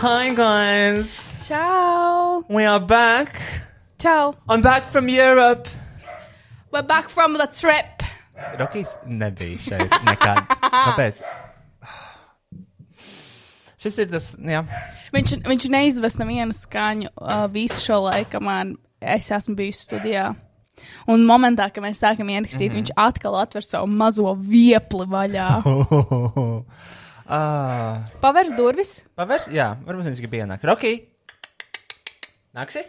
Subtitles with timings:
[0.00, 2.42] Hi guys, Ciao.
[2.48, 3.36] we are back.
[3.98, 4.34] Ciao.
[4.48, 5.68] I'm back from Europe.
[6.72, 8.00] We're back from the trip.
[8.56, 10.48] Rokijs nebija šeit nekad.
[10.56, 11.20] Kāpēc?
[13.76, 14.62] Šis ir tas, jā.
[15.12, 18.72] Viņš, viņš neizdevis nevienu skaņu uh, visu šo laiku, kamēr
[19.04, 20.30] es esmu bijusi studijā.
[21.12, 22.88] Un momentā, kad mēs sākam ierakstīt, mm -hmm.
[22.88, 25.50] viņš atkal atver savu mazo viepli vaļā.
[27.30, 28.94] ah, Pavērs durvis.
[29.18, 30.66] pavērs, jā, varbūt viņš grib ienākt.
[30.68, 30.98] Rokij!
[32.56, 32.82] Nāksi?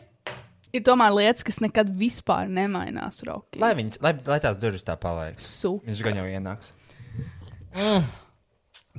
[0.72, 3.59] Ir tomēr lietas, kas nekad vispār nemainās, Roki.
[3.59, 5.35] Lai, viņš, lai, lai tās durvis tā paliek.
[5.44, 5.76] Su.
[5.85, 6.72] Viņš gan jau ienāks.
[7.76, 8.08] Mm.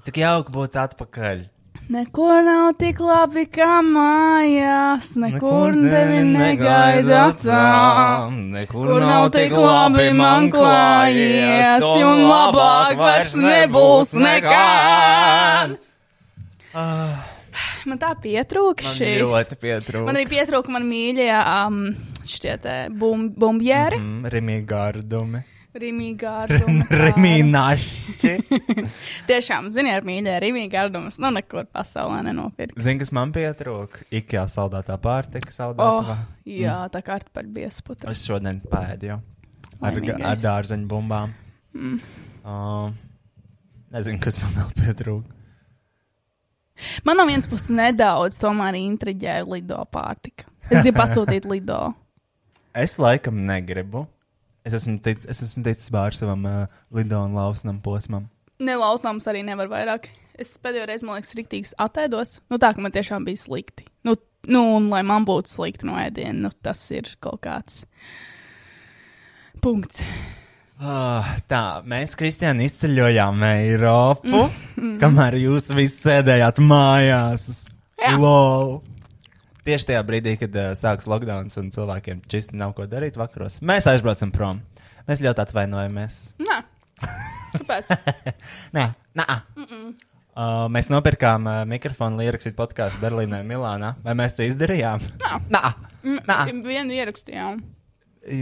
[0.05, 1.47] Cik jauki būt atpakaļ.
[1.91, 8.30] Nekur nav tik labi kā mājās, nekur tevi negaida tā.
[8.30, 15.77] Nekur Kur nav tik labi man klājies, un labāk vairs nebūs nekad.
[17.84, 20.06] Man tā pietrūka Man ļoti pietrūka.
[20.06, 21.80] Man arī pietrūka man mīļie um,
[22.25, 23.98] šie te bum, bumbjēri.
[23.98, 24.22] Mm.
[24.22, 24.69] Mm, Rimīgi
[25.73, 26.84] gārdumi.
[26.92, 28.33] Rimīgā Rimīgi našķi.
[29.31, 31.19] Tiešām, ziniet, mīļie, rimīgā ardumas.
[31.23, 32.78] Nu, nekur pasaulē nenopirkt.
[32.78, 34.05] Zini, kas man pietrūka?
[34.12, 36.17] Ikea saldētā pārtika, Oh, saldētā.
[36.45, 38.11] jā, tā kā ar par biesputu.
[38.12, 39.20] Es šodien pēdu jau.
[39.83, 41.33] Ar, ar dārzeņu bumbām.
[41.75, 41.97] Mm.
[42.45, 42.93] Uh,
[43.95, 45.39] nezinu, kas man vēl pietrūka.
[47.06, 50.48] Man no vienas puses nedaudz tomēr intriģēja lido pārtika.
[50.70, 51.93] Es gribu pasūtīt lido.
[52.73, 54.06] Es laikam negribu.
[54.62, 58.28] Es esmu ticis, es esmu ticis bārs savam uh, lido un lausnam posmam.
[58.62, 60.06] Nelausnāms arī nevar vairāk.
[60.38, 62.36] Es pēdējo reizi, man liekas, rīktīgs atēdos.
[62.50, 63.88] Nu, tā, ka man tiešām bija slikti.
[64.06, 64.14] Nu,
[64.48, 67.82] nu un lai man būtu slikti no ēdiena, nu, tas ir kaut kāds
[69.62, 70.04] punkts.
[70.82, 74.47] Uh, tā, mēs, Kristiāni, izceļojām Eiropu,
[74.78, 74.97] mm.
[75.03, 77.50] kamēr jūs visi sēdējāt mājās.
[78.03, 78.16] Jā.
[78.19, 78.81] Lol.
[79.62, 83.87] Tieši tajā brīdī, kad uh, sāks lockdown un cilvēkiem čisti nav ko darīt vakaros, mēs
[83.91, 84.62] aizbraucam prom.
[85.06, 86.19] Mēs ļoti atvainojamies.
[86.43, 86.59] Nē,
[87.59, 87.93] kāpēc?
[88.77, 89.27] Nē, nē.
[90.33, 93.93] Uh, mēs nopirkām uh, mikrofonu, lai ierakstītu podkāstu Berlīnē, Milānā.
[94.03, 95.03] Vai mēs to izdarījām?
[95.21, 95.34] Nā.
[95.53, 95.75] Nē,
[96.27, 96.39] nē.
[96.65, 97.61] Vienu ierakstījām.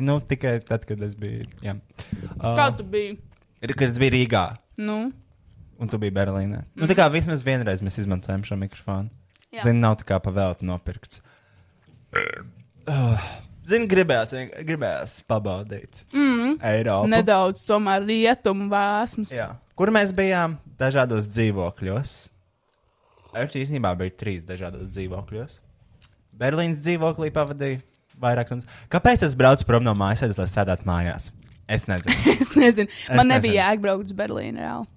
[0.05, 1.49] Nu, tikai tad, kad es biju.
[1.65, 1.75] Jā.
[2.37, 3.17] Uh, Kā tu biji?
[3.73, 4.45] kad es biju Rīgā.
[4.81, 5.03] Nu,
[5.81, 6.61] Un tu biji Berlīnē.
[6.61, 6.83] Mm.
[6.83, 9.09] Nu, tā kā vismaz vienreiz mēs izmantojam šo mikrofonu.
[9.51, 11.23] Zini, nav tā kā pavēlti nopirkts.
[12.91, 13.23] Uh,
[13.71, 14.35] Zini, gribējās,
[14.67, 16.57] gribējās pabaudīt mm.
[16.73, 17.11] Eiropu.
[17.11, 19.35] nedaudz tomēr rietumu vēsmas.
[19.35, 19.53] Jā.
[19.79, 20.59] Kur mēs bijām?
[20.81, 22.15] Dažādos dzīvokļos.
[23.41, 25.61] Es īstenībā biju trīs dažādos dzīvokļos.
[26.41, 27.83] Berlīnas dzīvoklī pavadīju
[28.21, 28.81] vairākas stundas.
[28.93, 31.31] Kāpēc es braucu prom no mājas, lai sēdētu mājās?
[31.71, 32.17] Es nezinu.
[32.41, 32.91] es nezinu.
[33.15, 34.59] Man Es nebija braukt uz Berlīnu.
[34.59, 34.91] Reāli.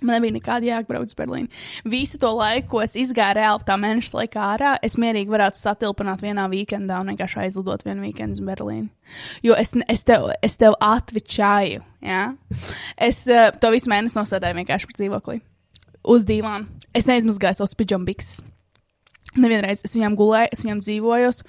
[0.00, 1.62] Man nebija nekāda jēga braukt uz Berlīnu.
[1.86, 6.24] Visu to laiku, ko es izgāju reāli tā mēneša laikā ārā, es mierīgi varētu satilpināt
[6.24, 8.88] vienā weekendā un vienkārši aizlidot vienu weekendu uz Berlīnu.
[9.46, 11.84] Jo es, es, tev, es tev atvičāju.
[12.02, 12.24] Ja?
[12.96, 15.38] Es uh, to visu mēnesi nosēdēju vienkārši par dzīvokli.
[16.12, 16.82] Uz dīvāna.
[16.98, 18.42] Es neizmazgāju savus pidžambikses.
[19.38, 21.44] Nevienreiz es viņām gulēju, es viņām dzīvojos.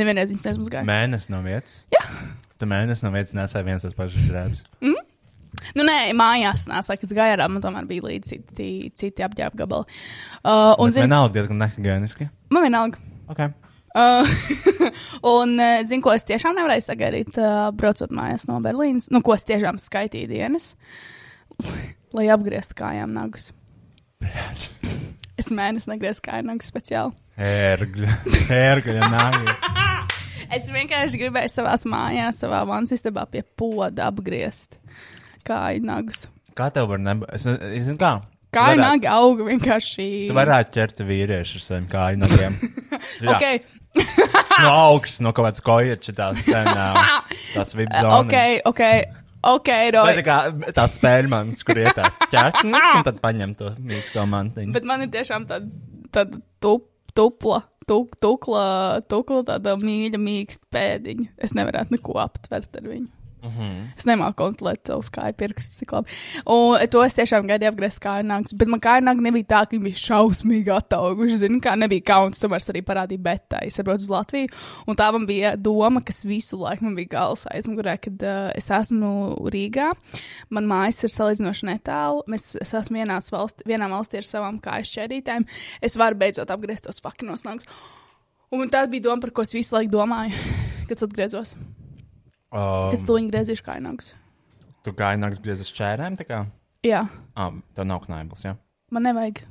[0.00, 0.88] Nevienreiz viņas neizmazgāju.
[0.88, 1.82] Mēnesis no vietas.
[1.94, 2.02] Jā.
[2.58, 4.64] Tu mēnesis no vietas nesāji viens tas pašs žērbs.
[5.76, 9.62] Nu, nē, mājās nāca, kad es gāju ārā, man tomēr bija līdzi citi, citi apģērba
[9.62, 9.98] gabali.
[10.42, 12.28] Uh, un, zin, vienalga diezgan nehigieniski.
[12.54, 13.02] man vienalga.
[13.28, 13.52] Okay.
[13.98, 14.28] Uh,
[15.36, 19.10] un, uh, zinu, ko es tiešām nevarēju sagaidīt, uh, braucot mājās no Berlīnas.
[19.14, 20.72] Nu, ko es tiešām skaitīju dienas,
[22.16, 23.52] lai apgrieztu kājām nagus.
[25.38, 27.12] Es mēnesi negriezu kāju nagus speciāli.
[27.38, 28.14] Ērgļa.
[28.50, 29.52] Ērgļa nāga.
[30.50, 34.80] Es vienkārši gribēju savā mājās, savā vannas istabā pie poda apgriezt
[35.48, 36.26] kāju nagus.
[36.58, 37.30] Kā tev var nebūt?
[37.36, 38.18] Es, es zinu, kā.
[38.54, 40.06] Kāju nagi auga vienkārši.
[40.30, 42.60] Tu varētu ķert vīriešu ar saviem kāju nagiem.
[43.08, 43.60] Okay.
[44.62, 47.14] No augšas, no kaut kādas kojas, tās sen, ā,
[47.54, 48.20] tās vip zonas.
[48.20, 48.34] Ok,
[48.68, 48.82] ok,
[49.48, 50.36] ok, Vai tā kā
[50.76, 54.74] tās spēļmanas, kur ir tās ķertnes, un tad paņem to mīksto mantiņu.
[54.76, 55.70] Bet man ir tiešām tāda,
[56.14, 58.66] tāda tup, tupla, tuk, tukla,
[59.10, 61.30] tukla, tāda mīļa, mīksta pēdiņa.
[61.48, 63.08] Es nevarētu neko aptvert ar viņu.
[63.42, 63.50] Mm.
[63.50, 63.82] -hmm.
[63.96, 66.10] Es nemāku kontrolēt savus kāju pirkstus, cik labi.
[66.46, 69.76] Un to es tiešām gaidīju apgriezt kāju nāks, bet man kāju nāks nebija tā, ka
[69.76, 71.38] viņi bija šausmīgi atauguši.
[71.38, 73.62] Zinu, kā nebija kauns, tomēr es arī parādīju betā.
[73.62, 74.48] Es saprotu uz Latviju,
[74.86, 78.70] un tā man bija doma, kas visu laiku man bija gals aizmugurē, kad uh, es
[78.70, 79.92] esmu Rīgā.
[80.50, 82.22] Man mājas ir salīdzinoši netālu.
[82.26, 85.46] Mēs, es esmu vienās valst, vienā valstī ar savām kāju šķēdītēm.
[85.80, 87.68] Es varu beidzot apgriezt tos fakinos nāks.
[88.50, 90.32] Un tā bija doma, par ko es visu laiku domāju,
[90.88, 91.56] kad atgriezos.
[92.52, 94.14] Um, Es to griezīšu kainagus.
[94.84, 96.16] tu kāju nāks griezes čērēm?
[96.86, 98.56] Jā, Ah, tev nav knaibls, jā?
[98.90, 99.42] man nevajag.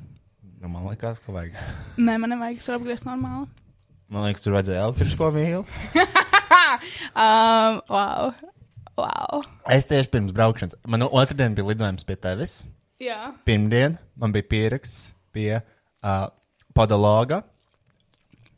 [0.60, 1.54] Nu, man liekas, ka vajag.
[2.06, 3.46] Nē, man nevajag, es varu apgriezt normāli.
[4.10, 5.64] Man liekas, tur vajadzēja elektrisko mīlu.
[7.16, 8.34] Um, wow.
[8.98, 9.40] wow.
[9.72, 12.58] Es tieši pirms braukšanas, man otrdien bija lidojums pie tevis.
[13.02, 13.32] Jā.
[13.48, 16.26] Pirmdien man bija pieraksts pie uh,
[16.76, 17.40] podologa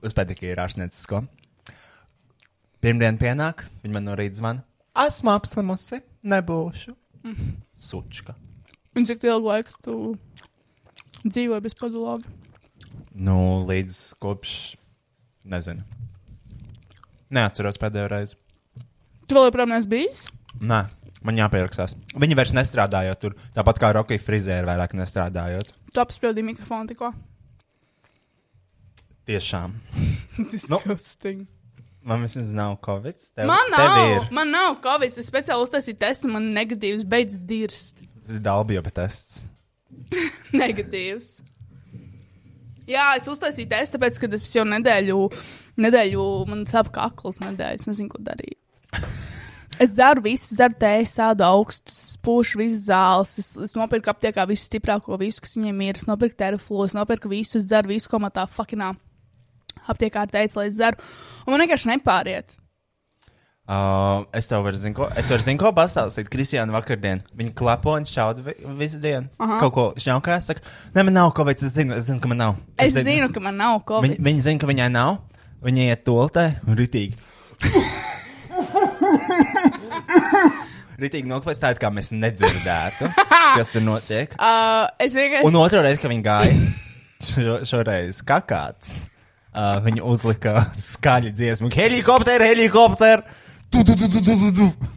[0.03, 1.23] uz pedikīra ārstniecisko.
[2.81, 4.65] Pirmdien pienāk, viņa man no rīta zvana.
[5.05, 6.95] Esmu apslimusi, nebūšu.
[7.29, 7.59] Mm.
[7.77, 8.35] Sučka.
[8.97, 9.97] Un cik ilgu laiku tu
[11.27, 12.25] dzīvoji bez podologa?
[13.13, 14.55] Nu, līdz kopš,
[15.53, 15.85] nezinu.
[17.31, 18.39] Neatceros pēdējo reizi.
[19.29, 20.25] Tu vēl joprojām neesi bijis?
[20.59, 20.81] Nē,
[21.27, 21.95] man jāpierakstās.
[22.17, 25.71] Viņi vairs nestrādājot tur, tāpat kā Rokas frizēra vairāk nestrādājot.
[25.93, 27.13] Tu apspiedīji mikrofonu tikko.
[29.29, 29.77] Tiešām.
[30.51, 31.45] Disgusting.
[32.03, 33.19] Man vismaz nav covid.
[33.37, 34.29] Tev, Man tev nav, ir.
[34.33, 35.13] man nav covid.
[35.21, 38.01] Es speciāli uztaisīju testu, man negatīvs beidz dirst.
[38.25, 39.43] Tas ir dalbija tests.
[40.63, 41.41] Negatīvs.
[42.91, 45.19] Jā, es uztaisīju testu, tāpēc, ka es jau nedēļu,
[45.79, 47.85] nedēļu man sāp kakls nedēļu.
[47.85, 48.57] Es nezinu, ko darīt.
[49.81, 53.37] Es dzeru visu, dzeru tēju, sādu augstu, spūšu visas zāles.
[53.41, 56.01] Es, es nopirku aptiekā visu stiprāko, visu, kas viņiem ir.
[56.01, 58.91] Es nopirku terflu, es nopirku visu, es dzeru visu, ko man tā fakinā
[59.89, 60.97] aptiekā teica, lai es dzeru.
[61.47, 62.57] Un man vienkārši nepāriet.
[63.71, 66.31] Uh, es tev varu zināt, ko, es varu zināt, ko pastāstīt.
[66.33, 67.23] Kristiāna vakardien.
[67.39, 69.31] Viņa klapo un šauda vi visu dienu.
[69.39, 69.61] Aha.
[69.63, 70.41] Kaut ko šņaukā.
[70.43, 70.65] Saka,
[70.97, 71.63] nē, man nav covid.
[71.63, 72.59] Es zinu, es zinu, ka man nav.
[72.83, 74.17] Es zinu, ka man nav covid.
[74.17, 75.21] Viņa, viņa zina, ka viņai nav.
[75.63, 77.15] Viņa iet toltē un ritīgi.
[81.01, 83.09] ritīgi nokvestāja, kā mēs nedzirdētu,
[83.59, 84.35] kas tur notiek.
[84.37, 85.47] Uh, es vienkārši.
[85.49, 86.59] Un otru reizi, kad viņi gāja,
[87.29, 88.97] šo, šoreiz kakāts,
[89.55, 91.71] uh, viņi uzlika skaļu dziesmu.
[91.75, 93.25] Helikopter, helikopter!
[93.71, 94.91] Tu, tu, tu, tu, tu, tu, tu.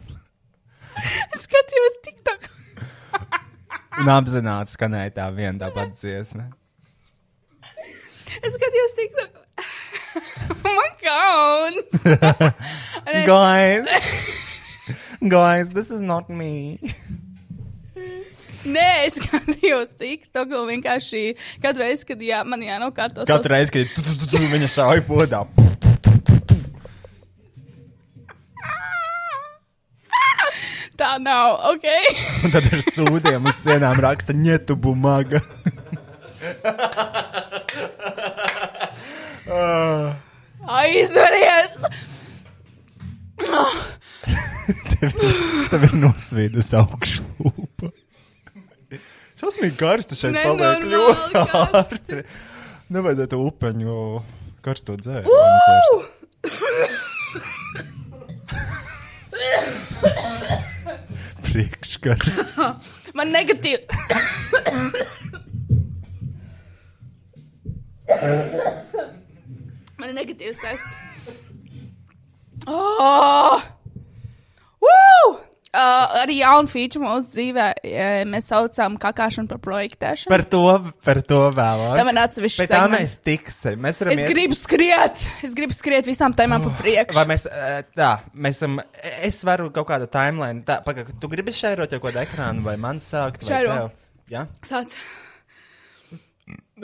[1.44, 2.50] Skatījos TikTok.
[4.02, 6.50] Un apzināti skanēja tā viena tā pati dziesma.
[8.42, 9.40] Es skatījos TikTok.
[10.64, 12.04] man kauns.
[13.26, 13.88] Guys!
[15.28, 16.78] Guys, this is not me.
[18.64, 23.92] Nē, es skatījos TikTok un vienkārši katru reizi, kad jā, man jānokārto Katru reizi, kad
[23.92, 25.44] tu, tu, tu, tu, viņa šauja podā.
[30.94, 31.86] Tā nav, ok?
[32.46, 35.40] Un tad ar sūdiem uz sienām raksta ņetu bumaga.
[40.78, 41.74] Aizveries!
[44.94, 47.90] Tev ir nosvīdus augšlūpa.
[49.44, 51.80] Šausmīgi karsta šeit paliek ļoti karsti.
[51.80, 52.22] ātri.
[52.94, 53.96] Nevajadzētu upeņu
[54.64, 55.28] karsto dzēru.
[55.28, 56.14] Uh!
[61.44, 62.56] Priekškars.
[63.18, 63.84] Man negatīvi.
[70.00, 70.92] Man ir negatīvs tests.
[72.64, 73.60] Oh!
[74.80, 75.43] Woo!
[75.74, 80.30] Uh, arī jaunu feature mūsu dzīvē eh, mēs saucam kakāšanu par projektēšanu.
[80.30, 80.60] Par to,
[81.02, 81.96] par to vēlāk.
[81.98, 83.00] Tam ir atsevišķs Pēc tam segments.
[83.02, 83.80] mēs tiksim.
[83.82, 85.24] Mēs Es iet- gribu skriet!
[85.42, 87.16] Es gribu skriet visām tēmām pa priekšu.
[87.18, 88.78] Vai mēs, eh, tā, mēs esam,
[89.26, 93.02] es varu kaut kādu timeline, tā, pagaid, tu gribi šērot jau kādu ekrānu, vai man
[93.02, 93.74] sākt, vai Šēro.
[93.74, 93.90] tev?
[94.30, 94.46] Jā?
[94.62, 94.94] Sāc.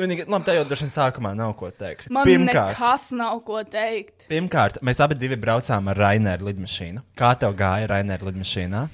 [0.01, 2.09] Vienīgi, labi, tev jau droši vien sākumā nav ko teikt.
[2.13, 4.27] Man Pirmkārt, nekas nav ko teikt.
[4.31, 7.05] pirmkārt, mēs abi divi braucām ar Raineru lidmašīnu.
[7.19, 8.85] Kā tev gāja Raineru lidmašīnā?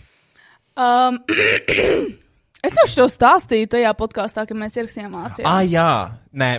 [0.76, 1.18] Um,
[2.66, 5.46] es jau šo stāstīju tajā podkāstā, kad mēs ierakstījām mācību.
[5.48, 5.88] Ah, jā,
[6.36, 6.50] nē,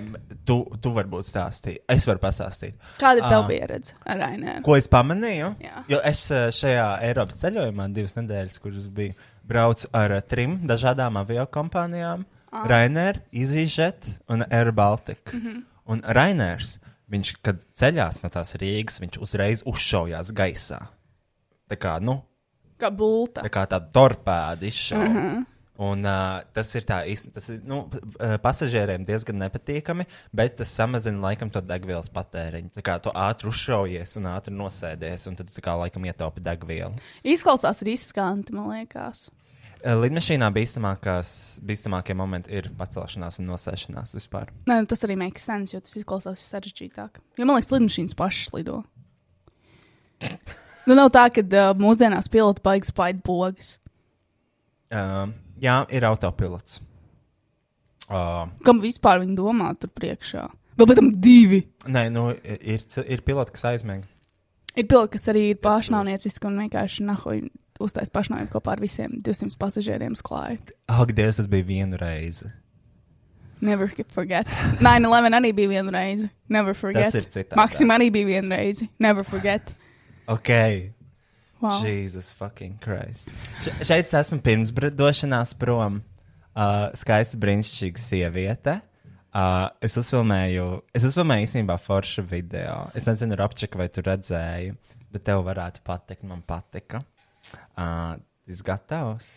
[0.48, 1.82] tu, tu varbūt stāstīji.
[1.92, 2.78] Es varu pastāstīt.
[3.02, 4.64] Kāda ir tava pieredze ar Rainēru?
[4.66, 5.52] Ko es pamanīju?
[5.66, 5.84] Jā.
[5.92, 9.14] Jo es eh, šajā Eiropas ceļojumā divas nedēļas, kuras biju,
[9.48, 12.26] braucu ar trim dažādām avio kompānijām.
[12.66, 15.32] Rainer, EasyJet un Air Baltica.
[15.34, 15.64] Mm -hmm.
[15.86, 20.88] Un Rainers, viņš, kad ceļās no tās Rīgas, viņš uzreiz uzšaujās gaisā.
[21.70, 22.24] Tā kā, nu,
[22.78, 23.42] Kā bulta.
[23.42, 25.10] tā kā tāda torpēda izšauta.
[25.10, 25.46] Mm -hmm.
[25.78, 27.84] Un, uh, tas ir tā īsti, tas ir nu,
[28.42, 32.72] pasažieriem diezgan nepatīkami, bet tas samazina laikam to degvielas patēriņu.
[32.74, 36.42] Tā kā tu ātri uzšaujies un ātri nosēdies, un tad tu tā kā laikam ietaupi
[36.42, 36.98] degvielu.
[37.24, 39.30] Izklausās riskanti, man liekas.
[39.78, 44.50] Uh, Lidmašīnā bīstamākie momenti ir pacelšanās un nosēšanās vispār.
[44.70, 47.20] Nē, nu, tas arī makes sense, jo tas izklausās sarežģītāk.
[47.38, 48.82] Jo man liekas, lidmašīnas pašas lido.
[50.88, 53.76] Nu, nav tā, ka uh, mūsdienās piloti baigs spaid pogas.
[54.88, 55.28] Uh,
[55.62, 56.80] jā, ir autopilots.
[58.08, 60.46] Uh, Kam vispār viņi domā tur priekšā?
[60.80, 61.66] Vēl pēc tam divi.
[61.92, 64.06] nē, nu, ir, ir piloti, kas aizmieg.
[64.78, 67.48] Ir piloti, kas arī ir pašnāvnieciski un vienkārši nahoji
[67.84, 70.60] uztais pašnāvību kopā ar visiem 200 pasažieriem sklāja.
[70.90, 72.50] Ak, Dievs, tas bija vienu reizi.
[73.62, 74.48] Never forget.
[74.82, 76.30] 9-11 arī bija viena reize.
[76.50, 77.16] Never forget.
[77.16, 77.58] ir citādāk.
[77.58, 78.86] Maksim arī bija viena reize.
[79.00, 79.74] Never forget.
[80.30, 80.52] Ok.
[81.60, 81.82] Wow.
[81.82, 83.32] Jesus fucking Christ.
[83.66, 86.04] Še, šeit es esmu pirms došanās prom.
[86.58, 88.80] Uh, skaista, brīnišķīga sieviete.
[89.38, 90.66] Uh, es uzfilmēju,
[90.98, 92.88] es uzfilmēju īstenībā foršu video.
[92.98, 94.72] Es nezinu, Rapčika, vai tu redzēji,
[95.14, 96.26] bet tev varētu patikt.
[96.26, 97.04] Man patika.
[97.78, 99.32] Uh, tas gatavs.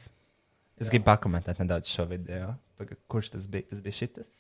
[0.81, 2.55] Es gribu pakomentēt nedaudz šo video.
[2.81, 3.67] Paga, kurš tas bija?
[3.71, 4.31] Tas bija šitas.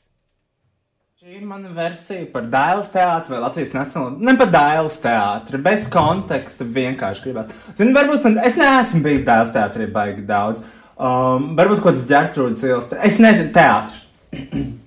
[1.20, 4.14] Šī ir mana versija par Dāvidas teātru vai Latvijas nacionālo.
[4.24, 7.50] Ne par Dāvidas teātru, bez konteksta vienkārši gribās.
[7.76, 10.64] Zini, varbūt man, es neesmu bijis Dāvidas teātrī baigi daudz.
[10.96, 14.00] Um, varbūt kaut kāds ģērtrūdas te- Es nezinu, teātris.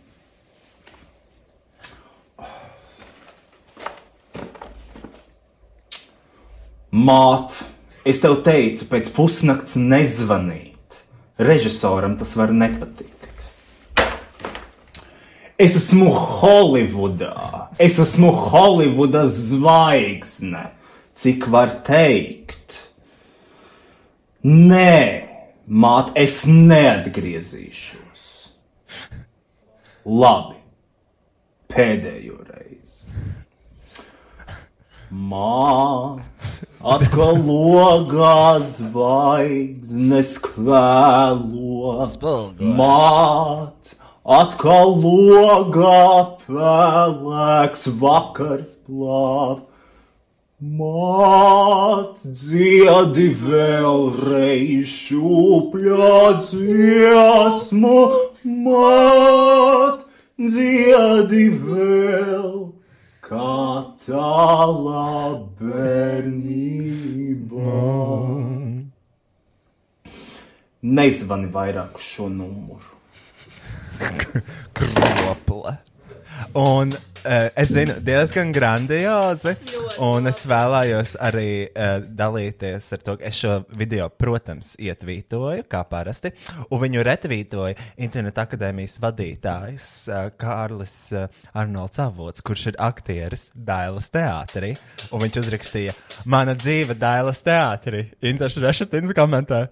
[6.93, 7.55] Māt,
[8.05, 11.03] es tev teicu, pēc pusnakts nezvanīt.
[11.39, 13.13] Režisoram tas var nepatikt.
[15.57, 17.69] Es esmu Holivudā.
[17.79, 20.71] Es esmu Holivudas zvaigzne.
[21.13, 22.79] Cik var teikt?
[24.43, 25.29] Nē,
[25.69, 28.25] māt, es neatgriezīšos.
[30.03, 30.57] Labi,
[31.71, 33.07] pēdējo reizi.
[35.13, 36.32] Māt,
[36.83, 42.07] atkal logā zvaigznes kvēlo.
[42.77, 43.93] Māt,
[44.23, 46.07] atkal logā
[46.45, 49.61] pelēks vakars plāv.
[50.63, 57.97] Māt, dziedi vēlreiz šūpļā dziesmu,
[58.63, 60.05] māt,
[60.39, 62.55] dziedi vēl,
[63.27, 63.57] kā
[64.03, 65.09] tālā
[65.59, 66.53] bērnībā.
[70.83, 72.89] Nezvani vairāk šo numuru.
[74.75, 75.77] Kropla.
[76.59, 76.95] Un
[77.55, 79.55] es zinu, diezgan grandiozi.
[80.03, 85.83] Un es vēlējos arī uh, dalīties ar to, ka es šo video, protams, ietvītoju, kā
[85.89, 86.33] parasti.
[86.69, 94.09] Un viņu retvītoja Interneta akadēmijas vadītājs uh, Kārlis uh, Arnolds Avots, kurš ir aktieris Dailas
[94.13, 94.73] teātrī.
[95.11, 98.07] Un viņš uzrakstīja, mana dzīve Dailas teātrī.
[98.33, 99.65] Inters Rešetins komentē,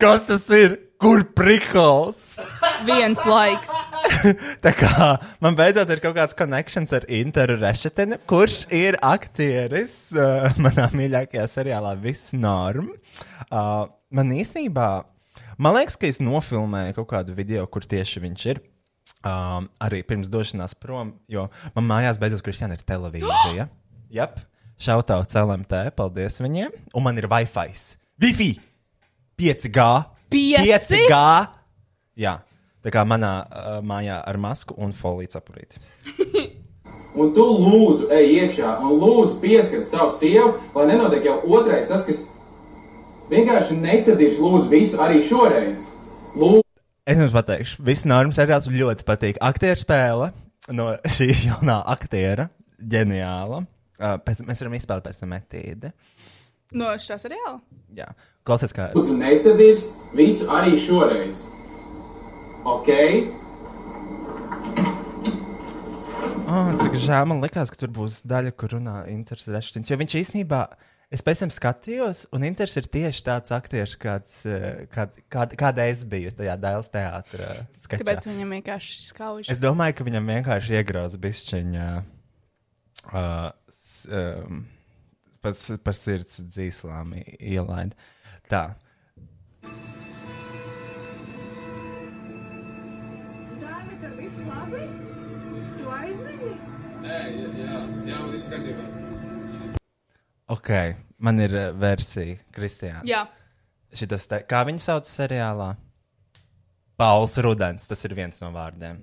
[0.00, 0.78] kas tas ir?
[1.00, 2.36] Kur prikols?
[2.84, 3.70] Viens laiks.
[4.64, 5.06] Tā kā
[5.40, 11.46] man beidzot ir kaut kāds konekšņs ar Interu Rešetinu, kurš ir aktieris uh, manā mīļākajā
[11.48, 12.92] seriālā Viss Norm.
[13.48, 14.90] Uh, man īstenībā,
[15.56, 18.64] man liekas, ka es nofilmēju kaut kādu video, kur tieši viņš ir.
[19.24, 23.70] Um, arī pirms došanās prom, jo man mājās beidzot Kristiāna ir televīzija.
[24.20, 24.40] Jep,
[24.80, 26.76] šautauts LMT, paldies viņiem.
[26.92, 27.72] Un man ir Wi-Fi.
[28.20, 28.56] Wi-Fi!
[29.40, 29.88] 5G!
[30.30, 31.00] Pieci?
[31.08, 31.20] 5G!
[32.20, 32.34] Jā,
[32.84, 35.80] tā kā manā uh, mājā ar masku un foliju apurīti.
[37.20, 42.04] Un tu lūdzu, ej iekšā un lūdzu pieskat savu sievu, lai nenotiek jau otrais tas,
[42.06, 42.20] kas
[43.32, 45.88] vienkārši nesadīšu lūdzu visu arī šoreiz.
[46.38, 46.62] Lūdzu.
[47.10, 49.42] Es jums pateikšu, viss normas seriāls ļoti patīk.
[49.42, 50.30] Aktieru spēle
[50.70, 52.46] no šī jaunā aktiera,
[52.78, 53.64] ģeniāla.
[53.98, 55.90] Uh, pēc, mēs varam izspēlēt pēc tam metīdi.
[56.78, 57.58] No šā seriāla?
[57.98, 58.06] Jā,
[58.50, 58.90] klausies, kā.
[58.98, 59.86] Lūdzu, nesadīrs
[60.18, 61.46] visu arī šoreiz.
[62.68, 62.90] Ok?
[66.50, 69.90] Oh, cik žēl man likās, ka tur būs daļa, kur runā Inters Reštins.
[69.90, 70.64] Jo viņš īstenībā,
[71.14, 74.40] es pēc tam skatījos, un Inters ir tieši tāds aktieris, kāds,
[74.90, 77.52] kād, kād, kāda es biju tajā Dēls teātrā.
[77.78, 78.02] skečā.
[78.02, 79.52] Kāpēc viņam vienkārši skauž?
[79.54, 81.88] Es domāju, ka viņam vienkārši iegrauz bišķiņā
[83.14, 84.64] uh, s- um,
[85.46, 85.54] par,
[85.86, 87.94] par sirds dzīslām i- ielaid.
[88.50, 88.62] Tā.
[93.60, 94.82] Dāvi, tev viss labi?
[95.78, 96.54] Tu aizmigi?
[97.04, 97.18] Nē,
[97.60, 98.86] jā, jā, viss kārtībā.
[100.50, 100.70] Ok,
[101.22, 103.04] man ir uh, versija, Kristiāna.
[103.06, 103.24] Jā,
[103.94, 105.72] Šitas te, kā viņu sauc seriālā?
[107.00, 109.00] Pauls Rudens, tas ir viens no vārdiem.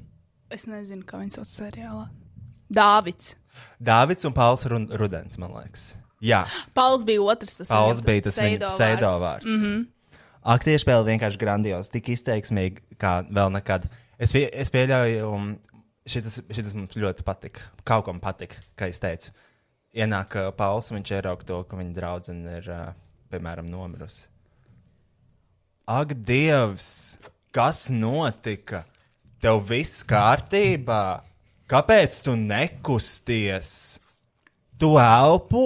[0.54, 2.06] es nezinu, kā viņš sauc seriālā.
[2.72, 3.34] Dāvids.
[3.84, 5.90] Dāvids un Pauls Ru- Rudens, man liekas.
[6.24, 7.62] Jā, Pauls bija otrs.
[7.70, 9.46] Pauls bija tas viņa pseidovārds.
[9.46, 9.86] Mm -hmm.
[10.48, 13.90] Aktieru spēle vienkārši grandios, tik izteiksmīgi kā vēl nekad.
[14.18, 15.52] Es, pie, es pieļauju, um,
[16.08, 17.68] šitas, šitas mums ļoti patika.
[17.84, 19.32] Kaut kam patika, kā es teicu.
[19.94, 22.94] Ienāk uh, Pauls, un viņš ieraug to, ka viņa draudzene ir, uh,
[23.30, 24.28] piemēram, nomirusi.
[25.88, 27.18] Ak, Dievs,
[27.52, 28.86] kas notika?
[29.40, 31.22] Tev viss kārtībā?
[31.70, 34.00] Kāpēc tu nekusties?
[34.78, 35.64] Tu elpo?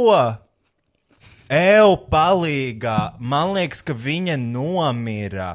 [1.52, 5.50] Eju palīgā, man liekas, ka viņa nomira.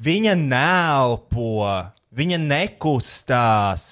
[0.00, 1.50] Viņa neelpo.
[2.16, 3.84] Viņa nekustās.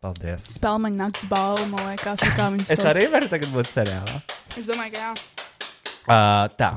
[0.00, 0.46] Paldies.
[0.56, 2.90] Spēlmaņa nakts balva, man liekas, vai kā viņas Es sauc.
[2.94, 4.16] arī varu tagad būt seriālā.
[4.56, 5.12] Es domāju, ka jā.
[6.06, 6.70] Uh, tā.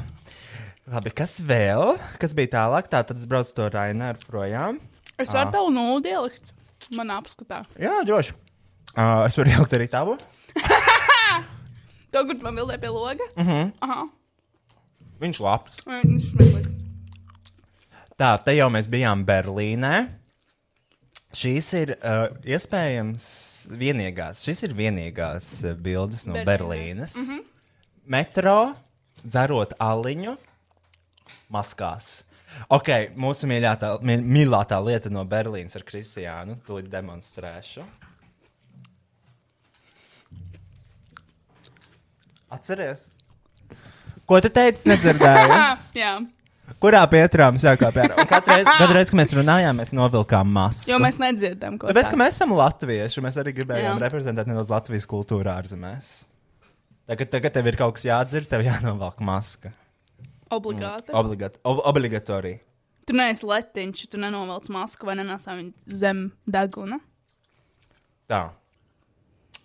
[0.89, 1.95] Labi, kas vēl?
[2.19, 2.89] Kas bija tālāk?
[2.91, 4.79] Tā tad es braucu to Raināru projām.
[5.21, 6.51] Es varu tavu nulli ielikt.
[6.95, 7.61] Man apskatā.
[7.79, 8.33] Jā, droši.
[8.97, 10.17] Uh, es varu ielikt arī tavu.
[12.09, 13.25] To, kur man bildē pie loga?
[13.35, 13.51] Uh Mhm.
[13.51, 13.71] -huh.
[13.85, 14.07] Aha.
[15.21, 15.83] Viņš labs.
[15.85, 16.71] Viņš smieklīgs.
[18.19, 20.07] Tā, te jau mēs bijām Berlīnē.
[21.33, 23.25] Šīs ir uh, iespējams
[23.69, 24.43] vienīgās.
[24.43, 26.45] Šis ir vienīgās uh, bildes no Berlīnē.
[26.45, 27.15] Berlīnes.
[27.15, 27.43] Mm -hmm.
[28.05, 28.75] Metro,
[29.23, 30.37] dzerot aliņu,
[31.49, 32.23] maskās.
[32.69, 36.55] Ok, mūsu mīļākā lieta no Berlīnes ar Kristiānu.
[36.67, 37.83] Tūlīt demonstrēšu.
[42.49, 43.07] Atceries?
[44.29, 44.87] Ko tu teici?
[44.89, 45.57] Nedzirdēju.
[46.03, 46.13] Jā.
[46.77, 47.01] Kurā
[47.65, 48.15] jākāpj ārā?
[48.21, 50.91] Un Katru reizi, reizi, kad mēs runājām, mēs novilkām masku.
[50.91, 54.03] Jo mēs nedzirdam, ko Tāpēc, ka mēs esam latvieši, mēs arī gribējām Jā.
[54.05, 56.11] reprezentēt nedaudz Latvijas kultūru ārzemēs.
[57.09, 59.73] Tagad, tagad tev ir kaut kas jādzird, tev jānovelk maska.
[60.53, 61.13] Obligāti.
[61.17, 62.61] Obligat, ob, obligatorija.
[63.09, 66.99] Tu neesi letiņš, tu nenovelc masku vai nenesā viņu zem deguna.
[68.29, 68.43] Tā.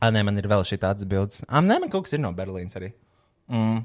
[0.05, 1.41] Ah, nē, man ir vēl šī tādas bildes.
[1.49, 2.91] Ah, nē, man kaut kas ir no Berlīnas arī.
[3.49, 3.79] Mm.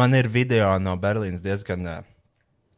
[0.00, 1.98] Man ir video no Berlīnas diezgan uh,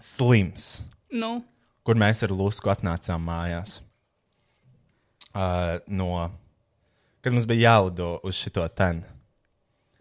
[0.02, 0.80] slims.
[1.14, 1.38] Nu,
[1.86, 3.78] kur mēs ar Lusku atnācām mājās.
[5.30, 6.10] Uh, no,
[7.22, 9.06] kad mums bija jālido uz šo tenu.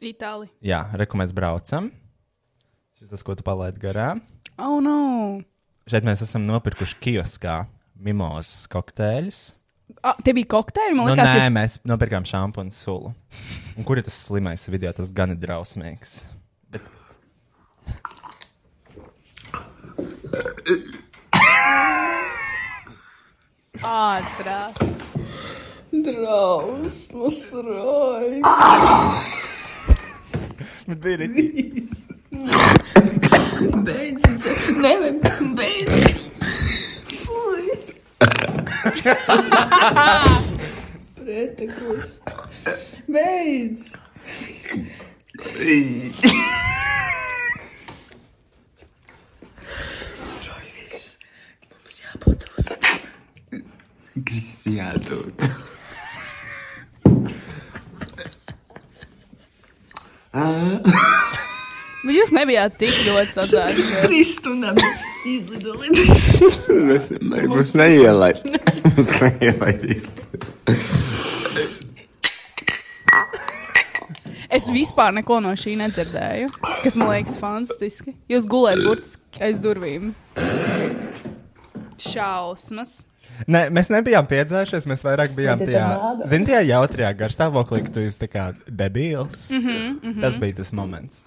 [0.01, 0.49] Itāli.
[0.65, 1.91] Jā, reku mēs braucam.
[2.97, 4.23] Šis tas, ko tu palaidi garām.
[4.57, 4.97] Oh, no.
[5.85, 7.59] Šeit mēs esam nopirkuši kioskā
[8.01, 9.41] mimozas kokteļus.
[10.03, 11.53] Ah, te bija kokteļi, man Nu, liekas, nē, jūs...
[11.55, 12.25] mēs nopirkām
[12.59, 13.13] un sulu.
[13.77, 14.91] Un kur ir tas slimais video?
[14.93, 16.19] Tas gan ir drausmīgs.
[16.71, 16.83] Bet...
[23.87, 24.83] Ātrāk.
[26.07, 28.41] Drausmas roja.
[30.87, 31.27] Bet bija arī.
[33.87, 34.23] Beidz,
[34.77, 35.93] nevajag, beidz.
[37.23, 37.65] Fui.
[41.17, 42.11] Preteklis.
[43.07, 43.83] Beidz.
[50.47, 51.05] Roļīs.
[51.71, 52.67] Mums jābūt uz.
[54.27, 55.19] Cristiano.
[62.07, 64.01] Bet jūs nebijāt tik ļoti sadzērušies.
[64.05, 64.75] Trīs stundām
[65.35, 66.01] izlido līdz.
[66.87, 68.43] Mēs, mēs mums neielaid.
[68.95, 70.07] Mums neielaidīs.
[74.57, 78.15] Es vispār neko no šī nedzirdēju, kas man liekas fantastiski.
[78.31, 80.13] Jūs gulējat burtiski aiz durvīm.
[82.01, 83.01] Šausmas.
[83.45, 85.87] Nē, mēs nebijām piedzērušies, mēs vairāk bijām tajā,
[86.31, 89.51] zin, tajā jautrajā garstāvoklī, ka tu esi tā kā debīls.
[89.51, 90.21] Mm -hmm, mm -hmm.
[90.21, 91.25] Tas bija tas moments.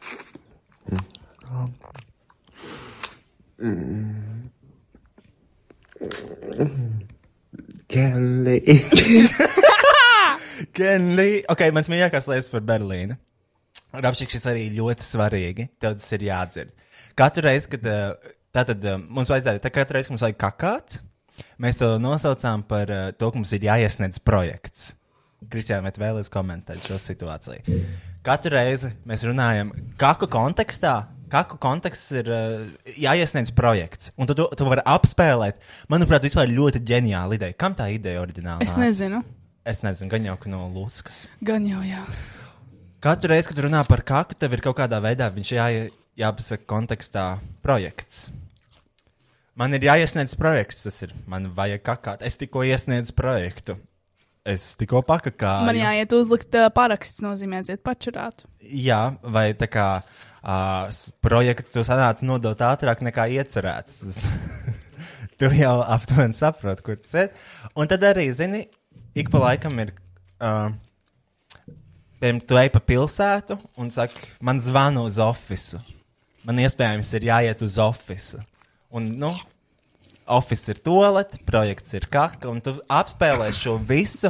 [7.90, 8.60] Kelly.
[10.76, 11.30] Kenlī.
[11.50, 13.16] Ok, mans mīļākais lietas par Berlīnu.
[13.90, 15.66] Rapšik, šis arī ļoti svarīgi.
[15.82, 16.72] Tev tas ir jādzird.
[17.18, 20.98] Katru reizi, kad uh, tātad, uh, mums vajadzēja, tā katru reizi, kad mums vajag kakāt,
[21.60, 24.92] mēs to nosaucām par uh, to, ka mums ir jāiesniedz projekts.
[25.50, 27.80] Kristiāna, vai tu vēlies komentēt šo situāciju?
[28.24, 30.94] Katru reizi mēs runājam, kādu kontekstā,
[31.30, 32.64] kādu konteksts ir uh,
[32.98, 34.10] jāiesniedz projekts.
[34.20, 35.60] Un tu to tu vari apspēlēt.
[35.92, 37.56] Manuprāt, vispār ļoti ģeniāla ideja.
[37.58, 38.66] Kam tā ideja oriģināli?
[38.66, 39.22] Es nezinu.
[39.66, 41.26] Es nezinu, gan jau no Lūskas.
[41.44, 42.02] Gan jau, jā.
[43.00, 45.66] Katru reizi, kad runā par kaku, tev ir kaut kādā veidā viņš jā,
[46.20, 47.26] jāpasaka kontekstā
[47.64, 48.28] projekts.
[49.60, 51.12] Man ir jāiesniedz projekts, tas ir.
[51.28, 52.24] Man vajag kakāt.
[52.24, 53.76] Es tikko iesniedzu projektu.
[54.48, 55.68] Es tikko pakakāju.
[55.68, 58.46] Man jāiet uzlikt uh, paraksts, nozīmē, iet pačurāt.
[58.64, 60.29] Jā, vai tā kā uh,
[60.90, 64.00] s- projektu sanāca nodot ātrāk nekā iecerēts.
[65.40, 67.28] Tu jau aptuveni saproti, kur tas ir.
[67.72, 68.66] Un tad arī, zini,
[69.16, 69.94] ik pa laikam ir.
[70.36, 70.68] Uh,
[72.20, 75.94] Piemēram, tu ej pa pilsētu un saki, man zvana uz oficiālu.
[76.44, 78.44] Man iespējams ir jāiet uz oficiālu.
[78.92, 79.30] Un, nu,
[80.28, 84.28] oficiāls ir toalete, projekts ir kaka, un tu apspēlē šo visu.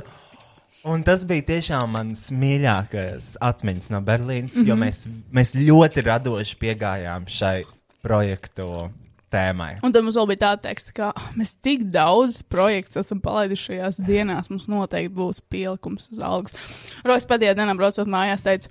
[0.89, 4.69] Un tas bija tiešām mans mīļākais atmiņas no Berlīnas, mm -hmm.
[4.69, 7.65] jo mēs, mēs ļoti radoši piegājām šai
[8.03, 8.89] projektu
[9.31, 9.75] tēmai.
[9.85, 13.65] Un tad mums vēl bija tāda teksta, ka "Ah, mēs tik daudz projektu esam palaiduši
[13.65, 14.51] šajās dienās.
[14.51, 16.57] Mums noteikti būs pielikums uz algas.
[17.05, 18.69] Rojas pēdējā dienā braucot mājās, teica,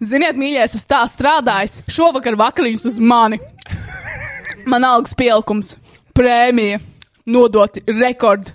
[0.00, 3.40] ziniet, mīļais, es tā strādāju, šovakar vakariņas uz mani.
[4.66, 5.76] Man algas pielikums.
[6.14, 6.80] prēmija
[7.26, 8.52] nodot rekord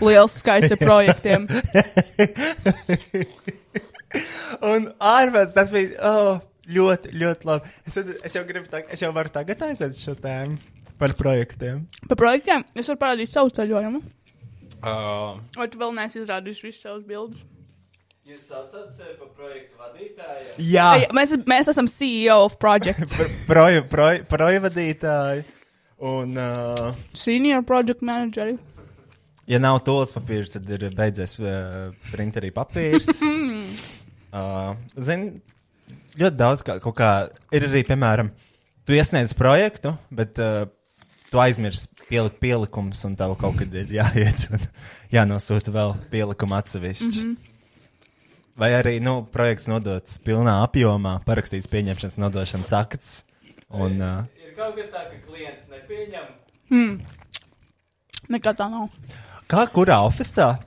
[0.00, 1.46] liels skaits ar projektiem.
[4.72, 6.38] Un ārpus tas bija oh,
[6.72, 7.74] ļoti, ļoti labi.
[7.88, 10.56] Es, es, jau gribu, es jau varu tagad aiziet šo tēmu
[11.00, 11.84] par projektiem.
[12.08, 14.00] Par projektiem es varu parādīt savu ceļojumu.
[14.76, 17.44] Uh, Vai tu vēl neesi izrādījis visas savas bildes?
[18.26, 20.46] Jūs saucat sevi par projektu vadītāju?
[20.66, 23.14] jā, Ei, Mēs, mēs esam CEO of projects.
[23.50, 25.44] proju, proju, proju vadītāji.
[26.06, 28.58] Un, uh, Senior project manageri.
[29.50, 33.22] Ja nav tūlis papīrs, tad ir beidzies uh, printerī papīrs.
[34.36, 35.38] uh, Zini,
[36.18, 37.10] ļoti daudz kā, kaut kā
[37.54, 38.32] ir arī, piemēram,
[38.86, 40.64] tu iesniedz projektu, bet uh,
[41.30, 44.64] tu aizmirsti pielikt pielikumus, un tev kaut kad ir jāiet un
[45.16, 47.12] jānosūta vēl pielikumu atsevišķi.
[47.12, 47.52] Mm -hmm.
[48.56, 53.24] Vai arī nu, projekts nodots pilnā apjomā, parakstīts pieņemšanas nodošanas akts.
[53.68, 56.26] Un, uh, Ir kaut kas tā, ka klients nepieņem.
[58.28, 58.88] Nekā tā nav.
[59.50, 60.58] Kā kurā oficiālā?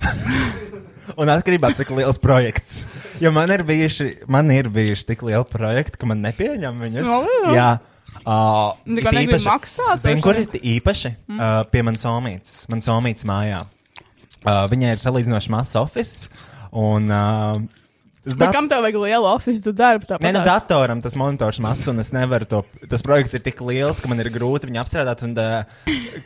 [1.19, 2.83] Un atkarībā no cik liels projekts.
[3.19, 7.07] Jo man ir bijuši, man ir bijuši tik lieli projekti, ka man nepieņem viņus.
[7.09, 7.17] No,
[7.49, 7.55] jā.
[7.57, 7.71] jā.
[8.19, 11.11] Uh, kā negribi īpaši- droši kur ir īpaši?
[11.27, 11.39] Mm.
[11.41, 12.55] Uh, pie manas omītes.
[12.71, 13.65] Manas omītes mājā.
[14.45, 16.29] Uh, viņai ir salīdzinoši mazs office.
[16.71, 17.59] Un, uh,
[18.23, 20.19] tas Bet dat- kam tev vajag lielu oficiālu darbu?
[20.19, 22.63] Nē, nu, datoram tas monitors mazs, un es nevaru to.
[22.91, 25.63] Tas projekts ir tik liels, ka man ir grūti viņu apstrādāt, un uh,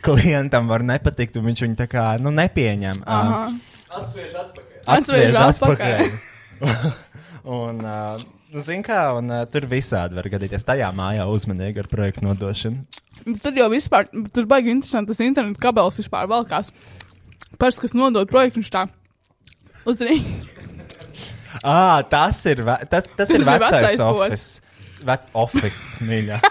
[0.04, 3.04] klientam var nepatikt, un viņš viņu tā kā nu, nepieņem.
[3.06, 3.46] Aha.
[3.46, 4.78] Uh, Atsviež atpakaļ.
[4.96, 6.00] Atsviež atpakaļ.
[7.60, 10.66] un, uh, nu, zin kā, un uh, tur visādi var gadīties.
[10.66, 12.82] Tajā mājā uzmanīgi ar projektu nodošanu.
[13.40, 16.72] Tad jau vispār, tur baigi interesanti, tas internetu kabels vispār valkās.
[17.60, 18.88] Pars, kas nodod projektu, viņš tā
[19.86, 20.26] uzrīd.
[21.64, 24.60] Ah, tas ir, ve tas, tas ir vecais vecais office.
[25.04, 26.40] Vec office, mīļā.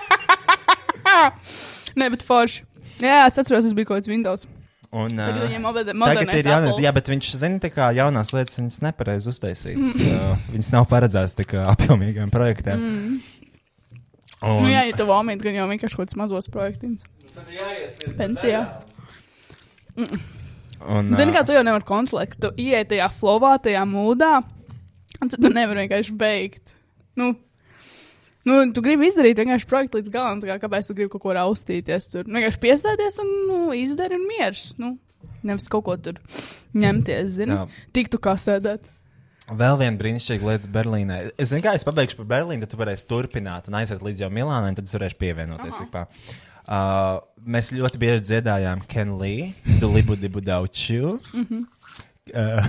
[1.99, 2.63] Nē, bet forši.
[3.03, 4.45] Jā, es atceros, tas bija kaut kāds Windows.
[4.93, 8.59] Un, Tagad uh, moder- Tagad ir jaunais, jā, bet viņš zina, tā kā jaunās lietas
[8.59, 9.95] viņas nepareizi uztaisītas.
[9.97, 10.43] Mm.
[10.53, 12.83] Viņas nav paredzētas tā kā apjomīgiem projektiem.
[12.83, 13.15] Mm.
[14.43, 17.05] Nu, Un, jā, ja tev vāmīt, gan jau vienkārši kaut kāds mazos projektiņus.
[18.19, 18.61] Pensijā.
[19.97, 24.33] un, Zini, kā tu jau nevari kontrolēt, tu ienāc tajā flowā, tajā mūdā,
[25.23, 26.75] un tad tu nevari vienkārši beigt.
[27.19, 27.33] Nu,
[28.47, 32.11] nu, tu gribi izdarīt vienkārši projektu līdz galam, kā kāpēc tu gribi kaut ko raustīties
[32.11, 32.27] tur.
[32.27, 34.71] Nu, vienkārši piesēties un nu, izdari un miers.
[34.81, 34.95] Nu,
[35.45, 36.19] nevis kaut ko tur
[36.77, 37.55] ņemties, zini.
[37.55, 37.85] Jā.
[37.95, 38.89] Tik tu kā sēdēt.
[39.43, 41.17] Vēl viena brīnišķīga lieta Berlīnē.
[41.35, 44.29] Es zinu, kā es pabeigšu par Berlīnu, tad tu varēsi turpināt un aiziet līdz jau
[44.31, 45.81] Milānai, un tad es varēšu pievienoties.
[46.63, 51.17] Uh, mēs ļoti bieži dziedājām Ken Lee, Dulibu Dibu Dauču.
[52.31, 52.63] Uh,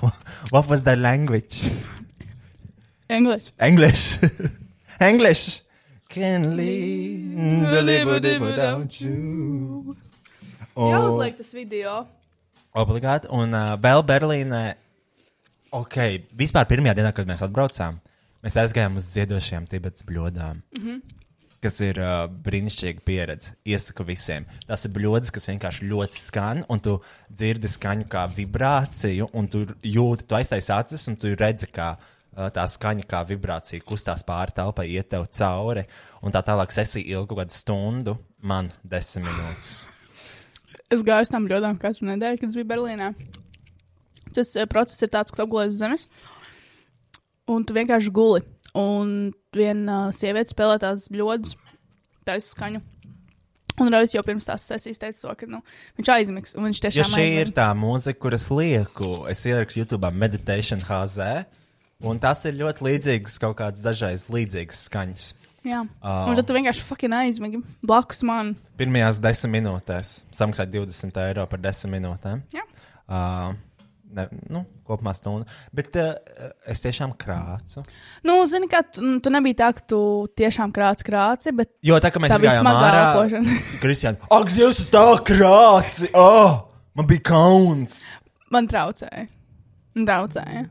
[0.50, 1.62] what was the language?
[3.08, 3.52] English.
[3.60, 4.18] English.
[5.00, 5.62] English.
[6.08, 7.36] Ken Lee,
[7.70, 9.94] Dulibu Dibu Dauču.
[10.76, 12.06] Jā, uzliek tas video.
[12.74, 13.30] Obligāti.
[13.30, 14.64] Un uh, vēl Berlīnē,
[15.76, 15.96] ok,
[16.36, 18.00] vispār pirmajā dienā, kad mēs atbraucām,
[18.44, 20.62] mēs aizgājām uz dziedošajām Tibetas bļodām.
[20.76, 21.16] Mm -hmm.
[21.66, 23.56] Kas ir uh, brīnišķīga pieredze.
[23.66, 24.44] Iesaku visiem.
[24.68, 26.92] Tas ir bļodas, kas vienkārši ļoti skan, un tu
[27.26, 32.46] dzirdi skaņu kā vibrāciju, un tu jūti, tu aiztaisi acis, un tu redzi, kā uh,
[32.54, 35.88] tā skaņa kā vibrācija kustās pāri telpai, iet tev cauri,
[36.22, 39.74] un tā tālāk sesija ilga kaut kādu stundu, man desmit minūtes.
[40.94, 43.10] Es gāju uz tām bļodām katru nedēļu, kad es biju Berlīnē.
[44.38, 46.06] Tas uh, process ir tāds, ka tu apgulēji zemes,
[47.50, 48.46] un tu vienkārši guli.
[48.76, 51.54] Un viena uh, sieviete spēlē tās bļodas,
[52.28, 52.82] taisa skaņu.
[53.76, 55.58] Un Raujas jau pirms tās sesijas teica, to, ka nu,
[55.98, 56.54] viņš aizmigs.
[56.56, 57.56] Viņš Ja tiešām šī ir aizmigs.
[57.58, 61.44] tā mūzika, kuras lieku, es ierakstu YouTube Meditation HZ,
[62.08, 65.26] un tas ir ļoti līdzīgs, kaut kāds dažreiz līdzīgs skaņas.
[65.66, 66.14] Jā, Ā.
[66.30, 68.54] un tad tu vienkārši fucking aizmigi blakus man.
[68.80, 72.44] Pirmajās desmit minūtēs samaksāja 20 eiro par desmit minūtēm.
[72.54, 72.62] Jā.
[73.06, 73.52] Uh,
[74.16, 75.46] ne, nu, kopumā stunda.
[75.76, 76.14] Bet uh,
[76.68, 77.84] es tiešām krācu.
[78.26, 80.00] Nu, zini, ka tu, tu nebija tā, ka tu
[80.38, 83.42] tiešām krāci krāci, bet Jo tā kā mēs Tā gājām ārā.
[83.82, 86.10] Kristiāna, ak, Dievs, tā krāci!
[86.16, 86.64] Oh,
[86.98, 88.04] man bija kauns!
[88.52, 89.28] man traucēja.
[89.96, 90.66] Man traucēja.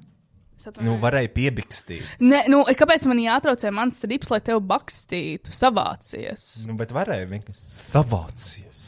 [0.82, 2.06] Nu, varēja piebikstīt.
[2.26, 6.46] Ne, nu, kāpēc man jātraucē mans strips, lai tev bakstītu, savācies?
[6.66, 8.80] Nu, bet varēja vienkārši savācies.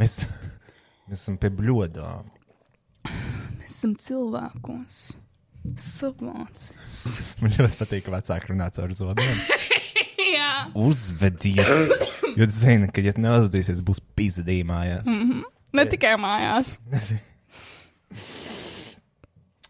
[0.00, 0.24] Mēs,
[1.06, 2.33] mēs esam pie bļodām.
[3.08, 5.02] Mēs esam cilvēkos.
[5.80, 7.04] Savācies.
[7.42, 9.38] Man ļoti patīk, ka vecāki runā caur zobiem.
[10.36, 10.52] Jā.
[10.74, 11.94] Uzvedies!
[12.34, 15.06] Jo zini, ka, ja neuzvedīsies, būs pizdījumājās.
[15.06, 15.44] Mm.
[15.78, 16.72] Ne tikai mājās.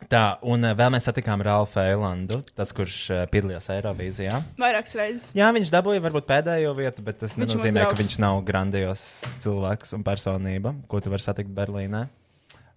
[0.08, 4.40] Tā, un uh, vēl mēs satikām Ralfu Eilandu, tas, kurš uh, piedalījās Eirovīzijā.
[4.60, 5.28] Vairākas reizes.
[5.36, 9.04] Jā, viņš dabūja varbūt pēdējo vietu, bet tas Viņš nenozīmē, ka viņš nav grandios
[9.44, 12.06] cilvēks un personība, ko tu vari satikt Berlīnē.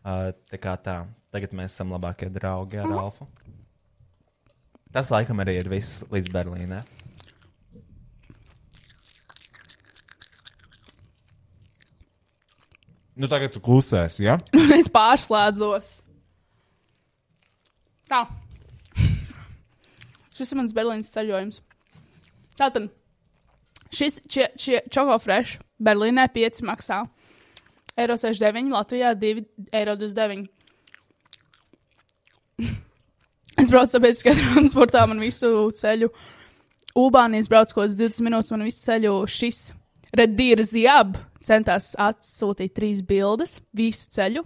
[0.07, 1.01] Uh, tā kā tā,
[1.35, 3.25] tagad mēs esam labākie draugi ar Ralfu.
[4.95, 6.77] Tas laikam arī ir viss līdz Berlīnē.
[13.17, 14.37] Nu, tagad tu klusēsi, ja?
[14.77, 15.89] Es pārslēdzos.
[18.07, 18.23] Tā.
[20.37, 21.59] Šis ir mans Berlīnas ceļojums.
[22.57, 22.87] Tātad,
[23.93, 24.21] šis
[24.89, 27.03] čoko fresh Berlīnē 5 maksā.
[27.97, 29.97] Eiro 69, Latvijā 2,29 eiro.
[33.57, 36.11] Es braucu sabiedriskajā transportā, man visu ceļu.
[36.97, 39.61] Ubānijas brauc kaut kāds 20 minūtes, man visu ceļu šis
[40.17, 44.43] Redīra Ziab centās atsūtīt trīs bildes visu ceļu.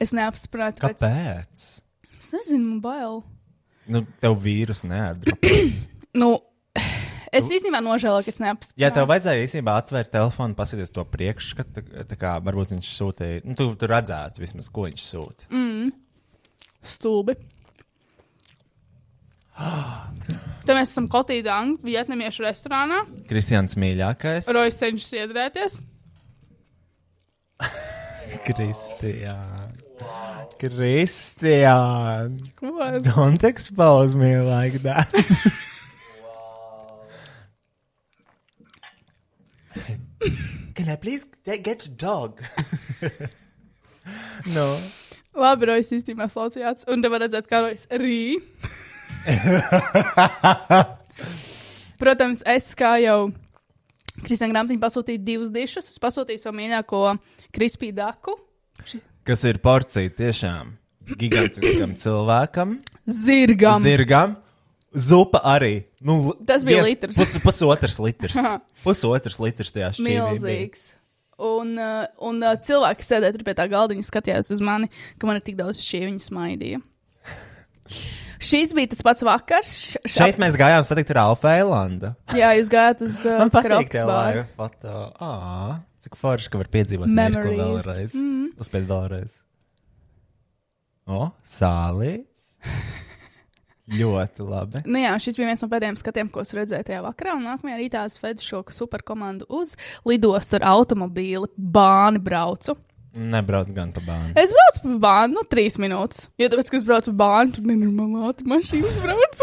[0.00, 1.04] Es neapstiprinātu, kāpēc.
[1.04, 1.66] Kāpēc?
[2.18, 3.20] Es nezinu, man bail.
[3.88, 5.84] Nu, tev vīrus neatdarbojas.
[6.18, 6.32] Nu,
[7.32, 8.82] es īstenībā nožēloju, ka es neapstiprināju.
[8.82, 13.54] Ja tev vajadzēja īstenībā atvērt telefonu, paskatīties to priekšskatu, tā- kā varbūt viņš sūtīja, nu,
[13.58, 15.48] tu, tu redzētu vismaz, ko viņš sūta.
[15.50, 15.92] Mm.
[16.82, 17.34] Stulbi.
[20.68, 23.02] Te mēs esam Kotīdā, vietnamiešu restorānā.
[23.30, 24.50] Kristians mīļākais.
[24.54, 25.78] Rojas cenšas iedrēties.
[28.46, 29.70] Kristiāna.
[30.60, 32.28] Kristiāna.
[33.02, 35.10] Don't expose me like that.
[40.78, 42.40] Can I please get a dog?
[44.54, 44.78] no.
[45.34, 46.84] Labi, Rojas īstenībā slaucījās.
[46.86, 48.38] Un te var redzēt, kā Rojas rī.
[51.98, 53.32] Protams, es kā jau
[54.22, 55.90] Kristiāna Grāmatiņa pasūtīju divus dišus.
[55.90, 57.02] Es pasūtīju savu mīļāko
[57.58, 58.36] krispī daku.
[59.26, 60.76] Kas ir porcija tiešām
[61.18, 63.82] gigantiskam cilvēkam, Zirgam.
[63.82, 64.38] zirgam.
[64.96, 65.84] Zupa arī.
[66.00, 67.16] Nu, Tas bija viens- litrs.
[67.20, 68.36] Pus, pusotrs litrs.
[68.84, 70.04] pusotrs litrs tajā šķīvī.
[70.06, 70.28] bija.
[70.32, 70.86] Milzīgs.
[71.38, 74.88] Un, uh, un uh, cilvēki sēdēja tur pie tā galdiņa, skatījās uz mani,
[75.20, 76.80] ka man ir tik daudz šī viņa smaidīja.
[78.42, 79.70] Šis bija tas pats vakars.
[79.70, 82.12] Š, š, Šeit mēs gājām satikt ar Alfa Eilandu.
[82.38, 84.08] Jā, jūs gājāt uz uh, Man patīk bāru.
[84.10, 84.96] laiva foto.
[85.20, 88.14] Ā, cik forši, ka var piedzīvot mirkli vēlreiz.
[88.14, 88.44] Mhm.
[88.62, 89.40] Uzspēt vēlreiz.
[91.08, 92.54] O, sālīts.
[93.88, 94.82] Ļoti labi.
[94.84, 97.38] Nu jā, šis bija viens no pēdējiem skatiem, ko es redzēju tajā vakarā.
[97.38, 101.48] Un nākamajā rītā es vedu šo superkomandu uz lidostu ar automobīli.
[101.56, 102.76] Bāni braucu.
[103.18, 104.34] Nebrauc gan pa bānu.
[104.38, 106.28] Es braucu pa bānu, nu, trīs minūtes.
[106.38, 109.40] Jo tāpēc, ka es braucu pa bānu, tur nenormāli ātri mašīnas brauc.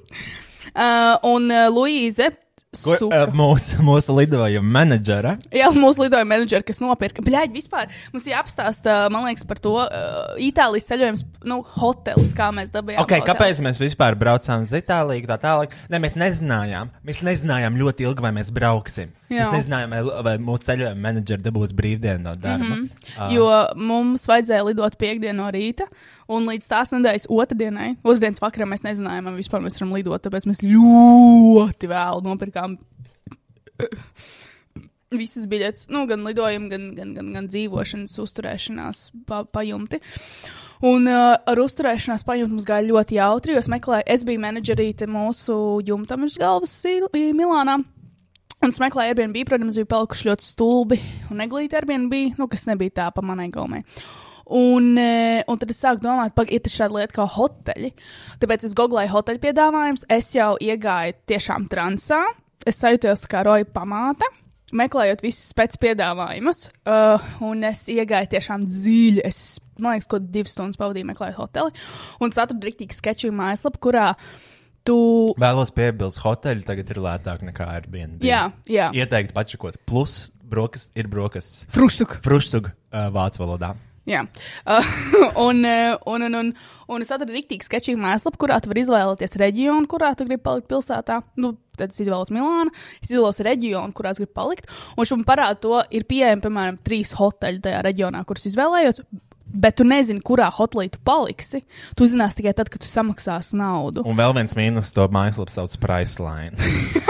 [0.76, 2.30] uh, un uh, Luīze.
[2.70, 5.32] Ko, uh, mūsu, mūsu lidojuma menedžera.
[5.50, 7.18] Jā, mūsu lidojuma menedžeri, kas nopirka.
[7.26, 12.70] Bļaigi, vispār mums jāapstāsta, man liekas, par to uh, Itālijas ceļojums, nu, hotelis, kā mēs
[12.70, 13.02] dabījām.
[13.02, 13.26] Okay, hoteli.
[13.26, 15.26] kāpēc mēs vispār braucām uz Itāliju?
[15.26, 15.74] Tā tālāk.
[15.90, 16.94] Ne, mēs nezinājām.
[17.10, 19.10] Mēs nezinājām ļoti ilgi, vai mēs brauksim.
[19.30, 19.48] Jā.
[19.48, 22.70] Mēs nezinājām, vai, vai mūsu ceļojuma menedžeri dabūs brīvdienu no darba.
[22.70, 22.86] Mhm.
[23.18, 23.28] Ā.
[23.34, 25.90] Jo mums vajadzēja lidot piekdienu no rīta,
[26.30, 30.22] un līdz tās nedēļas otrdienai, otrdienas vakarā mēs nezinājām, vai vispār mēs varam lidot.
[30.26, 32.78] Tāpēc mēs ļoti vēlu nopirkām
[35.10, 39.98] visas biļetes, nu, gan lidojumu, gan, gan, gan, gan dzīvošanas, uzturēšanās pa, pajumti.
[40.86, 45.10] Un uh, ar uzturēšanās pajumti mums gāja ļoti jautri, jo es meklēju, es biju menedžerīte
[45.10, 46.76] mūsu jumtam uz galvas
[47.10, 47.80] Milānā.
[48.60, 50.98] Un meklēju Airbnb, protams, bija palikuši ļoti stulbi
[51.32, 53.80] un neglīti Airbnb, nu, kas nebija tā pa manai gaumai.
[54.50, 57.92] Un, eh, un tad es sāku domāt, ka ir šāda lieta kā hoteļi.
[58.42, 62.20] Tāpēc es googlēju hoteļu piedāvājumus, es jau iegāju tiešām transā.
[62.66, 64.26] Es sajūtos kā roja pamāte,
[64.76, 66.66] meklējot visus pēc piedāvājumus.
[66.84, 69.22] Uh, un es iegāju tiešām dziļi.
[69.24, 71.84] Es, man liekas, ko divas stundas pavadīju meklējot hoteli.
[72.20, 74.10] Un atradu rīktīgi sketču mājaslapu, kurā
[74.84, 74.98] tu
[75.40, 78.24] Vēlos piebilst, hoteļi tagad ir lētāk nekā Airbnb.
[78.26, 78.90] Jā, jā.
[78.98, 79.78] Ieteikt pačakot.
[79.88, 81.68] Plus, brokas ir brokas.
[81.74, 82.18] Fruštuk.
[82.26, 83.74] Fruštuk uh, vācu valodā.
[84.08, 84.92] Jā, uh,
[85.46, 86.52] un, uh, un, un, un,
[86.88, 90.70] un es atradu rīktīgi sketčīgu mājaslapu, kurā tu vari izvēlēties reģionu, kurā tu gribi palikt
[90.70, 91.20] pilsētā.
[91.40, 94.70] Nu, tad es izvēlos Milānu, es izvēlos reģionu, kurā es gribu palikt.
[94.96, 99.02] Un šim parāda to, ir pieejami, piemēram, trīs hoteļi tajā reģionā, kurus izvēlējos.
[99.50, 101.64] Bet tu nezini, kurā hotelī tu paliksi.
[101.98, 104.04] Tu zināsi tikai tad, kad tu samaksāsi naudu.
[104.06, 106.54] Un vēl viens mīnus to mājaslapu sauc Priceline.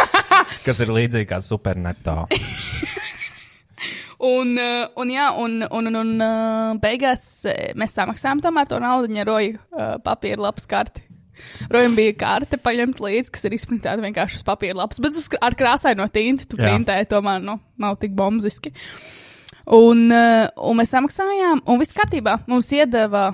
[0.66, 2.24] kas ir līdzīgi kā superneto.
[4.20, 8.80] Un, uh, un, jā, un, un, un, un uh, beigās eh, mēs samaksājām tomēr to
[8.83, 11.06] naudu, ja roja papīra lapas karti.
[11.72, 15.56] Rojam bija karte paņemt līdzi, kas ir izprintēta vienkārši uz papīra lapas, bet uz, ar
[15.56, 18.74] krāsaino tinti tu printēji, tomēr nu, nav tik bombziski.
[19.72, 22.42] Un, un mēs samaksājām, un viss kārtībā.
[22.50, 23.30] Mums iedeva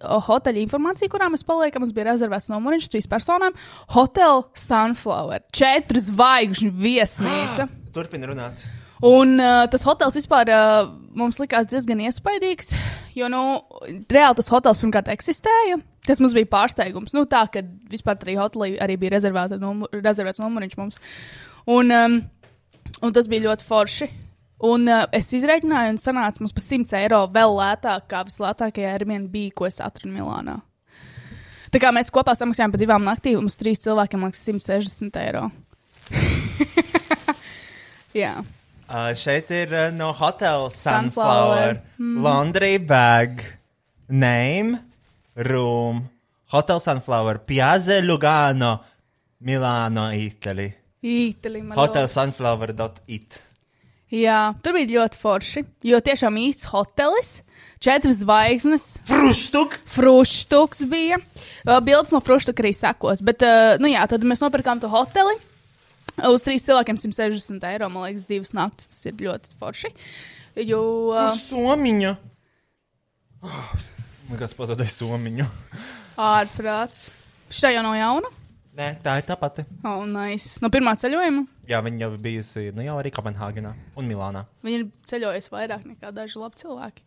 [0.00, 1.84] hoteļa informāciju, kurā mēs paliekam.
[1.84, 3.56] Mums bija rezervēts numuriņš trīs personām.
[3.92, 7.68] Hotel Sunflower, četru zvaigžņu viesnīca.
[7.96, 8.64] Turpini runāt.
[9.06, 12.74] Un uh, tas hotels vispār uh, mums likās diezgan iespaidīgs,
[13.16, 13.40] jo, nu,
[14.12, 15.78] reāli tas hotels pirmkārt eksistēja.
[16.04, 17.14] Tas mums bija pārsteigums.
[17.16, 21.00] Nu, tā, ka vispār arī hotelī arī bija rezervēta numur, rezervēts numuriņš mums.
[21.70, 22.18] Un, um,
[23.00, 24.10] un tas bija ļoti forši.
[24.68, 29.40] Un uh, es izreikināju, un sanāca mums par 100 eiro vēl lētāk, kā vislētākajā Airbnb,
[29.56, 30.58] ko es atradu Milānā.
[31.72, 35.48] Tā kā mēs kopā samaksājām par divām naktīm, mums trīs cilvēkiem maksā 160 eiro.
[38.20, 38.34] Jā.
[38.90, 41.04] Uh, šeit ir uh, no Hotel Sunflower.
[41.14, 41.82] Sunflower.
[41.98, 42.22] Mm.
[42.24, 43.44] Laundry bag.
[44.08, 44.80] Name.
[45.36, 46.08] Room.
[46.50, 47.38] Hotel Sunflower.
[47.46, 48.80] Piazza Lugano.
[49.46, 50.74] Milāno, Itālija.
[51.00, 51.70] Itālijā.
[51.78, 53.38] Hotelsunflower.it.
[54.10, 55.62] Jā, tur bija ļoti forši.
[55.86, 57.28] Jo tiešām īsts hotelis,
[57.78, 59.78] četras zvaigznes, Frustuk!
[59.86, 61.20] fruštuks bija.
[61.62, 63.22] Bildes no fruštuka arī sekos.
[63.22, 65.38] Bet, uh, nu jā, tad mēs nopirkām to hoteli.
[66.28, 68.90] Uz trīs cilvēkiem 160 eiro, man liekas, divas naktis.
[68.92, 69.92] Tas ir ļoti forši.
[70.66, 70.80] Jo,
[71.14, 72.16] uh, Somiņa.
[73.40, 75.46] Man kāds pazaudēja somiņu.
[76.20, 77.06] ārprāts.
[77.50, 78.30] Šī jau nav jauna.
[78.78, 79.64] Nē, tā ir tā pati.
[79.82, 80.60] Oh, nice.
[80.62, 84.44] No pirmā ceļojuma Jā, viņa jau bijusi, nu jau arī Kopenhāgenā un Milānā.
[84.66, 87.02] viņi ir ceļojuši vairāk nekā daži labi cilvēki.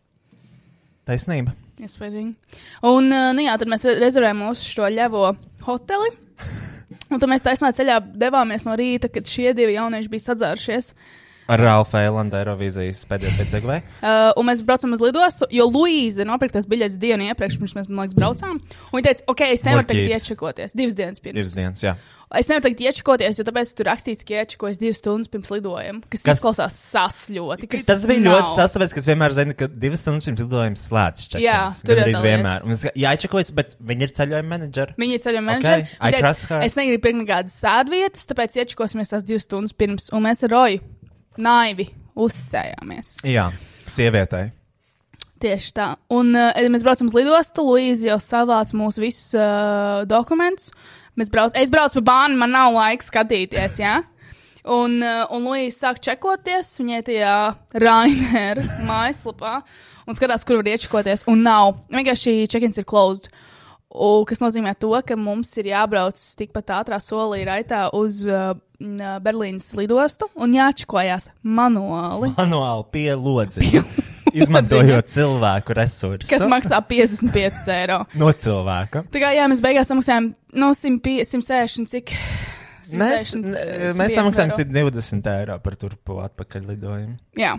[1.08, 1.52] Taisnība.
[1.84, 2.60] Iespējams.
[2.88, 5.24] Un, nu jā, tad mēs re- rezervējām uz šo ļevo
[5.66, 6.12] hoteli.
[7.10, 10.92] Un tad mēs taisnā ceļā devāmies no rīta, kad šie divi jaunieši bija sadzērušies.
[11.46, 13.82] Ar Ralfa Eilanda Eirovīzijas pēdējais pēc Zegvē.
[14.00, 18.06] Uh, un mēs braucam uz lidostu, jo Luīza nopirktas biļetes dienu iepriekš, pirms mēs, man
[18.06, 18.60] liekas, braucām.
[18.90, 20.72] Un viņa teica, ok, es nevaru tagad iečakoties.
[20.78, 21.36] Divas dienas pirms.
[21.42, 21.96] Divas dienas, jā.
[22.34, 26.00] Es nevaru tagad iečakoties, jo tāpēc tur rakstīts, ka iečakojas divas stundas pirms lidojuma.
[26.10, 27.68] Kas, Kas- izklausās sasļoti.
[27.70, 28.38] kas Tas bija nav.
[28.40, 31.44] ļoti sasprāts, kas vienmēr zina, ka divas stundas pirms lidojuma slēdz čekins.
[31.44, 32.22] Jā, tur lieta.
[32.24, 32.64] vienmēr.
[32.64, 34.96] Un es kā, jāčakojas, bet viņi ir ceļojuma menedžeri.
[34.98, 36.00] Viņa ir ceļojuma Okay, menedžere.
[36.00, 36.64] I Viņa trust her.
[36.66, 40.10] es negribu pirkt nekādas sēdvietas, tāpēc iečakosimies tās divas stundas pirms.
[40.16, 40.80] Un mēs ar Roju
[41.40, 43.18] naivi uzticējāmies.
[43.26, 43.48] Jā,
[43.90, 44.52] sievietei.
[45.44, 45.88] Tieši tā.
[46.14, 47.64] Un uh, mēs braucam uz lidostu.
[47.66, 50.70] Luīza jau savāca mūsu visus uh, dokumentus.
[51.18, 53.76] Mēs brauc, es braucu pa bānu, man nav laika skatīties.
[53.82, 53.98] Ja?
[54.64, 57.34] Un, uh, un Luīza sāk čekoties viņai tajā
[57.82, 59.58] Rainera mājaslapā
[60.08, 61.26] un skatās, kur var iečakoties.
[61.30, 61.74] Un nav.
[61.92, 63.28] Vienkārši check-ins ir closed.
[63.94, 69.20] Un, kas nozīmē to, ka mums ir jābrauc tikpat ātrā solī raitā uz uh, n-
[69.22, 72.32] Berlīnas lidostu un jāčakojās manuāli.
[72.34, 73.84] Manuāli pie lodziņa.
[74.34, 76.26] Izmantojot cilvēku resursus.
[76.26, 78.00] Kas maksā 55 eiro.
[78.18, 79.04] No cilvēka.
[79.14, 82.10] Tā kā jā, mēs beigās samaksājām no 100, 160, cik.
[82.98, 84.90] Mēs, 160, n- eh, mēs 150 samaksājam eiro.
[84.98, 87.14] 120 eiro par turpu atpakaļ lidojumu.
[87.38, 87.54] Jā.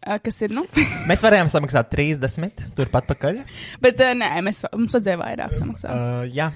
[0.00, 0.64] Ā, Kas ir, nu?
[1.10, 3.42] Mēs varējām samaksāt 30 turpat atpakaļ.
[3.84, 5.92] Bet ā, nē, mēs, mums vajadzēja vairāk samaksāt.
[5.92, 6.48] Uh, jā,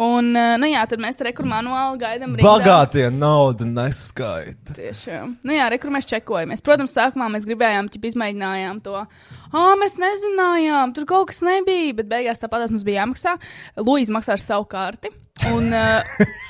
[0.00, 2.46] Un, ā, nu jā, tad mēs rekur manuāli gaidām rindā.
[2.46, 4.76] bagātie naudu neskaita.
[4.76, 5.08] Tieši.
[5.10, 5.24] jā.
[5.42, 6.62] Nu jā, rekur mēs čekojamies.
[6.62, 8.94] Protams, sākumā mēs gribējām, ķip izmēģinājām to.
[9.50, 13.34] Ah, mēs nezinājām, tur kaut kas nebija, bet beigās tāpat mums bija jāmaksā.
[13.82, 15.10] Luīza maksā ar savu karti.
[15.50, 16.00] Un, ā,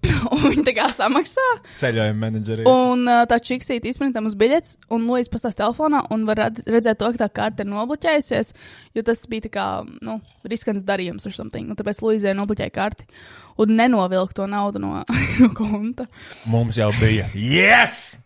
[0.32, 1.46] un viņa tā kā samaksā.
[1.80, 2.64] Ceļojuma menedžeri.
[2.68, 7.00] Un uh, tā čiksīte izprintam uz biļetes, un Lūijas pastāv telefonā, un var red- redzēt
[7.02, 8.54] to, ka tā karte ir nobloķējusies,
[8.96, 9.66] jo tas bija tā kā,
[10.06, 13.08] nu, riskants darījums ar something, un tāpēc Lūijai nobloķēja karti
[13.60, 15.02] un nenovilka to naudu no,
[15.40, 16.08] no konta.
[16.48, 17.28] Mums jau bija.
[17.34, 18.19] Yes!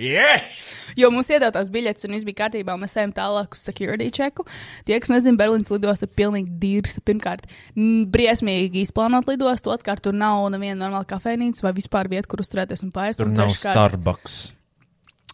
[0.00, 0.74] Yes!
[0.96, 4.46] Jo mums iedod tās biļetes, un viss bija kārtībā, mēs ejam tālāk uz security checku.
[4.88, 6.96] Tie, kas nezina, Berlīnas lidosta ir pilnīgi dīrs.
[7.04, 7.44] Pirmkārt,
[7.76, 12.94] briesmīgi izplānot lidostu, otrkārt, tur nav neviena normāla kafejnīca vai vispār vieta, kur uzturēties un
[12.96, 13.20] pāriest.
[13.20, 14.38] Tur un nav treškārt- Starbucks.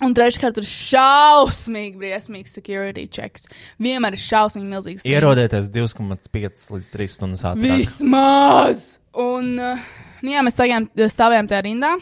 [0.04, 3.46] Un treškārt, tur ir šausmīgi, briesmīgs security checks.
[3.80, 5.06] Vienmēr ir šausmīgi milzīgs.
[5.08, 7.64] Ierodieties 2,5 līdz 3 stundas ātrāk.
[7.64, 8.82] Vismaz!
[9.16, 9.86] Un, uh,
[10.20, 11.94] nu jā, mēs stāvējām tajā rindā.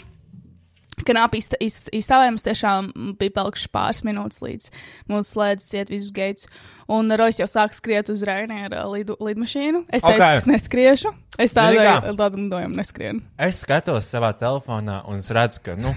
[1.03, 4.69] Kad nāp izta- iz- izstāvējām, mums tiešām bija palikuši pāris minūtes līdz
[5.11, 6.47] mūsu slēdzas iet visus gaits.
[6.89, 9.85] Un Rojas jau sāk skriet uz Rainēra lidu, lidmašīnu.
[9.91, 10.21] Es teicu, Ok.
[10.21, 10.29] okay.
[10.29, 11.15] ka es neskriešu.
[11.39, 11.81] Es tādu
[12.15, 13.23] lidojumu neskrienu.
[13.39, 15.95] Es skatos savā telefonā un es redzu, ka, nu,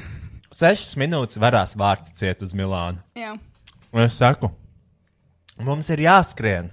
[0.51, 2.97] 6 minūtes varās vārds ciet uz Milānu.
[3.15, 3.36] Jā.
[3.93, 4.49] Un es saku,
[5.59, 6.71] mums ir jāskrien.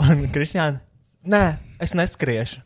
[0.00, 0.80] Un Kristiāna,
[1.24, 2.60] nē, es neskriešu.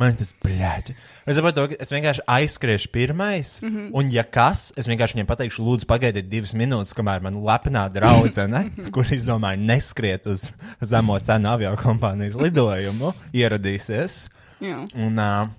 [0.00, 0.94] Man tas blēķi.
[1.28, 3.90] Es saprotu, ka es vienkārši aizskriešu pirmais, mm -hmm.
[4.00, 8.64] un, ja kas, es vienkārši viņiem pateikšu, lūdzu, pagaidiet divas minūtes, kamēr man lepnā draudzene,
[8.94, 14.24] kur izdomāja neskriet uz zemo cenu avio kompānijas lidojumu, ieradīsies.
[14.64, 14.86] Jā.
[14.94, 15.52] Un uh,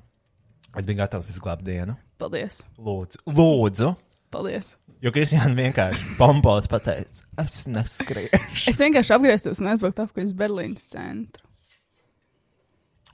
[0.78, 1.96] es biju gatavs izglābt dienu.
[2.18, 2.64] Paldies.
[2.78, 3.96] Lūdzu, lūdzu.
[4.34, 4.78] Paldies.
[5.02, 8.70] Jo Kristiāna vienkārši pompos pateica, es neskriešu.
[8.70, 11.46] Es vienkārši apgrieztos un aizbrauktu apkārt uz Berlīnas centru.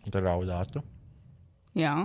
[0.07, 0.83] Tur raudātu.
[1.77, 1.97] Jā.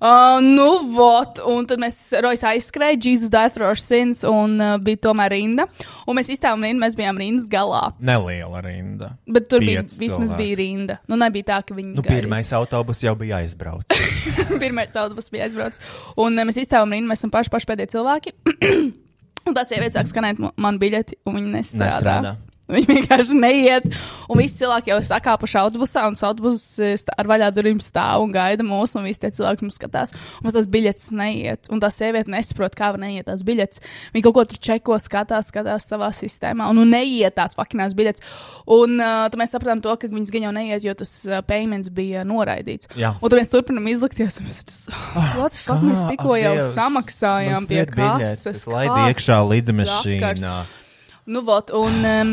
[0.00, 4.78] Uh, nu, vot, un tad mēs Rojas aizskrēja, Jesus died for our sins, un uh,
[4.80, 5.66] bija tomēr rinda.
[6.08, 7.82] Un mēs izstāvām rindu, mēs bijām rindas galā.
[8.00, 9.10] Neliela rinda.
[9.28, 10.96] Bet tur bija, vismaz bija rinda.
[11.04, 11.92] Nu, nebija tā, ka viņi.
[11.92, 12.22] Nu, gaidīja.
[12.24, 14.24] pirmais autobus jau bija aizbraucis.
[14.64, 15.84] Pirmais autobus bija aizbraucis.
[16.16, 18.36] Un uh, mēs izstāvām rindu, mēs esam paši, paši pēdējie cilvēki.
[19.50, 21.92] un tā sieviete sāk skanēt man biļeti, un viņi nestrādā.
[21.92, 22.38] Nestrādā.
[22.70, 23.86] Viņi vienkārši neiet.
[24.30, 27.80] Un visi cilvēki jau ir sakāpuši autobusā, un tas autobus eh, stā- ar vaļā durvīm
[27.82, 30.12] stāv un gaida mūs, un visi tie cilvēki mums skatās.
[30.38, 31.70] Un mums tas biļets neiet.
[31.74, 33.82] Un tā sieviete nesaprot, kā var neiet tās biļetes.
[34.14, 38.22] Viņa kaut ko tur čeko, skatās, skatās savā sistēmā, un nu neiet tās fakinās biļetes.
[38.70, 41.90] Un uh, tad mēs sapratām to, ka viņas gan jau neiet, jo tas uh, payments
[41.94, 42.90] bija noraidīts.
[43.00, 43.14] Jā.
[43.18, 44.78] Un tad mēs turpinām izlikties, un mēs tas,
[45.36, 48.64] what the fuck, mēs tikko jau samaksājām pie kases.
[48.70, 50.54] Kāds iekšā lidmašīnā.
[51.30, 52.30] Nu, vot, un um,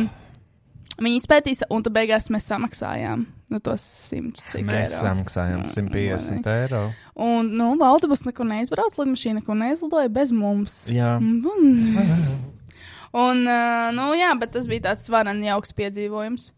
[1.02, 5.02] viņi izpētīs, un tad beigās mēs samaksājām nu, tos simtus cik Mēs eiro.
[5.06, 6.84] samaksājām Mm, 150 eiro.
[7.24, 10.84] Un, nu, autobus nekur neizbrauc, lidmašīna nekur neizlidoja bez mums.
[10.92, 11.16] Jā.
[11.22, 11.98] Mm.
[13.18, 16.50] Un, uh, nu, jā, bet tas bija tāds varani jauks piedzīvojums.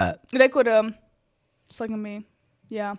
[0.00, 0.14] Uh.
[0.40, 0.92] Rekur, um,
[1.72, 2.22] slēgam bija.
[2.70, 2.92] Jā,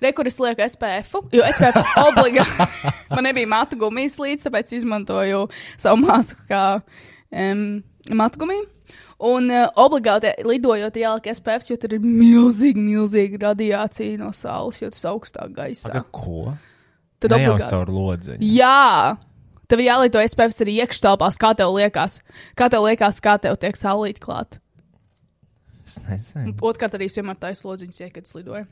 [0.00, 2.64] rekuris lieku SPF, jo SPF obligāti.
[3.12, 5.42] Man nebija matu gumijas līdzi, tāpēc izmantoju
[5.76, 7.82] savu masku kā um,
[8.16, 8.64] matu gumiju.
[9.18, 14.90] Un uh, obligāti lidojot, jāliek SPF, jo tur ir milzīga, milzīga radiācija no saules, jo
[14.94, 15.90] tas augstāk gaisā.
[15.90, 16.52] Aga, ko?
[17.18, 17.72] Tad Ne jau obligāti.
[17.72, 18.38] caur lodziņu.
[18.54, 19.16] Jā,
[19.66, 22.20] tev jālieto SPF arī iekštelpās, kā tev liekas.
[22.54, 24.60] Kā tev liekas, kā tev tiek saulīt klāt.
[25.88, 26.54] Es nezinu.
[26.62, 28.66] Otrkārt, arī es vienmēr taisa lodziņas, ja, kad es lidoju.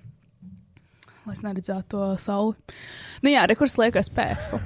[1.27, 2.55] Lai es neredzētu to sauli.
[3.27, 4.61] Nu jā, rekurs liek SPF.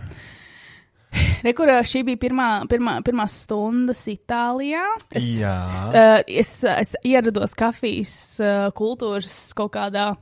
[1.47, 4.85] Rekurā šī bija pirmā, pirmā, pirmā stundas Itālijā.
[5.17, 5.55] Es, Jā.
[5.91, 10.13] uh, es, es ierados kafijas uh, kultūras kaut kādā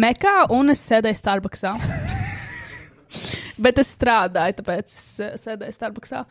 [0.00, 1.74] mekā, un es sēdēju Starbucksā.
[3.62, 6.24] Bet es strādāju, tāpēc es sēdēju Starbucksā.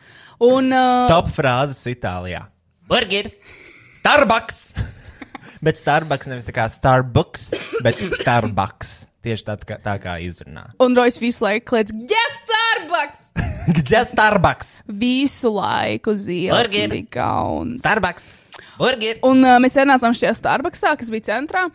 [0.44, 2.44] Un, uh, Top frāzes Itālijā.
[2.90, 3.30] Burger!
[3.96, 4.64] Starbucks!
[5.64, 7.52] bet Starbucks nevis tā kā Starbucks,
[7.86, 8.92] bet Starbucks.
[9.22, 10.68] Tieši tā kā, tā kā izrunā.
[10.82, 13.20] un Rojas visu laiku kliedz, yes, Starbucks!
[13.88, 14.70] Just Starbucks!
[14.88, 16.88] Visu laiku uz ielas Burger.
[16.90, 17.80] bija kauns.
[17.84, 18.32] Starbucks!
[18.80, 19.20] Burger!
[19.28, 21.68] Un uh, mēs ienācām šajā Starbucksā, kas bija centrā.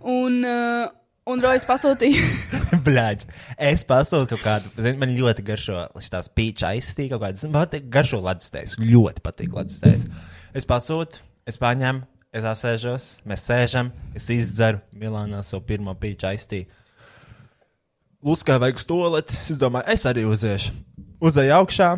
[0.00, 0.90] Un, uh,
[1.30, 2.20] un Rojas pasūtīja.
[2.86, 3.28] Blēģis.
[3.70, 7.88] Es pasūtu kaut kādu, zini, man ļoti garšo šīs pīča aizstīja kaut kādas, man patīk
[7.92, 8.76] garšo ledustējas.
[8.82, 10.04] Ļoti patīk ledustējas.
[10.56, 12.04] Es pasūtu, es paņemu,
[12.36, 16.68] es apsēžos, mēs sēžam, es izdzeru Milānā savu pirmo pīča aizstīju.
[18.20, 20.74] Lūskai vajag stolēt, es domāju, es arī uziešu.
[21.24, 21.88] Uzēju augšā,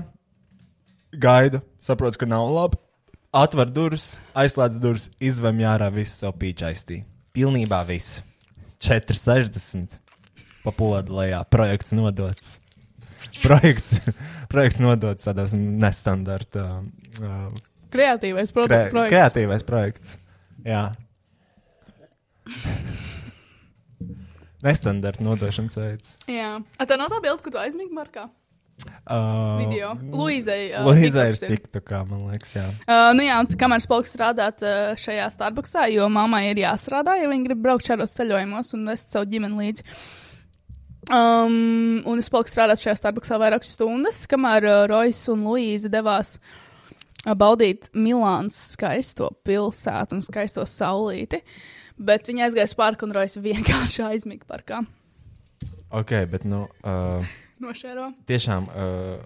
[1.18, 2.78] gaidu, saprotu, ka nav labi.
[3.32, 7.06] Atver durvis, aizslēdz durvis, izvem ārā visu savu pīča aizstīju.
[7.34, 8.22] Pilnībā visu.
[8.84, 9.98] 460
[10.62, 11.42] pa podu lejā.
[11.50, 12.58] Projekts nodots.
[13.42, 13.98] Projekts,
[14.52, 16.66] projekts nodots tādās nestandarta.
[17.18, 17.48] Uh,
[17.92, 18.92] Kreatīvais kre, produkts.
[18.94, 19.14] projekts.
[19.16, 20.18] kreatīvais projekts.
[20.62, 20.84] Jā.
[24.62, 26.14] Nestandarta nodošanas veids.
[26.30, 28.28] Jā, A, tā nav tā bilde, ko tu aizmīgi markā.
[28.82, 29.92] Uh, Video.
[30.10, 31.52] Luīzai, uh, Luīzai ir TikToks ir.
[31.54, 32.64] tiktu, kā man liekas, jā.
[32.86, 37.30] Uh, nu jā, kamēr es paliku strādāt uh, šajā Starbucksā, jo mammai ir jāstrādā, ja
[37.30, 39.86] viņa grib braukt šādos ceļojumos un vest savu ģimeni līdzi.
[41.12, 46.36] Um, un es paliku strādāt šajā Starbucksā vairākas stundas, kamēr uh, Rojas un Luīza devās
[46.38, 46.58] uh,
[47.38, 51.42] baudīt Milāns skaisto pilsētu un skaisto saulīti.
[51.98, 54.82] Bet viņa aizgāja uz parku un Rojas vienkārši aizmiga parkā.
[55.92, 56.64] Ok, bet nu.
[56.80, 57.24] Uh,
[57.60, 58.12] Nošēro.
[58.26, 58.68] tiešām.
[58.72, 59.20] Uh,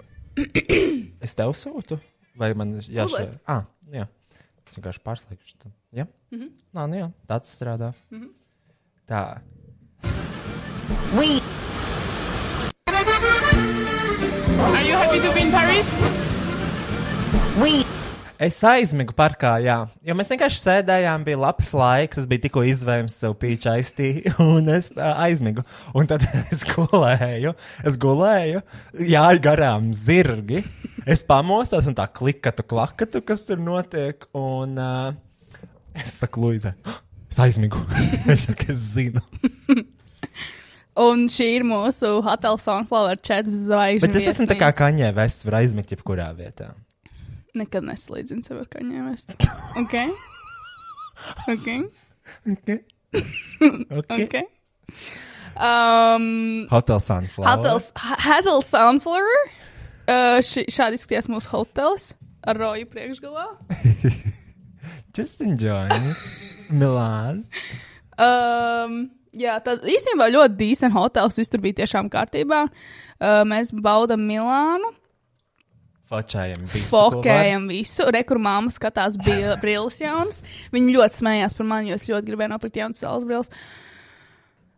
[1.24, 2.00] es tev sūtu?
[2.36, 2.76] Vai man?
[2.76, 3.36] Uzliec.
[3.48, 4.08] Ah, jā.
[4.66, 5.70] Es vienkārši pārslēgšu.
[5.94, 6.06] Jā?
[6.30, 6.50] Mm -hmm.
[6.74, 7.92] Nā, nu jā, tāds strādā.
[8.10, 8.30] Mm -hmm.
[9.06, 9.40] Tā.
[14.76, 15.90] Are you happy to be in Paris?
[18.36, 19.76] Es aizmigu parkā, jā.
[20.04, 22.18] Jo mēs vienkārši sēdējām, bija labs laiks.
[22.20, 25.64] Es biju tikko izvēlējis sev pīču aiztīju, un es aizmigu.
[25.96, 27.54] Un tad es gulēju,
[27.88, 28.60] es gulēju,
[29.00, 30.60] jāja garām zirgi.
[31.08, 34.28] Es pamostos un tā klikatu, klakatu, kas tur notiek.
[34.36, 35.16] Un uh,
[35.96, 36.74] es saku, Luizai,
[37.32, 37.80] es aizmigu.
[38.32, 39.24] es saku, es zinu.
[40.96, 44.04] Un šī ir mūsu Hotel Sunflower 4 zvaigžņu.
[44.04, 46.74] Bet es esmu tā kā kaņē, vests var aizmigt jebkurā vietā.
[47.56, 49.10] Nekad neslīdzinu sev ar kaņiem.
[49.10, 49.36] vest.
[49.80, 49.94] Ok.
[51.48, 51.68] Ok.
[52.52, 52.78] Okay.
[53.90, 54.24] okay.
[54.26, 54.36] Ok.
[55.56, 57.48] Um, Hotel Sunflower.
[57.48, 59.40] Hotels, Hotel Sunflower.
[60.06, 62.10] Uh, ši, šādi izskatījās mūsu hotels
[62.46, 63.46] ar roju priekšgalā.
[65.16, 65.88] Just enjoy.
[66.70, 67.46] Milan.
[68.20, 71.36] Um, Jā, tad īstenībā ļoti dīvains hotels.
[71.36, 72.62] Viss tur bija tiešām kārtībā.
[73.16, 74.92] Uh, mēs baudām Milānu,
[76.06, 76.86] Fočējam visu.
[76.92, 78.06] fokējam visu.
[78.14, 79.18] Rekur māma skatās
[79.62, 80.44] brilles jaunas.
[80.74, 83.50] Viņa ļoti smējās par mani, jo es ļoti gribēju nopirkt jaunas saules brilles.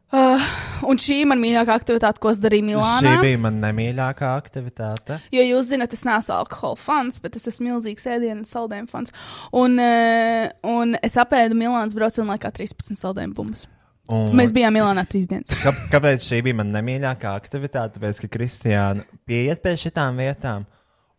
[0.08, 0.40] Uh,
[0.88, 3.10] un šī ir mana mīļākā aktivitāte, ko es darīju Milānā.
[3.18, 5.18] Šī bija mana nemīļākā aktivitāte.
[5.36, 9.12] Jo jūs zināt, es neesmu alkohola fans, bet es esmu milzīgs ēdienu un saldējumu fans.
[9.52, 13.66] Un, uh, un es apēdu Milānas braucienu laikā 13 saldējumu bumbas.
[14.08, 15.52] Un Mēs bijām Milānā trīs dienas.
[15.60, 17.98] Kā, kāpēc šī bija mana nemīļākā aktivitāte?
[17.98, 20.64] Tāpēc, ka Kristiāna pieiet pie šitām vietām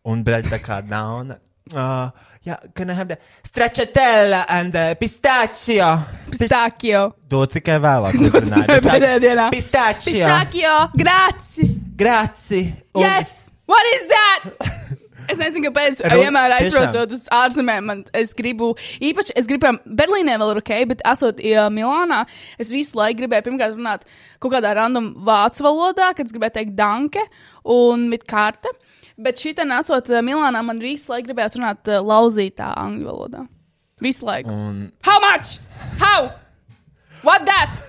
[0.10, 1.38] un brīdī tā kā dauna.
[1.70, 2.10] Uh,
[2.41, 5.89] yeah, can I have the stracciatella and uh, pistachio?
[6.34, 7.01] Pistākio.
[7.30, 9.51] To tikai vēlāk dienā.
[9.53, 10.26] Pistachio.
[10.26, 11.68] Pistākio, graci!
[11.99, 12.64] Graci.
[12.95, 13.51] Un- Yes!
[13.70, 14.49] What is that?
[15.30, 15.99] Es nezinu, kāpēc.
[16.10, 20.72] Ru- Vienmēr aizbraucot uz ārzemēm, man es gribu, īpaši, es gribu, Berlīnē vēl ir ok,
[20.89, 22.24] bet esot ja, Milānā,
[22.57, 24.07] es visu laiku gribēju pirmkārt runāt
[24.41, 27.22] kaut kādā random vācu valodā, kad es gribēju teikt danke
[27.78, 28.74] un mit karte.
[29.20, 33.41] Bet šī te nesot uh, Milānā, man visu laiku gribējās runāt uh, lauzītā angļu valodā.
[33.99, 34.53] Visu laiku.
[34.53, 35.57] Un, How much?
[35.99, 36.30] How?
[37.28, 37.84] What that?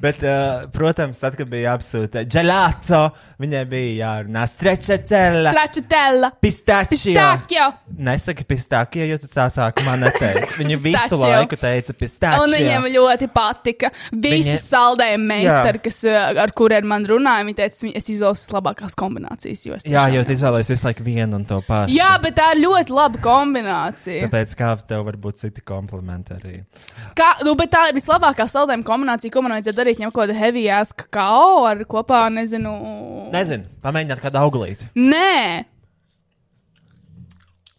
[0.00, 3.00] Bet, uh, protams, tad, kad bija jāapsūta gelato,
[3.42, 6.30] viņai bija jārunā Stracciatella.
[6.40, 7.12] pistachio.
[7.14, 7.66] Pistākio.
[7.98, 10.54] Nesaki pistachio, jo tu tā sākumā neteici.
[10.60, 12.44] Viņa visu laiku teica pistachio.
[12.44, 13.90] Un viņiem ļoti patika.
[14.12, 18.46] Visi Viņa- saldējumi meistari, kas, uh, ar kuriem man runāja, viņi teica, "Vi- es izvēlos
[18.54, 19.66] labākās kombinācijas.
[19.66, 21.94] jo Jā, jo tu izvēlējies visu laiku vienu un to pašu.
[21.94, 24.28] Jā, bet tā ir ļoti laba kombinācija.
[24.28, 26.64] Tāpēc kā tev var būt citi komplimenti arī.
[27.16, 29.87] Kā, nu, bet tā ir vislabākā saldējuma kombinācija, ko man vajadzētu darīt.
[29.96, 32.72] Ņemt kaut kādu heavy ass kakao ar kopā, nezinu.
[33.32, 34.90] Nezinu, pamēģināt kādu auglīti.
[35.00, 35.64] Nē!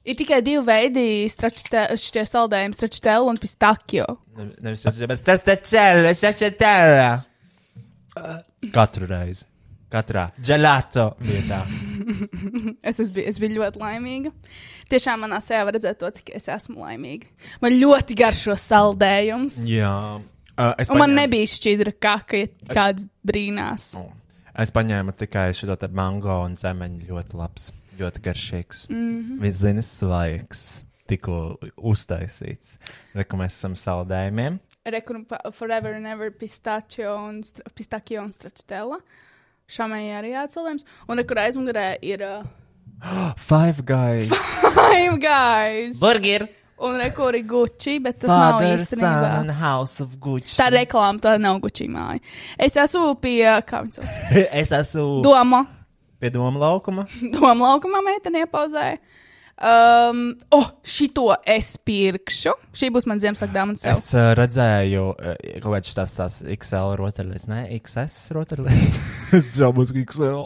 [0.09, 4.07] Ir tikai divi veidi šie saldējumi, stračitēlu un pistakio.
[4.39, 7.09] Ne- Nevis jau bet stracciatella, stracciatella.
[8.73, 9.45] Katru reizi.
[9.89, 11.61] Katrā gelato vietā.
[12.81, 14.31] Es, es, biju, es biju ļoti laimīga.
[14.89, 17.27] Tiešām manā sejā var redzēt to, cik es esmu laimīga.
[17.61, 19.59] Man ļoti garšo saldējums.
[19.69, 19.91] Jā.
[20.59, 23.93] Uh, es, Un man paņēmu- nebija šķidra kaka, ja kāds brīnās.
[24.59, 27.05] es paņēmu tikai šo te mango un zemeņu.
[27.07, 28.89] Ļoti labs, ļoti garšīgs.
[28.89, 28.97] Mm.
[28.97, 29.39] -hmm.
[29.45, 32.75] Viņš zina svaigs, tikko uztaisīts.
[33.15, 34.59] Reku mēs esam saldējumiem.
[34.85, 37.41] Rekunu pa- Forever and Ever pistachio un,
[37.75, 38.99] pistachio un stracciatella.
[39.69, 40.85] Šāmēji arī jāatsaldējums.
[41.07, 42.43] Un rekur aizmugurē ir uh,
[43.37, 44.29] Five guys.
[44.75, 45.99] Five Guys.
[45.99, 46.47] Burger.
[46.79, 49.31] Un rekur ir Gucci, bet tas nav Father, son īstenībā.
[49.41, 50.55] and house of Gucci.
[50.55, 52.21] Tā reklāma, tā nav Gucci māja.
[52.55, 55.65] Es esmu pie, kā viņas sauc, es esmu Doma.
[56.19, 57.07] pie doma laukuma.
[57.35, 58.99] Doma laukumā meitene iepauzēja.
[59.59, 62.53] Um, oh, šito es pirkšu.
[62.71, 63.97] Šī būs man Ziemassvētku sev.
[63.97, 69.03] Es uh, redzēju, uh, kaut kāds tās, tās XL rotaļlietas, ne XS rotaļlietas.
[69.41, 70.43] es domāju, ka XL.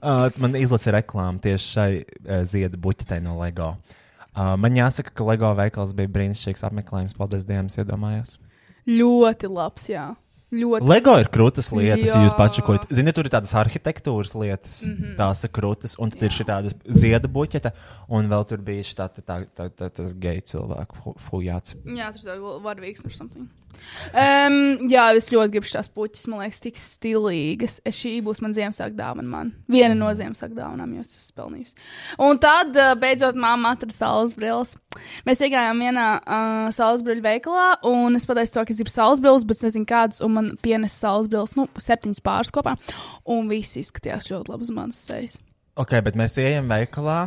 [0.00, 3.74] uh, man izlaica reklāma tieši šai uh, ziedu buķetei no LEGO.
[3.76, 3.99] Uh,
[4.34, 7.16] man jāsaka, ka LEGO veikals bija brīnišķīgs apmeklējums.
[7.18, 8.36] Paldies Dievam, iedomājos.
[8.88, 10.06] Ļoti labs, jā.
[10.50, 10.86] Ļoti.
[10.90, 12.38] LEGO ir krūtis lietas, ja jūs Jā.
[12.40, 12.88] pačakojat.
[12.90, 15.14] Ziniet, tur ir tādas arhitektūras lietas, mm -hmm.
[15.20, 17.70] tās ir krūtis, un tad ir šī tāda zieda buķete,
[18.08, 21.78] un vēl tur bija šī tā, tā, tā, tā, tā, tas geju cilvēku fujāts.
[21.86, 23.48] Jā, tur ir vardvīgs or something.
[24.10, 27.78] Um, jā, es ļoti gribu šīs puķis, man liekas, tik stilīgas.
[27.86, 29.28] Es, šī būs man Ziemassvētku dāvana.
[29.30, 29.52] Man.
[29.70, 31.76] Viena no Ziemassvētku dāvanām, jo es esmu pelnījusi.
[32.26, 34.74] Un tad, uh, beidzot, mamma atrada saules brilles.
[35.28, 39.22] Mēs iegājām vienā uh, saules brīļu veikalā, un es pateicu, to, ka es gribu saules
[39.22, 42.74] brilles, bet es nezinu, kādas, un man pienes saules brilles, nu, septiņas pāris kopā.
[43.28, 45.38] Un viss izskatījās ļoti labi uz manas sejas.
[45.80, 47.20] Ok, bet mēs ejam veikalā.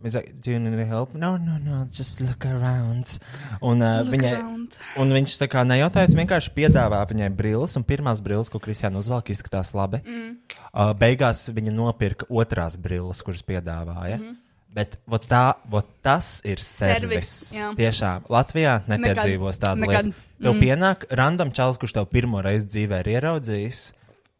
[0.00, 1.12] Mēs sakām, do you need help?
[1.12, 3.18] No, no, no, just look around.
[3.60, 4.78] Un, uh, Look viņai, around.
[4.96, 9.28] un viņš tā kā nejautāja, vienkārši piedāvā viņai brilles, un pirmās brilles, ko Kristiāna uzvelk,
[9.34, 10.00] izskatās labi.
[10.06, 10.30] Mm.
[10.72, 14.16] Uh, beigās viņa nopirka otrās brilles, kuras piedāvāja.
[14.22, 14.39] Mm.
[14.70, 17.26] Bet vot tā, vot tas ir servis.
[17.26, 17.70] Servis, jā.
[17.78, 20.10] Tiešām Latvijā nepiedzīvos tādu nekad.
[20.10, 20.26] lietu.
[20.40, 20.60] Tev mm.
[20.62, 23.80] pienāk random čalis, kurš tev pirmo reizi dzīvē ir ieraudzījis,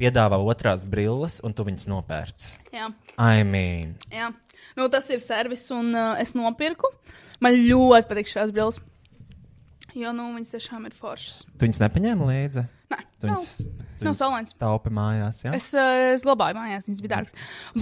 [0.01, 2.53] piedāvā otrās brilles, un tu viņas nopērci.
[2.77, 2.93] Jā.
[3.19, 4.31] I mean, Jā,
[4.79, 6.93] nu, tas ir servis, un uh, es nopirku.
[7.43, 8.79] Man ļoti patīk šīs brilles.
[9.99, 11.43] Jo nu, viņas tiešām ir foršas.
[11.59, 12.69] tu viņas nepaņēmi līdzi?
[12.91, 13.05] Nē,
[14.01, 14.15] Tu nav.
[14.17, 14.55] saulains.
[14.57, 15.51] Taupi mājās, jā?
[15.53, 17.35] Es, uh, es glabāju mājās, viņas bija dārgas.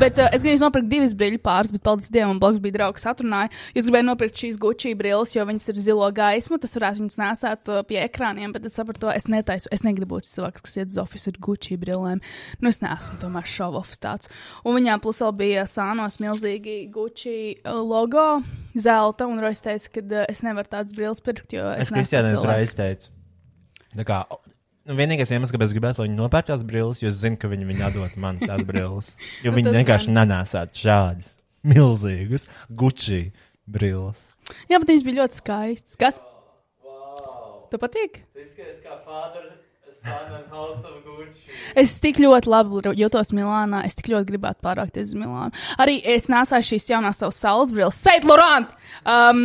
[0.03, 3.05] Bet uh, es gribēju nopirkt divas brīļu pāris, bet, paldies Dievam, man blakus bija draugs,
[3.07, 3.53] atrunāja.
[3.77, 7.71] Jūs gribējāt nopirkt šīs Gucci brilles, jo viņas ir zilo gaismu, tas varētu viņas nesāt
[7.71, 9.71] uh, pie ekrāniem, bet es sapratu, to es netaisu.
[9.71, 12.25] Es negribu būt cilvēks, kas iet uz oficiālu ar Gucci brillēm.
[12.59, 14.33] Nu, es neesmu tomēr šovs tāds.
[14.67, 18.27] Un viņām plus vēl bija sānos milzīgi Gucci logo,
[18.75, 22.35] zelta, un Rojas teica, ka uh, es nevaru tādas brilles pirkt, jo es, Es Kristiānai
[22.35, 23.15] uzreiz teicu,
[23.95, 24.25] tā kā,
[24.97, 27.67] vienīgais iemesls, kāpēc es gribētu, lai viņi nopērk tās brilles, jo es zinu, ka viņi
[27.69, 29.13] viņi atdod man tās brilles.
[29.45, 30.17] Jo Nu, viņi vienkārši gan.
[30.23, 31.35] nenēsāt šādas
[31.69, 33.33] milzīgas Gucci
[33.69, 34.21] brilles.
[34.71, 35.99] Jā, bet viņas bija ļoti skaistas.
[36.01, 36.21] Kas?
[37.69, 38.23] Tev patīk?
[38.33, 39.49] Tas izskatās kā Father,
[39.99, 41.51] Son and House of Gucci.
[41.77, 43.83] Es tik ļoti labi jūtos Milānā.
[43.85, 45.53] Es tik ļoti gribētu pārākties uz Milānu.
[45.83, 47.99] Arī es nesāju šīs jaunās savas saules brilles.
[48.01, 48.73] Saint Laurent!
[49.05, 49.43] Um,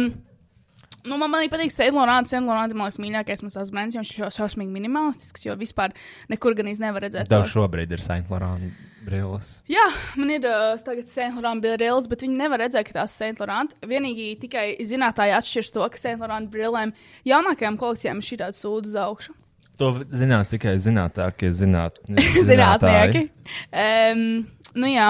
[1.04, 2.30] Nu, man arī patīk Saint Laurent.
[2.32, 5.92] Saint Laurent ir mans mīļākais mazs brands, jo viņš ir šausmīgi minimalistisks, jo vispār
[6.32, 7.28] nekur gan īsti nevar redzēt.
[7.32, 8.72] Tev šobrīd ir Saint Laurent
[9.04, 9.58] brilles.
[9.68, 9.84] Jā,
[10.16, 13.44] man ir uh, tagad Saint Laurent brilles, bet viņi nevar redzēt, ka tās ir Saint
[13.44, 13.76] Laurent.
[13.84, 16.96] Vienīgi tikai zinātāji atšķirs to, ka Saint Laurent brillēm
[17.28, 19.36] jaunākajām kolekcijām ir šī tāda sūda uz augšu.
[19.82, 21.98] To zinās tikai zinātākie zināt,
[22.50, 23.28] Zinātnieki.
[23.74, 24.46] Um,
[24.80, 25.08] nu jā.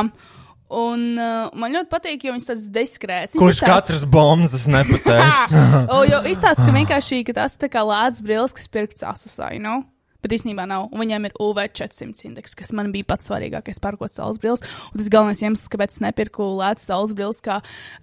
[0.73, 3.37] Un uh, man ļoti patīk, jo viņš tāds diskrēts.
[3.37, 5.53] Kurš izstāsta- katrs bombas nepateiks?
[5.93, 9.51] o, jo izstāsta, ka vienkārši ka tas ir tā kā lēts brilles, kas pirkts asusā,
[9.53, 9.83] you know?
[10.23, 10.85] Bet īstenībā nav.
[10.95, 14.63] Un viņiem ir UV 400 indeks, kas man bija pats svarīgākais pērkot saules brilles.
[14.93, 17.57] Un tas galvenais iemesls, kāpēc es nepirku lētas saules brilles, kā,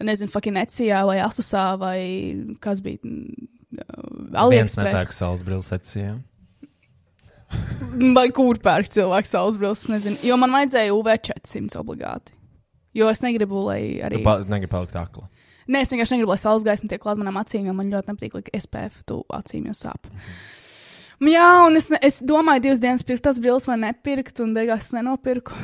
[0.04, 1.96] nezinu, fucking Ecijā vai Asusā vai
[2.60, 3.00] kas bija.
[3.00, 3.48] mm,
[3.80, 4.84] Viens AliExpress.
[4.90, 6.20] netāk saules brilles secījām.
[8.14, 10.20] Vai kur pērk cilvēks saules brilles, es nezinu.
[10.26, 12.36] Jo man vajadzēja UV 400 obligāti.
[12.96, 14.18] Jo es negribu, lai arī.
[14.18, 15.28] Tu pa, negribi palikt akla.
[15.70, 18.40] Nē, es vienkārši negribu, lai saules gaisma tiek klāta manām acīm, jo man ļoti nepatīk,
[18.48, 20.10] ka SPF tu acīm jau sāp.
[21.20, 24.94] Jā, un es, es domāju, divas dienas pirkt tas brilles vai nepirkt, un beigās es
[24.96, 25.54] nenopirku.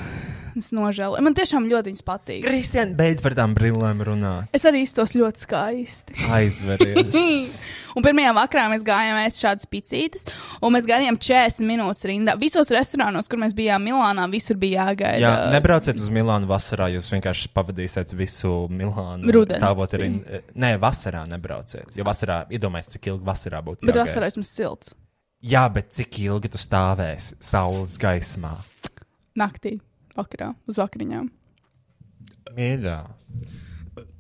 [0.57, 1.21] Es nožēloju.
[1.25, 2.45] Man tiešām ļoti viņas patīk.
[2.47, 4.49] Kristian, beidz par tām brillēm runāt.
[4.57, 6.17] Es arī iztos ļoti skaisti.
[6.33, 7.59] Aizveries.
[7.97, 10.27] Un pirmajā vakarā mēs gājām ēst šādas picītes,
[10.61, 12.35] un mēs gaidījām 40 minūtes rindā.
[12.37, 15.23] Visos restorānos, kur mēs bijām Milānā, visur bija jāgaida.
[15.23, 19.33] Jā, nebrauciet uz Milānu vasarā, jūs vienkārši pavadīsiet visu Milānu.
[19.33, 20.11] Rudens Stāvot arī.
[20.53, 21.97] Nē, vasarā nebrauciet.
[21.97, 23.81] Jo vasarā, iedomājieties, cik ilgi vasarā būtu.
[23.87, 24.13] Bet jāgaida.
[24.13, 24.93] vasarā esmu silts.
[25.41, 28.59] Jā, bet cik ilgi tu stāvēsi saules gaismā?
[29.41, 29.79] Naktī,
[30.17, 31.29] vakarā, uz vakariņām.
[32.57, 32.97] Mīļā.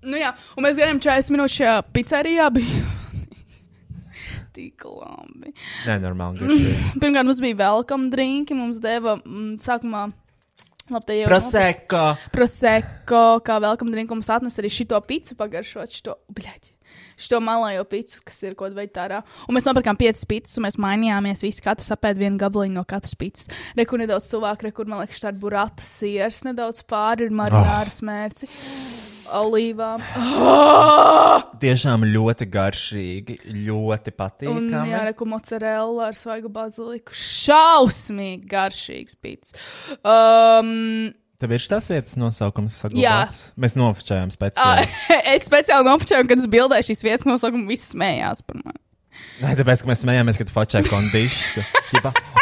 [0.06, 2.50] Nu jā, un mēs gājām 40 minūtes šajā pizzerijā.
[4.56, 5.50] Tik labi.
[5.88, 6.38] Nē, normāli.
[7.00, 8.56] Pirmkārt, mums bija welcome drinki.
[8.56, 10.06] Mums deva mm, sākumā.
[10.92, 12.04] Labi, jau Prosecco.
[12.30, 16.68] Prosecco, kā welcome drink mums atnes arī šito picu pagaršot, šito, bļaļ,
[17.20, 19.22] šito malājo picu, kas ir kaut vai tārā.
[19.46, 23.16] Un mēs nopirkām piecas pitas, un mēs mainījāmies, visi katrs apēd vienu gabaliņu no katras
[23.18, 23.50] pitas.
[23.78, 27.96] Rekur nedaudz tuvāk, rekur, man liekas, tāda burāta siers, nedaudz pāri ir marināra oh.
[27.96, 28.48] smērci,
[29.40, 30.02] olīvām.
[30.20, 31.44] Oh!
[31.62, 34.90] Tiešām ļoti garšīgi, ļoti Un, patīkami.
[34.92, 37.16] jā, reku mozzarella ar svaigu baziliku.
[37.16, 39.56] Šausmīgi garšīgs pits.
[40.02, 42.86] Um, Tev ir šīs vietas nosaukums Jā.
[42.86, 43.40] saglabāts?
[43.60, 44.88] Mēs nofočējām speciāli.
[45.34, 48.80] es speciāli nofočēju, kad es bildēju šīs vietas nosaukumu, visi smējās par mani.
[49.42, 51.64] Nē, tāpēc, ka mēs smējāmies, kad fočēja kondišķi.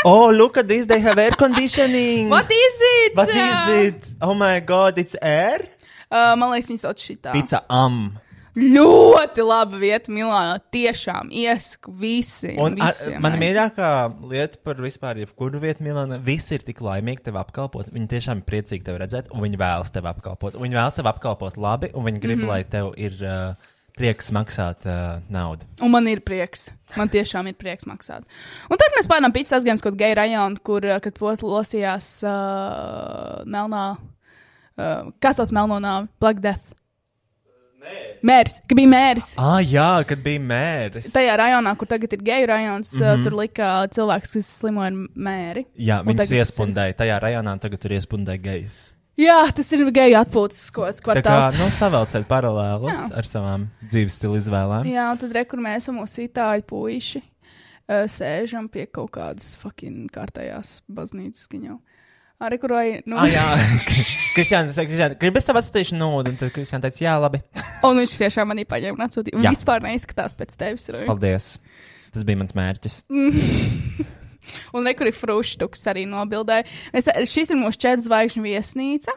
[0.07, 2.31] oh, look at this, they have air conditioning.
[2.31, 3.17] What is it?
[3.19, 4.07] What is it?
[4.23, 5.67] Oh my god, it's air?
[6.07, 7.35] Uh, man liekas, viņi sauc šitā.
[7.35, 8.15] Pizza am.
[8.55, 10.61] Ļoti laba vieta Milānā.
[10.75, 12.59] Tiešām iesaku visiem.
[12.63, 13.41] Un visiem aiziet.
[13.43, 13.89] mīļākā
[14.31, 17.91] lieta par vispār, jebkuru vietu Milānā, visi ir tik laimīgi tevi apkalpot.
[17.95, 20.55] Viņi tiešām ir priecīgi tevi redzēt, un viņi vēlas tevi apkalpot.
[20.55, 22.45] Un Viņi vēlas tevi apkalpot labi, un viņi grib, mm.
[22.45, 22.53] -hmm.
[22.53, 25.67] lai tev ir uh, prieks maksāt uh, naudu.
[25.83, 26.71] Un man ir prieks.
[26.95, 28.23] Man tiešām ir prieks maksāt.
[28.71, 33.43] Un tad mēs pārnām pizzas uz kaut geju rajonu, kur, uh, kad posms losījās uh,
[33.47, 33.97] melnā.
[34.75, 36.09] Uh, kas tas melno nāvi?
[36.21, 36.75] Black Death.
[38.25, 39.27] Mērs, ka bija mērs.
[39.37, 41.11] Ah, jā, kad bija mērs.
[41.13, 43.03] Tajā rajonā, kur tagad ir geju rajons, mm.
[43.03, 43.25] -hmm.
[43.27, 45.67] tur lika cilvēks, kas slimoja ar mēri.
[45.77, 48.79] Jā, viņas tas ir- iespundēja tajā rajonā, tagad tur iespundēja gejus.
[49.15, 51.59] Jā, tas ir geju atpūtas kaut kāds Tā kā kvartāls.
[51.61, 53.11] nu, savelciet paralēlus Jā.
[53.15, 54.89] ar savām dzīves stila izvēlēm.
[54.91, 60.11] Jā, un tad rekur mēs un mūsu itāļu puiši uh, sēžam pie kaut kādas fucking
[60.11, 61.79] kārtējās baznīcas skaņā.
[62.45, 63.45] Arī kur vai, nu, Ah, jā,
[64.35, 67.41] Kristiāna, gribi es tev atsūtīšu naudu, un tad Kristiāna teica, jā, labi.
[67.87, 69.41] un viņš tiešām manī paņēma un atsūtīja.
[69.47, 69.53] Jā.
[69.55, 70.89] vispār neizskatās pēc tevis.
[70.93, 71.07] Roy.
[71.09, 71.55] Paldies.
[72.15, 73.01] Tas bija mans mērķis.
[74.77, 76.67] un rekur ir fruštuks arī nobildēja.
[76.95, 79.15] Mēs, šis ir mūsu četru zvaigžņu viesnīca.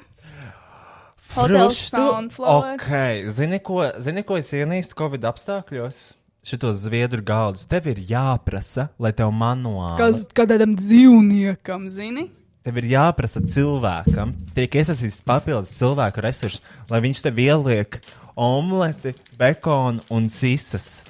[1.35, 1.99] Hotels Fruštu?
[1.99, 2.77] Sunflower.
[2.79, 5.99] Ok, zini ko, zini, ko es ienīstu Covid apstākļos?
[6.47, 7.65] Šitos zviedru galdus.
[7.67, 9.99] Tev ir jāprasa, lai tev manuāli.
[9.99, 12.29] Kas kādam dzīvniekam, zini?
[12.67, 16.59] Tev ir jāprasa cilvēkam, tiek iesaistīts papildus cilvēku resursus,
[16.91, 17.95] lai viņš tev ieliek
[18.35, 21.05] omleti, bekonu un cisas.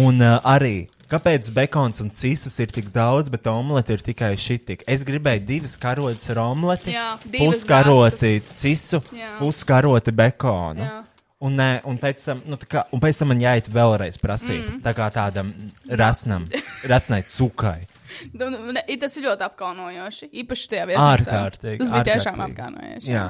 [0.00, 4.86] Un uh, arī, kāpēc bekons un cisas ir tik daudz, bet omleti ir tikai šitik?
[4.88, 9.34] Es gribēju divas karotes ar omleti, Jā, puskaroti cisu, Jā.
[9.42, 10.88] puskaroti bekonu.
[10.88, 11.02] Jā.
[11.44, 14.64] Un, nē, un, pēc tam, nu, tā kā, un pēc tam man jāiet vēlreiz prasīt.
[14.70, 14.80] Mm.
[14.88, 15.52] Tā kā tādam
[16.00, 16.48] rasnam,
[16.94, 17.82] rasnai cukai.
[18.38, 20.28] Nu, nu, Tas ir ļoti apkaunojoši.
[20.42, 21.06] Īpaši tajā vietā.
[21.14, 23.10] Ārkārtīgi, Tas bija tiešām apkaunojoši.
[23.12, 23.24] Jā.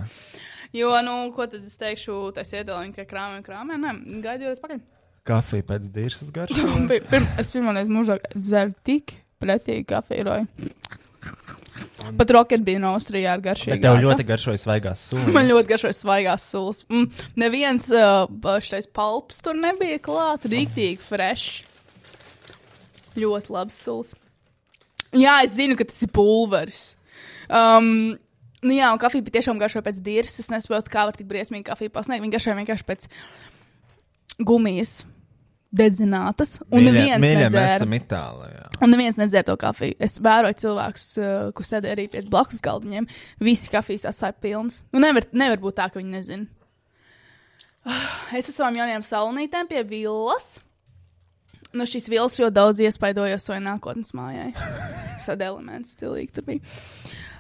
[0.75, 3.93] Jo, nu, ko tad es teikšu, tas iedalījums, ka krāmē, krāmē, nē,
[4.25, 4.81] gaidu jūs pakaļ.
[5.25, 6.65] Kafija pēc dirzas garšo.
[6.91, 10.41] Pi- pirm- Es pirmoreiz mūžā dzeru tik pretīgi kafiju.
[12.19, 13.73] Pat roket bija no Austrijā ar garšīgu.
[13.79, 15.31] Bet tev ļoti garšoja svaigās sūnas.
[15.35, 16.83] Man ļoti garšoja svaigās sulas.
[16.93, 17.07] Mm,
[17.41, 20.51] neviens uh, šis palps tur nebija klāts.
[20.53, 21.63] Rīktīgi fresh.
[23.19, 24.13] Ļoti labs sulas.
[25.15, 26.83] Jā, es zinu, ka tas ir pulveris.
[27.49, 28.15] Um,
[28.65, 30.41] nu jā, un kafija bija tiešām garšoja pēc dirza.
[30.43, 32.25] Es nesaprotu, kā var tik briesmīgi kafiju pasniegt.
[32.25, 33.09] Viņa garšoja vienkārši pēc
[34.43, 35.03] gumijas
[35.75, 36.59] dedzinātas.
[36.71, 37.89] Un neviens Mīļie, mēs nedzēra.
[37.99, 38.67] Itālijā.
[38.85, 39.97] Un neviens nedzēra to kafiju.
[40.03, 43.09] Es vēroju cilvēkus, uh, kurus sēdēja arī pie blakus galdiņiem.
[43.45, 44.83] Visi kafijas atstāja pilns.
[44.95, 46.47] Nu, nevar, nevar būt tā, ka viņi nezina.
[48.39, 50.55] Es savām jaunajām salonītēm pie villas.
[51.75, 54.53] No šīs vilnas ļoti daudz iespaidojos savai nākotnes mājai.
[55.27, 56.75] Sad elements stilīgi tur bija.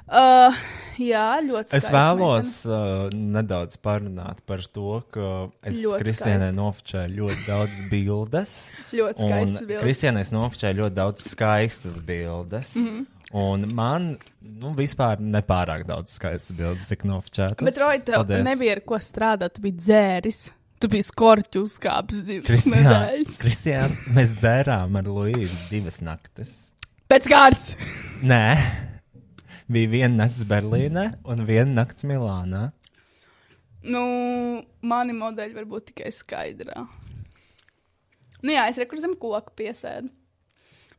[0.04, 0.52] Uh,
[1.00, 5.30] jā, ļoti Es skaista vēlos uh, nedaudz parunāt par to, ka
[5.64, 6.50] es skaisti.
[6.58, 8.52] nofočēju ļoti daudz bildes.
[8.98, 9.84] Ļoti skaistas bildes.
[9.86, 12.74] Kristiānai nofočēju ļoti daudz skaistas bildes.
[12.76, 12.90] Mm.
[12.90, 13.10] -hmm.
[13.34, 14.10] Un man
[14.40, 17.64] nu, vispār nepārāk daudz skaistas bildes, cik nofočētas.
[17.64, 18.44] Bet, Roja, tev Paldies.
[18.44, 19.56] nebija ar ko strādāt.
[19.56, 20.42] Tu biji dzēris.
[20.84, 23.38] Tu biji skorķu uzkāpis divas nedēļas.
[23.40, 26.50] Kristiāna, mēs dzērām ar Luīsu divas naktis.
[27.08, 27.70] Pēc kārtas.
[28.20, 28.42] Nē,
[29.72, 32.66] bija viena naktis Berlīnē un viena naktis Milānā.
[33.84, 34.02] Nu,
[34.84, 36.84] mani modeļi var būt tikai skaidrā.
[38.44, 40.12] Nu, jā, es rekur zem koka piesēdu.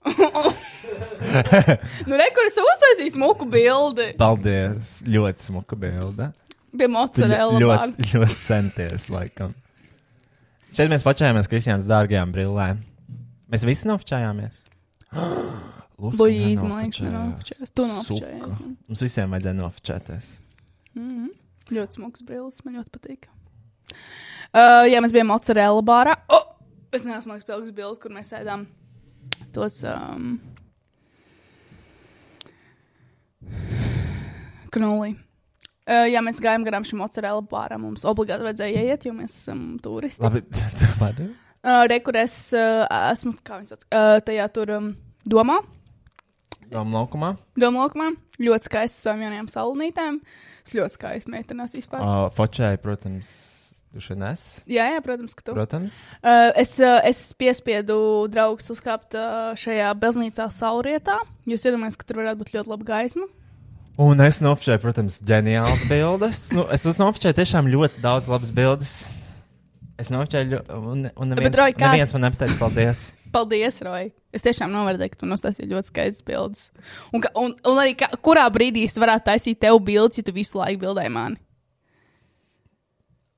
[2.10, 5.00] nu, rekur es uztaisīju smuku bildi Paldies!
[5.10, 6.28] Ļoti smuka bilde.
[6.74, 7.58] pie Tu mozzarella.
[7.62, 7.88] ļo- bāra.
[7.94, 9.54] ļoti, ļoti centies, laikam.
[10.76, 12.82] Šeit mēs pačājāmies Kristiānas dārgajām brillēm.
[13.52, 13.88] Mēs visi.
[15.96, 17.72] Lūdzu, Luīza, man liekas, nenofočējas.
[17.72, 18.58] Tu nofočējies.
[18.90, 20.32] Mums visiem vajadzēja nofčēties.
[21.72, 23.30] Ļoti smuks brilles, man ļoti patīk.
[24.52, 26.18] Uh, jā, mēs bijām mozzarella bārā.
[26.28, 26.52] Oh!
[26.96, 28.68] Es neesmu liekas pilgs bildi, kur mēs ēdām
[29.56, 29.80] tos.
[29.88, 30.36] Um,
[34.76, 35.16] Knolī.
[35.86, 37.84] Uh, jā, mēs gājām garām šim mozzarella bāram.
[37.86, 40.24] Mums obligāti vajadzēja iet, jo mēs esam turisti.
[40.26, 40.42] Labi,
[40.80, 41.30] tu vari?
[41.66, 42.84] Uh, re, kur es uh,
[43.14, 44.92] esmu, kā viņi sauc, uh, tajā tur um,
[45.30, 45.60] domā.
[46.72, 47.36] Doma laukumā.
[47.62, 48.12] Domālākumā
[48.42, 50.18] ļoti skaisti savām jaunajām salonītēm.
[50.66, 52.02] Es ļoti skaisti meitenās vispār.
[52.02, 52.26] Uh.
[52.34, 53.30] Fočēji, protams.
[54.68, 55.54] Jā, jā, protams, ka tu.
[55.56, 55.98] Protams.
[56.20, 57.96] Uh, es, uh, es piespiedu
[58.28, 61.22] draugus uzkāpt uh, šajā baznīcā saulrietā.
[61.48, 63.30] Jūs iedomājaties, ka tur varētu būt ļoti laba gaisma.
[63.96, 66.40] Un es nofčēju, protams, ģeniāls bildes.
[66.52, 68.96] Nu, es nofčēju tiešām ļoti daudz labas bildes.
[69.96, 73.06] Es nofčēju, un, un neviens, Bet, Roy, kāds- neviens man nepateica paldies.
[73.36, 74.10] Paldies, Roja!
[74.36, 76.66] Es tiešām novērtēju, ka tu nostāstīji ļoti skaistas bildes.
[77.16, 80.60] Un, un, un arī kā, kurā brīdī es varētu taisīt tev bildes, ja tu visu
[80.60, 81.40] laiku bildēji mani?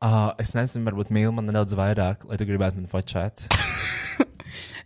[0.02, 3.46] Uh, es nezinu, varbūt mīlu man nedaudz vairāk, lai tu gribētu man fočēt.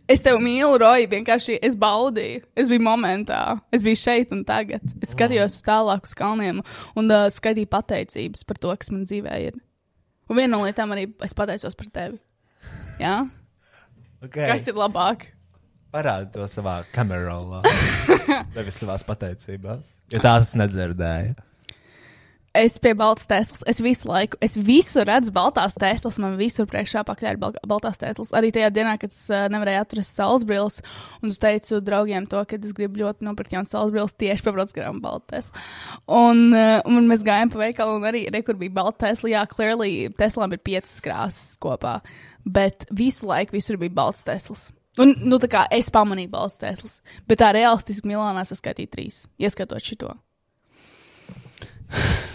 [0.10, 1.10] Es tevi mīlu, Roja.
[1.12, 2.44] Vienkārši es baudīju.
[2.58, 3.42] Es biju momentā.
[3.74, 4.84] Es biju šeit un tagad.
[5.04, 6.64] Es skatījos uz tālāk uz kalniem
[6.98, 9.60] un uh, skaitīju pateicības par to, kas man dzīvē ir.
[10.32, 12.20] Un viena no lietām arī es pateicos par tevi.
[13.02, 13.22] Jā?
[14.22, 14.48] Okay.
[14.52, 15.30] Kas ir labāk?
[15.92, 17.36] Parādi to savā kamerā,
[18.56, 19.98] nevis savā pateicībās.
[20.14, 21.36] Jo tās nedzirdēju.
[22.52, 27.06] Es pie baltas tēslas, es visu laiku, es visu redzu baltās tēslas, man visur priekšā
[27.08, 28.34] pakaļ ir bal baltās tēslas.
[28.36, 30.82] Arī tajā dienā, kad es uh, nevarēju atrast saules brilles,
[31.24, 34.74] un es teicu draugiem to, ka es gribu ļoti nopirkt jaunu saules brilles, tieši pabrauc
[34.76, 35.48] garām baltās.
[36.12, 39.46] Un, uh, un mēs gājām pa veikalu, un arī re, kur bija balta tēsla, jā,
[39.54, 42.02] clearly Teslām ir piecas krāsas kopā,
[42.44, 44.68] bet visu laiku visur bija balts tēslas.
[45.00, 47.00] Un, nu, tā kā es pamanīju balts tēslas,
[47.32, 50.12] bet tā realistiski Milānā saskaitīja trīs, ieskatot šito.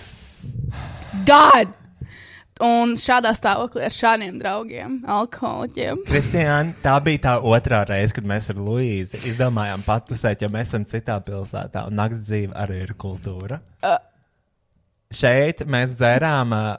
[1.26, 1.74] God!
[2.64, 5.98] Un šādā stāvoklī ar šādiem draugiem, alkoholiķiem.
[6.08, 10.86] Kristiāna, tā bija tā otrā reize, kad mēs ar Luīzi izdomājām patusēt, jo mēs esam
[10.88, 13.60] citā pilsētā, un nakts dzīve arī ir kultūra.
[13.84, 13.98] Uh.
[15.12, 16.70] Šeit mēs dzērām, uh,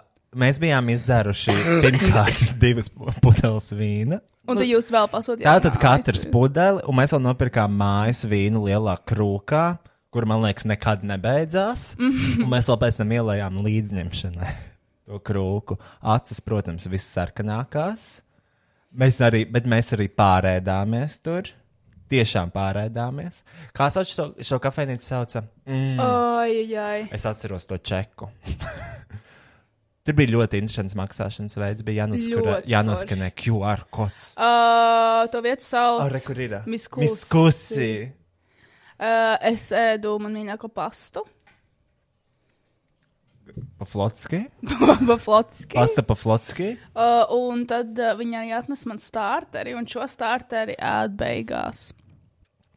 [0.41, 1.55] mēs bijām izdzēruši
[1.85, 4.19] pirmkārt divas pu- pudeles vīna.
[4.47, 5.45] Un tad jūs vēl pasūtījāt.
[5.45, 9.65] Tātad katrs pudeli, un mēs vēl nopirkām mājas vīnu lielā krūkā,
[10.13, 11.91] kur, man liekas, nekad nebeidzās.
[11.99, 14.53] Un mēs vēl pēc tam ielējām līdzņemšanai
[15.07, 15.79] to krūku.
[16.15, 18.09] Acis, protams, viss sarkanākās.
[18.97, 21.51] Mēs arī, bet mēs arī pārēdāmies tur.
[22.07, 23.41] Tiešām pārēdāmies.
[23.75, 25.41] Kā sauc šo, šo kafejnīcu sauca?
[25.67, 25.97] Mm.
[25.99, 27.01] Ai, ai.
[27.11, 28.29] Es atceros to čeku.
[30.07, 31.83] Tur bija ļoti interesants maksāšanas veids.
[31.83, 32.05] Bija
[32.71, 34.29] jānoskanē QR kods.
[34.39, 36.05] Uh, to vietu sauc.
[36.05, 36.61] Ar, kur ir?
[36.63, 37.89] Miskusi.
[38.97, 41.21] Uh, es ēdu man mīļāko pastu.
[43.77, 44.39] Paflotski.
[45.07, 45.75] Baflotski.
[45.77, 46.71] Pasta Paflotski.
[46.97, 51.87] Uh, un tad uh, viņa arī atnes man starteri, un šo starteri ēd beigās,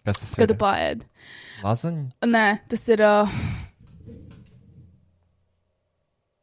[0.07, 0.53] Kas tas kad ir?
[0.55, 1.09] tu paēdi.
[1.65, 2.05] Lazaņa?
[2.29, 3.03] Nē, tas ir.
[3.05, 3.35] Uh,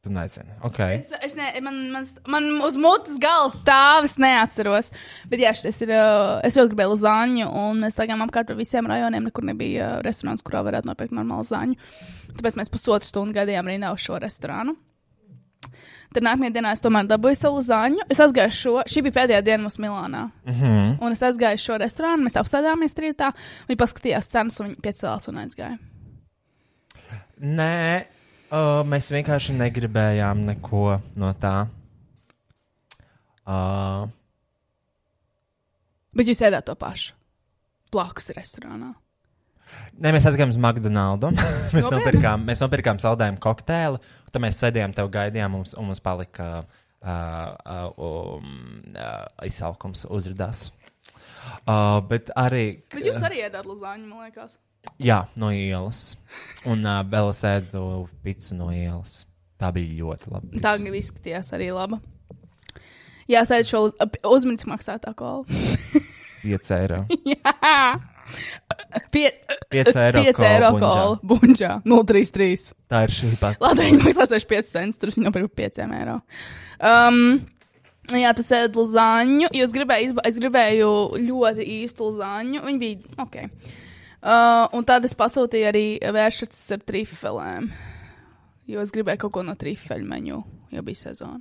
[0.07, 0.53] Tu nezini.
[0.63, 0.79] Ok.
[0.79, 4.87] es, es ne, man, man, man uz mutes gala stāv, es neatceros.
[5.27, 5.91] Bet jā, šis ir.
[6.47, 9.27] Es ļoti gribēju lazaņu, un mēs tagad apkārt par visiem rajoniem.
[9.27, 11.75] Nekur nebija restorāns, kurā varētu nopirkt normālu lazaņu.
[12.39, 14.77] Tāpēc mēs pusotru stundu gaidījām rindā uz šo restorānu.
[16.15, 18.07] Tad nākamajā dienā es tomēr dabūju savu lazaņu.
[18.07, 20.29] Es aizgāju šo, šī bija pēdējā diena mums Milānā.
[20.47, 20.97] Mm -hmm.
[21.03, 23.33] Un es aizgāju šo restorānu, mēs apstājāmies rītā.
[23.67, 25.77] Viņi paskatījās cenas, un viņi piecēlās un aizgāja.
[27.37, 28.05] Nē,
[28.51, 30.85] uh, mēs vienkārši negribējām neko
[31.19, 31.55] no tā.
[33.47, 34.07] Uh,
[36.17, 37.13] Bet jūs ēdāt to pašu.
[37.93, 38.95] Blakus restorānā.
[40.01, 41.43] Nē, mēs aizgājām uz McDonald's.
[41.75, 46.01] mēs, nopirkām, mēs nopirkām saldējumu kokteili, un tad mēs sēdējām, tev gaidījām, mums, un mums
[46.03, 46.67] palika uh,
[47.07, 48.53] uh, um,
[48.93, 50.69] uh, izsalkums, uzrādās.
[51.67, 52.65] Uh, bet arī.
[52.93, 54.57] Bet jūs arī ēdāt lazāņu, man liekas.
[55.03, 56.17] Jā, no ielas.
[56.67, 57.85] Un uh, vēl es ēdu
[58.25, 59.23] pizzu no ielas.
[59.57, 60.61] Tā bija ļoti labi.
[60.63, 61.99] Tā gan izskatījās arī laba.
[63.27, 63.81] Jā, sēž šo
[64.29, 65.47] uzmanības maksātā kolu.
[66.47, 67.01] 5 eiro.
[67.27, 67.97] Jā,
[69.11, 69.31] Pie,
[69.71, 70.21] 5 eiro.
[70.23, 71.17] 5 eiro kolu.
[71.27, 72.71] Bunģā 033.
[72.91, 73.61] Tā ir šī pati.
[73.63, 76.17] Latvijas Banka maksā 65 centus, tur viņi nopirka 5 eiro.
[76.91, 77.19] Um,
[78.11, 78.71] jā, tas ir
[79.75, 80.25] gribējāt, izba...
[80.27, 80.91] es gribēju
[81.23, 82.63] ļoti īstu lazāņu.
[82.67, 83.39] Viņi bija ok.
[84.27, 87.69] Uh, un tad es pasūtīju arī vēršas ar trifelēm.
[88.67, 90.41] Jo es gribēju kaut ko no trifeļu menu,
[90.73, 91.39] jo bija sezona.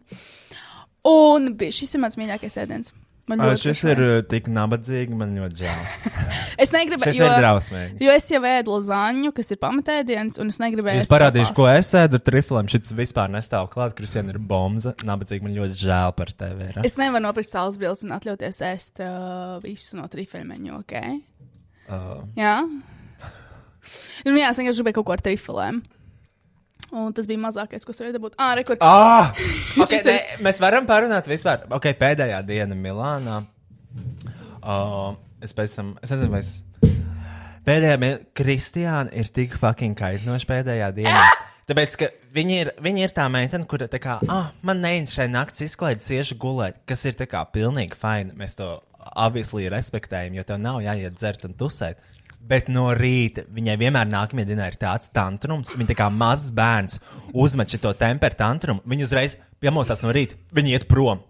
[1.07, 2.95] Un bija, šis ir mans mīļākais ēdiens.
[3.27, 3.95] Man ļoti šis pašai.
[3.97, 5.87] ir tik nabadzīgi, man ļoti žēl.
[6.63, 7.99] Es ir drausmīgi.
[8.01, 11.03] Jo es jau ēdu lazāņu, kas ir pamatēdiens, un es negribēju.
[11.03, 12.71] Es parādīšu, ko es ēdu ar triflēm.
[12.73, 13.93] Šis vispār nestāv klāt.
[13.99, 14.95] Kristiāna ir bomba.
[15.05, 16.71] Nabadzīgi man ļoti žēl par tevi.
[16.71, 16.81] Ir.
[16.87, 20.97] Es nevaru nopirkt saules brilles un atļauties ēst uh, visu no trifeļmeņa, ok?
[21.87, 22.59] Uh, Jā.
[24.27, 25.83] Nu, jā, es vienkārši gribēju kaut ko ar trifeļiem.
[26.97, 28.37] Un tas bija mazākais, ko es varēju dabūt.
[28.39, 28.83] Ah, rekord.
[28.83, 29.33] ah!
[29.83, 31.67] okay, ne, mēs varam parunāt vispār.
[31.79, 33.41] Okay, pēdējā diena Milānā.
[34.63, 35.15] Uh,
[35.45, 36.55] es pēc tam, es nezinu, vai es.
[37.67, 41.25] Pēdējā Kristiāna ir tik fucking kaitinoša pēdējā dienā.
[41.67, 45.65] Tāpēc, ka viņa ir, viņa ir tā meitene, kur tā kā, ah, man neinteresē naktas
[45.67, 48.37] izklaides, iešu gulēt, kas ir tā kā pilnīgi fini.
[48.39, 48.69] Mēs to
[49.15, 52.01] obviously respektējam, jo tev nav jāiet dzert un tusēt.
[52.47, 55.73] Bet no rīta viņai vienmēr nākamajā dienā ir tāds tantrums.
[55.75, 57.01] Viņa tā kā mazs bērns
[57.35, 58.85] uzmet šo temperu tantrumu.
[58.87, 61.25] Viņa uzreiz piemostās no rīta, viņa iet prom.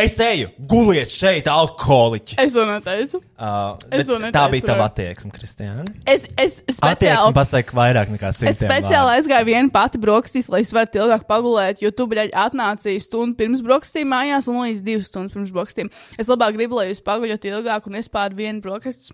[0.00, 2.36] Es eju, guliet šeit, alkoholiķi!
[2.40, 3.18] Es to neteicu.
[3.36, 5.84] Uh, Es to tā neteicu, bija tava attieksme, Kristiāna.
[6.08, 7.34] Es, es Attieksme speciāli.
[7.36, 8.62] pasaka vairāk nekā Es simts.
[8.64, 13.36] speciāli aizgāju vienu pati brokastīs, lai es varētu ilgāk pagulēt, jo tu biji atnācis stundu
[13.38, 15.92] pirms brokastīm mājās un līdz divas stundas pirms brokastīm.
[16.18, 19.12] Es labāk gribu, lai jūs paguļat ilgāk un es pārdu vienu brokastu,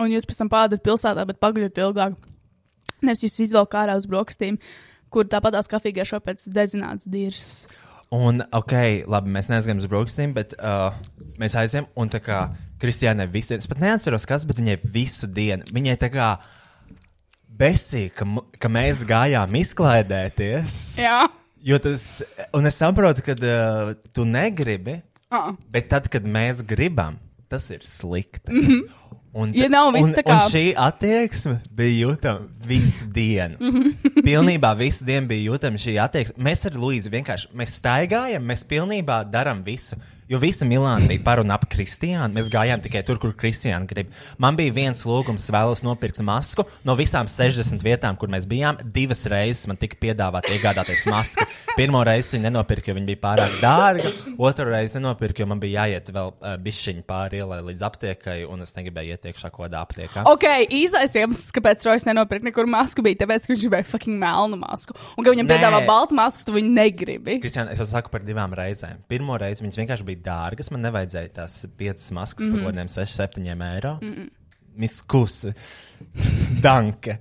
[0.00, 2.16] un jūs pēc tam pārdat pilsētā, bet paguļat ilgāk.
[3.04, 4.56] Nevis jūs izvelkat ārā uz brokastīm,
[5.12, 7.66] kur tāpat tās kafija garšo pēc dedzināts dirs.
[8.12, 8.74] Un, ok,
[9.10, 10.92] labi, mēs neaizgājām uz brokastīm, bet uh,
[11.40, 12.42] mēs aizējām, un tā kā
[12.82, 16.28] Kristiānai visu dienu, es pat neatceros, kas, bet viņai visu dienu, viņai tā kā
[17.58, 18.26] besīja, ka,
[18.60, 20.76] ka mēs gājām izklaidēties.
[21.00, 21.24] Jā.
[21.64, 25.00] Jo tas, un es saprotu, ka uh, tu negribi,
[25.34, 25.54] Uh.
[25.72, 27.16] bet tad, kad mēs gribam,
[27.50, 28.52] tas ir slikti.
[28.52, 28.82] Mm -hmm.
[29.34, 33.56] Un, Ja nav viss un, tā kā- un šī attieksme bija jūtama visu dienu.
[33.58, 33.94] -hmm.
[34.22, 36.34] Pilnībā visu dienu bija jūtama šī attieksme.
[36.44, 39.96] Mēs ar Luīzu vienkārši mēs staigājam, mēs pilnībā darām visu.
[40.24, 42.32] Jo visa Milāna bija par un ap Kristiānu.
[42.32, 44.08] Mēs gājām tikai tur, kur Kristiāna grib.
[44.40, 46.64] Man bija viens lūgums, vēlos nopirkt masku.
[46.80, 51.44] No visām 60 vietām, kur mēs bijām, divas reizes man tika piedāvāta iegādāties masku.
[51.76, 54.12] Pirmo reizi viņa nenopirka, jo viņa bija pārāk dārga.
[54.48, 58.64] Otru reizi nenopirka, jo man bija jāiet vēl uh, bišķiņu pāri ielai līdz aptiekai, un
[58.64, 60.24] es negribēju iet iekšā kādā aptiekā.
[60.32, 64.56] Ok, īstais iemesls, kāpēc Rojas nenopirka nekur masku, bija tas, ka viņš gribēja fucking melnu
[64.64, 64.96] masku.
[65.18, 67.38] Un, ka viņam piedāvā baltu masku, tu viņu negribi.
[67.44, 69.04] Kristiāna, es jau saku par divām reizēm.
[69.10, 70.70] Pirmo reizi viņas vienkārši bija dārgas.
[70.74, 72.64] Man nevajadzēja tās piecas maskas mm -hmm.
[72.64, 73.98] par kādiem 6-7 eiro.
[74.02, 74.30] Mm -hmm.
[74.76, 75.46] Miskus,
[76.66, 77.20] danke.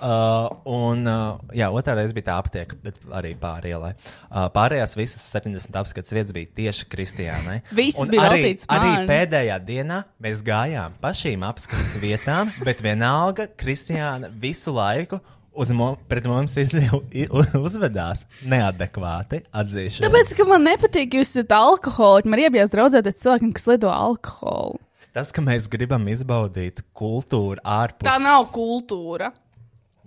[0.00, 3.94] Uh, un, uh, jā, otrā reize bija tā aptiekta, bet arī pāri ielai.
[4.28, 7.60] Uh, pārējās visas 70 apskates vietas bija tieši Kristiānai.
[7.72, 13.48] Visas Un bija arī, arī pēdējā dienā mēs gājām pa šīm apskates vietām, bet vienalga
[13.60, 15.20] Kristiāna visu laiku.
[15.52, 17.26] Uz mums i-
[17.58, 20.04] uzvedās neadekvāti, atzīšos.
[20.04, 22.30] Tāpēc, ka man nepatīk, jūs esat alkoholiķi.
[22.30, 24.78] Man iebijās draudzēties cilvēkiem, kas lido alkoholu.
[25.12, 28.06] Tas, ka mēs gribam izbaudīt kultūru ārpus.
[28.06, 29.32] Tā nav kultūra.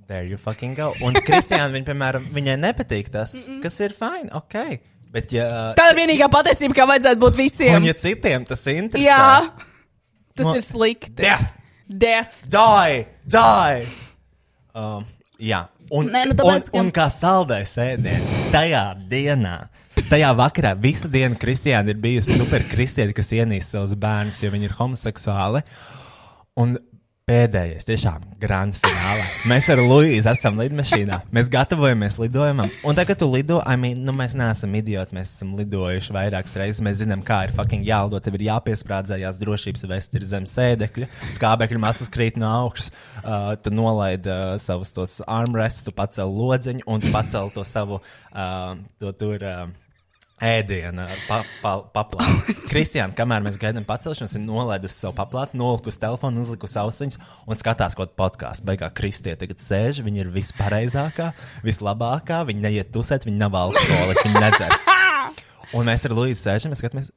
[0.08, 0.94] There you fucking go.
[1.04, 3.62] Un Kristiāna, viņa, piemēram, viņai nepatīk tas, mm -mm.
[3.64, 4.80] kas ir fine, ok.
[5.14, 7.76] Bet, ja, Tā ir vienīgā pateicība, kā vajadzētu būt visiem.
[7.76, 9.52] un ja citiem tas interesē, Jā,
[10.36, 11.16] tas No- ir slikti.
[11.22, 11.52] Death!
[11.88, 12.40] Death.
[12.50, 13.06] Die!
[13.28, 13.88] Die!
[14.74, 15.06] Um,
[15.44, 19.58] jā, un, Nē, nu tāpēc, un, ka- un kā saldais ēdiens tajā dienā.
[20.10, 24.74] Tajā vakarā visu dienu kristiāni ir bijusi superkristieti, kas ienīst savus bērnus, jo viņi ir
[24.80, 25.62] homoseksuāli.
[26.64, 26.78] Un
[27.24, 29.24] pēdējais, tiešām grand finālā.
[29.48, 31.22] Mēs ar Luīsu esam lidmašīnā.
[31.32, 32.72] Mēs gatavojamies lidojumam.
[32.84, 35.16] Un tagad, kad tu lido, I mean, nu, mēs neesam idioti.
[35.16, 36.82] Mēs esam lidojuši vairākas reizes.
[36.84, 38.20] Mēs zinām, kā ir fucking jālido.
[38.24, 41.08] Tev ir jāpiesprādzējās drošības vesti, ir zem sēdekļa,
[41.38, 42.92] skābekļa masas krīt no augšas.
[43.22, 48.02] Uh, tu nolaidi uh, savus tos armrests, tu pacēli lodziņu un tu pacēli to savu
[48.02, 49.48] uh, to tur.
[49.48, 49.83] Uh,
[50.44, 52.56] ēdienu, pa, pa, paplātu.
[52.72, 57.98] Kristiāna, kamēr mēs gaidām pacelšanos, ir nolaidusi savu paplātu, nolikusi telefonu, uzlikusi ausiņas un skatās
[57.98, 58.68] kaut kādu podkāstu.
[58.68, 61.32] Beigā Kristie tagad sēž, viņa ir vispareizākā,
[61.66, 64.80] vislabākā, viņa neiet tusēt, viņa nav alkoholiķa, viņa nedzer.
[65.78, 67.10] Un mēs ar Luīsu sēžam, skatāmies.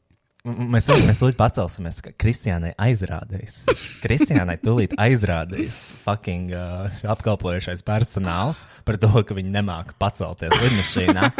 [0.46, 3.56] Mēs mēs lūdzu pacelsimies, ka Kristiānai aizrādīs.
[4.04, 11.32] Kristiānai tūlīt aizrādīs fucking uh, apkalpojušais personāls par to, ka viņi nemāca pacelties lidmašīnā.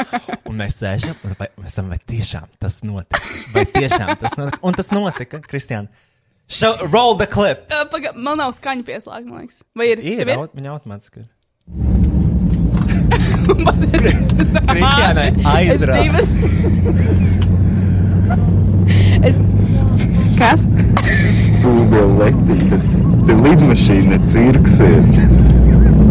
[0.51, 3.47] Un mēs sēžam, un vai, mēs esam, vai tiešām tas notiks?
[3.55, 4.63] Vai tiešām tas notiks?
[4.67, 5.87] Un tas notika, Kristiāna.
[6.51, 7.71] Show, roll the clip!
[7.71, 9.63] Uh, paga, man nav skaņa pieslēgta, man liekas.
[9.79, 10.03] Vai ir?
[10.03, 11.29] Ir, aut, viņa automātiski ir.
[14.67, 17.55] Kristiānai aizrāva.
[19.27, 19.39] Es...
[20.37, 20.67] Kas?
[21.33, 22.79] Stūga letīte.
[23.27, 25.01] Te lidmašīna cirks ir.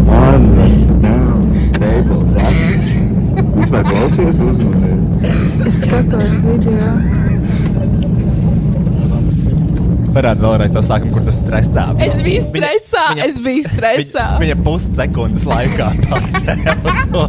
[0.08, 1.36] Manas, nav.
[1.78, 3.46] Tables, atpakaļ.
[3.56, 5.38] Vispār klausies uzmanības.
[5.66, 7.35] Es skatos video.
[10.16, 11.82] Parādi vēlreiz to sākumu, kur tu stresā.
[12.00, 14.22] Es biju Viņa- stresā, viņa- es biju stresā.
[14.38, 17.24] Viņa, viņa pussekundes laikā pacēla to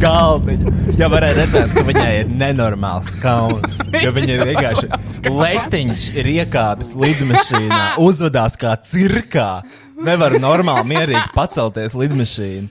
[0.00, 0.72] galdiņu.
[0.96, 3.82] Jā, varēja redzēt, ka viņai ir nenormāls kauns.
[3.92, 4.88] Jo viņa ir vienkārši
[5.28, 9.50] letiņš, ir iekāpis lidmašīnā, uzvedās kā cirkā.
[10.00, 12.70] Nevar normāli, mierīgi pacelties lidmašīnu.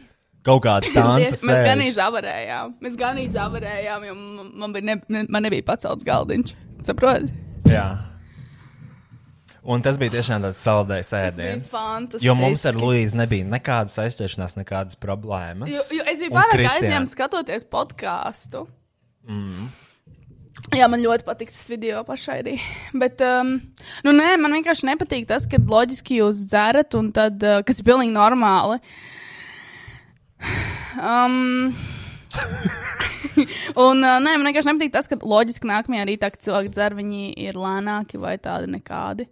[0.50, 2.74] Kaut kāda tāda Mēs gan izavarējām.
[2.82, 6.56] Mēs gan izavarējām, jo man, bija ne, man nebija pacelts galdiņš.
[6.90, 7.30] Saproti?
[7.70, 8.09] Jā.
[9.70, 11.74] Un tas bija tiešām tāds saldējs ēdiens.
[12.26, 15.70] Jo mums ar Luīsu nebija nekādas aizķeršanās, nekādas problēmas.
[15.70, 18.64] Jo, jo es biju pārāk aizņemta skatoties podkāstu.
[19.30, 19.70] Mm.
[20.76, 22.56] Jā, man ļoti patīk tas video pašai arī.
[22.98, 23.56] Bet, um,
[24.06, 27.88] nu, nē, man vienkārši nepatīk tas, ka loģiski jūs dzerat, un tad, uh, kas ir
[27.88, 28.82] pilnīgi normāli.
[31.00, 31.72] Um,
[33.86, 37.36] un, uh, nē, man vienkārši nepatīk tas, ka loģiski nākamajā rītā, kad cilvēki dzer, viņi
[37.48, 39.30] ir lēnāki vai tādi nekādi.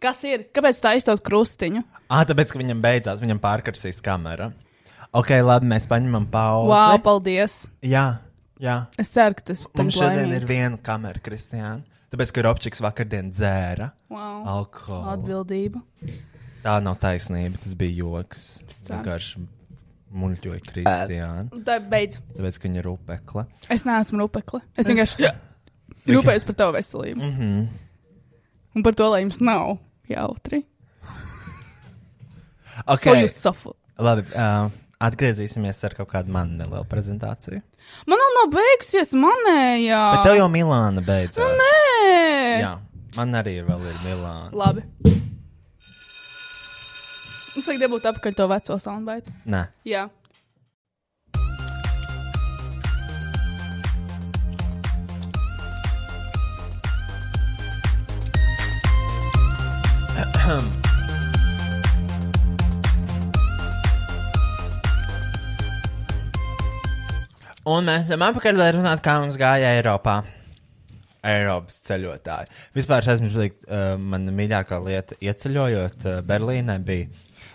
[0.00, 0.46] Kas ir?
[0.56, 1.82] Kāpēc tā izstāsta krustiņu?
[2.08, 4.50] Ah, tāpēc, ka viņam beidzās, viņam pārkarsīs kamera.
[5.12, 6.70] Ok, labi, mēs paņemam pauzi.
[6.72, 7.56] Wow, paldies!
[7.84, 8.20] Jā,
[8.62, 8.76] jā.
[9.00, 10.36] Es ceru, ka tas Mums šodien laimīgs.
[10.40, 11.82] ir viena kamera, Kristiāna.
[12.10, 14.40] Tāpēc, ka Robčiks vakardien dzēra Wow.
[14.56, 15.10] alkoholu.
[15.12, 15.82] Atbildība.
[16.64, 18.48] Tā nav taisnība, tas bija joks.
[18.88, 19.44] Vienkārši
[20.10, 21.62] muļķoja Kristiāna.
[21.66, 22.18] Tā beidz.
[22.36, 23.46] Tāpēc, ka viņa ir upekla.
[23.70, 24.60] Es neesmu rupekli.
[24.76, 25.30] Es vienkārši
[26.16, 27.20] rūpējos par tavu veselību.
[27.20, 27.68] Mm -hmm.
[28.76, 29.78] Un par to, lai jums nav
[30.12, 30.62] jautri.
[32.92, 33.06] okay.
[33.06, 33.76] So jūs suffer.
[34.00, 34.68] Labi, uh,
[35.00, 37.62] atgriezīsimies ar kaut kādu manu nelielu prezentāciju.
[38.08, 40.02] Man nav nav beigusies manējā.
[40.14, 41.42] Bet tev jau Milāna beidzās.
[41.42, 42.60] Nu, nē.
[42.60, 42.72] Jā,
[43.18, 44.52] man arī ir vēl ir Milāna.
[44.54, 44.86] Labi.
[47.50, 49.34] Mums vajag dabūt apakaļ to veco soundbite.
[49.50, 50.06] Nē, Jā.
[67.70, 70.22] Un mēs esam apakaļ, lai runātu, kā mums gāja Eiropā.
[71.20, 72.48] Eiropas ceļotāji.
[72.72, 77.10] Vispār es esmu teikt, uh, mana mīļākā lieta, ieceļojot uh, Berlīnē, bija.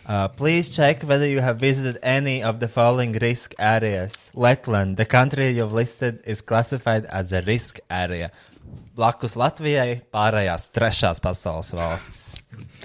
[0.05, 4.29] Uh, please check whether you have visited any of the following risk areas.
[4.35, 8.29] Letland, the country you've listed, is classified as a risk area.
[8.95, 12.35] Blakus Latvijai pārējās trešās pasaules valstis.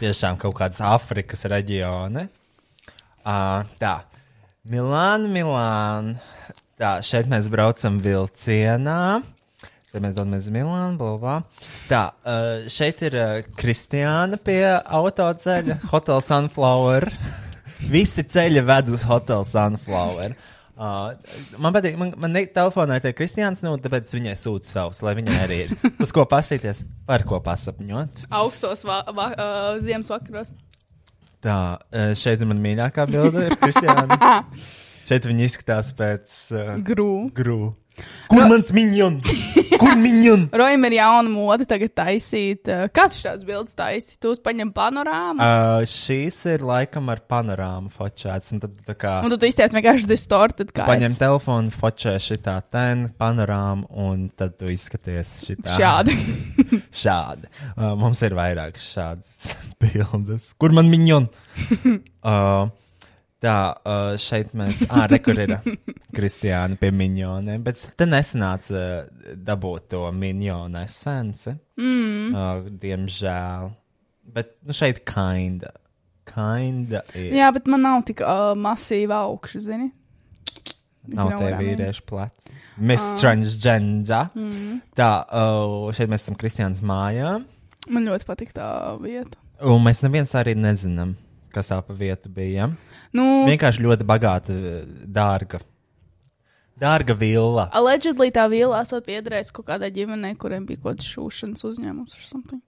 [0.00, 2.26] Tiešām kaut kādas Afrikas reģioni.
[3.20, 4.00] Uh, tā,
[4.70, 6.16] Milāna, Milāna.
[6.80, 9.20] Tā, šeit mēs braucam vilcienā.
[9.90, 11.40] Tad mēs dodamies uz Milānu, Bulvā.
[11.90, 17.08] Tā, uh, šeit ir uh, Kristiāna pie autoceļa, Hotel Sunflower.
[17.90, 20.36] Visi ceļi ved uz Hotel Sunflower.
[20.80, 21.10] Uh,
[21.60, 25.34] man patīk, man, man ne, telefonā ir Kristiāns, nu, tāpēc viņai sūta savus, lai viņai
[25.44, 25.74] arī ir.
[26.04, 28.24] Uz ko pasīties, par ko pasapņot.
[28.38, 30.54] Augstos va va uh, ziemas vakaros.
[31.44, 34.16] Tā, uh, šeit ir man mīļākā bilde, ir Kristiāna.
[35.10, 37.10] šeit viņi izskatās pēc uh, Grū.
[37.36, 37.60] grū.
[38.30, 39.16] Kur mans minion?
[39.80, 40.44] Kur minion?
[40.60, 42.68] Rojam ir jauna mode tagad taisīt.
[42.70, 44.18] Uh, kāds šāds bildes taisīt?
[44.22, 45.42] Tu paņem panorāmu.
[45.42, 48.52] Uh, šīs ir laikam ar panorāmu fočēts.
[48.54, 50.70] Un tad tā kā Un tad tu izties vienkārši distorted.
[50.76, 51.18] Kā paņem es.
[51.20, 55.74] telefonu, fočē šitā ten panorāmu, un tad tu izskaties šitā.
[55.74, 56.14] Šādi.
[57.02, 57.50] Šādi.
[57.74, 60.52] Uh, mums ir vairāk šādas bildes.
[60.60, 61.26] Kur man minion?
[62.22, 62.70] uh,
[63.42, 64.84] tā, uh, šeit mēs.
[64.88, 65.56] Ah, rekur ir
[66.16, 69.04] Kristiāna pie minioniem, bet te nesanāca
[69.36, 71.54] dabūt to minionu esenci.
[71.80, 72.34] Mm.
[72.34, 73.70] Uh, diemžēl.
[74.30, 75.72] Bet nu, šeit kinda.
[76.30, 77.32] Kinda ir.
[77.34, 79.90] Jā, bet man nav tik uh, masīva augša, zini?
[81.10, 81.56] Nav mean?
[81.58, 82.50] vīriešu plecs.
[82.76, 83.16] Miss uh.
[83.22, 84.28] Transgender.
[84.36, 84.82] Mm.
[84.98, 87.38] Tā, uh, šeit mēs esam Kristiānas mājā.
[87.90, 88.68] Man ļoti patīk tā
[89.00, 89.38] vieta.
[89.66, 91.16] Un mēs neviens arī nezinām,
[91.54, 92.70] kas tā pa vietu bija.
[93.16, 94.56] Nu, Vienkārši ļoti bagāta,
[95.06, 95.60] dārga.
[96.80, 97.66] Dārga villa.
[97.76, 102.28] allegedly tā vīla esot piederējis kaut kādai ģimenei, kuriem bija kaut kāds šūšanas uzņēmums vai
[102.30, 102.62] something.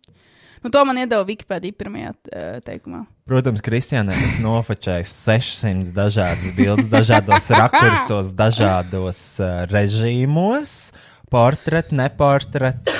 [0.62, 3.00] Nu, to man iedeva Wikipēdija pirmajā uh, teikumā.
[3.26, 10.92] Protams, Kristiānai tas nofočēja 600 dažādas bildes, dažādos rakursos, dažādos uh, režīmos.
[11.32, 12.92] Portret, neportret.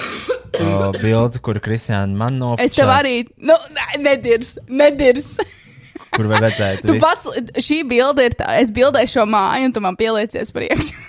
[0.59, 2.67] Uh, bildi, kur Kristiāna man nofočēja.
[2.73, 5.37] Es tev arī, nu, ne- nedirs, nedirs.
[6.13, 7.01] Kur var redzēt, Tu viss.
[7.01, 7.25] pats,
[7.65, 11.09] šī bilde ir tā, es bildēju šo māju, un tu man pieliecies priekšā.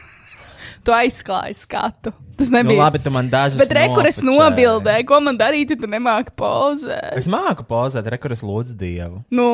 [0.84, 2.12] tu aizklāji skatu.
[2.34, 2.80] Tas Nu, nebija.
[2.82, 4.40] labi, tu man dažas Bet rekur es nofočēji.
[4.42, 7.14] nobildēju, ko man darīt, tu nemāki pozēt.
[7.20, 9.20] Es māku pozēt, rekur es lūdzu Dievu.
[9.30, 9.46] Nu,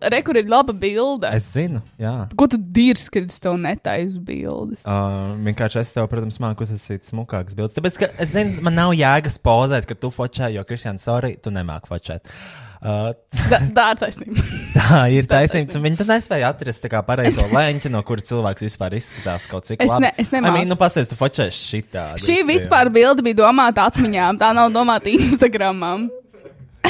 [0.00, 1.32] rekur ir laba bilde.
[1.34, 2.28] Es zinu, jā.
[2.38, 4.86] Ko tu dirzi, kad es tev netaisu bildes?
[4.86, 7.74] Uh, vienkārši es tev, protams, māku uzsākt smukākas bildes.
[7.74, 11.50] Tāpēc, ka es zinu, man nav jēgas pozēt, ka tu fočē, jo Kristiāna, sorry, tu
[11.50, 12.22] nemāki fočēt.
[12.22, 14.42] Uh, Da, tā ir taisnība.
[14.76, 15.80] tā ir taisnība.
[15.82, 19.82] Viņi tur nespēja atrast tā kā pareizo leņķi, no kura cilvēks vispār izskatās kaut cik
[19.82, 20.04] Es labi.
[20.06, 20.52] ne- es I nemāku.
[20.60, 22.04] mean, nu, pasies, tu fočēsi šitā.
[22.22, 26.06] Šī vispār bilde bija domāta atmiņām, tā nav domāta Instagramam.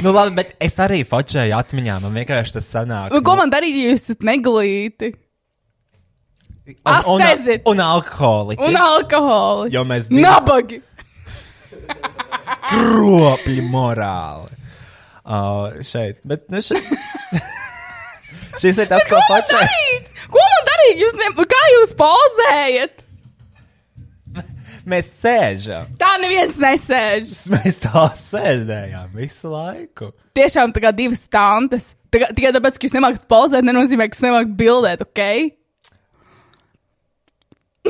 [0.04, 1.96] Nu, labi, bet es arī fočēju atmiņā.
[2.04, 3.16] Man vienkārši tas sanāk.
[3.16, 5.14] Un ko man darīt, ja jūs esat neglīti?
[6.68, 7.64] un, un, Asezit!
[7.66, 8.58] un alkoholi.
[8.60, 9.72] Un alkoholi.
[9.72, 10.82] Jo mēs Nabagi!
[12.68, 14.52] kropļi morāli.
[15.28, 16.86] Uh, šeit, bet nu šeit.
[18.60, 19.66] Šis ir tas, ko pačai.
[20.32, 21.02] Ko man darīt?
[21.02, 21.28] Jūs ne...
[21.52, 23.04] Kā jūs pozējat?
[24.88, 25.90] Mēs sēžam.
[26.00, 27.34] Tā neviens nesēž.
[27.54, 30.14] Mēs tā sēdējām visu laiku.
[30.38, 31.92] Tiešām tā kā divas tantes.
[32.08, 35.22] Tikai tāpēc, ka jūs nemākat pozēt, nenozīmē, ka jūs nemākat bildēt, ok?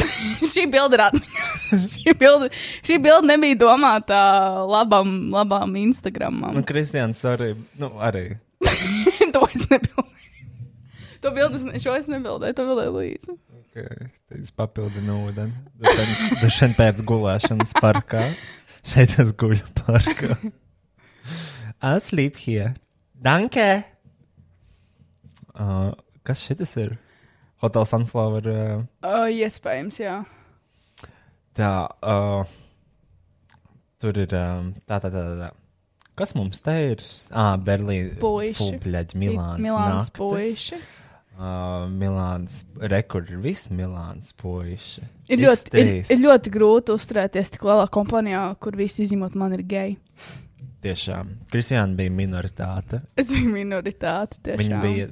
[0.53, 1.46] šī bilde ir atmiņā.
[1.94, 2.51] šī, bilde,
[2.86, 4.20] šī bilde nebija domāta
[4.68, 6.57] labam, labam Instagramam.
[6.57, 7.55] Un Kristians arī.
[7.80, 8.30] Nu, arī.
[9.34, 10.14] to es nebildēju.
[11.18, 13.34] To bildi, es ne- šo es nebildēju, to bildēju Līza.
[13.68, 14.09] Okay.
[14.38, 15.55] Es papildinu ūdeni.
[16.42, 18.28] Dažiem pēc gulēšanas parkā.
[18.86, 20.38] Šeit es guļu parkā.
[21.78, 22.72] I sleep here.
[23.14, 23.84] Danke!
[25.59, 25.90] Uh,
[26.26, 26.96] kas šitas ir?
[27.62, 28.44] Hotel Sunflower.
[28.47, 30.18] Uh, Uh, iespējams, jā.
[31.59, 31.70] tā.
[32.02, 32.44] Uh,
[33.98, 34.35] tur ir.
[34.39, 35.51] Um, tā, tā, tā, tā.
[36.18, 37.02] Kas mums te ir?
[37.30, 38.16] Ah, Berlīna.
[38.59, 39.62] Fubļaģi, Milāns.
[39.62, 40.78] Milāns puiši.
[41.39, 42.64] Uh, Milāns.
[42.90, 45.05] Rekur ir visi Milāns puiši.
[45.30, 49.62] Ir ļoti, ir, ir ļoti grūti uzturēties tik lielā kompānijā, kur visi izņemot man ir
[49.70, 49.98] geji.
[50.82, 51.30] Tiešām.
[51.51, 53.01] Kristiāna bija minoritāte.
[53.18, 54.39] Es biju minoritāte.
[54.47, 54.62] Tiešām.
[54.64, 55.09] Viņa bija.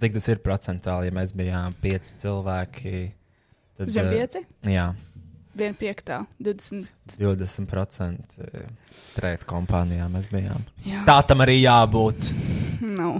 [0.00, 2.92] Cik tas ir procentuāli, ja mēs bijām pieci cilvēki?
[3.76, 4.44] Tad, Zem eh, pieci?
[4.72, 4.90] Jā,
[5.50, 6.86] Viena piektā, 20.
[7.18, 8.36] 20%
[9.02, 10.62] strēta kompānijā mēs bijām.
[10.86, 11.02] Jā.
[11.08, 12.30] Tā tam arī jābūt.
[13.00, 13.18] Nav.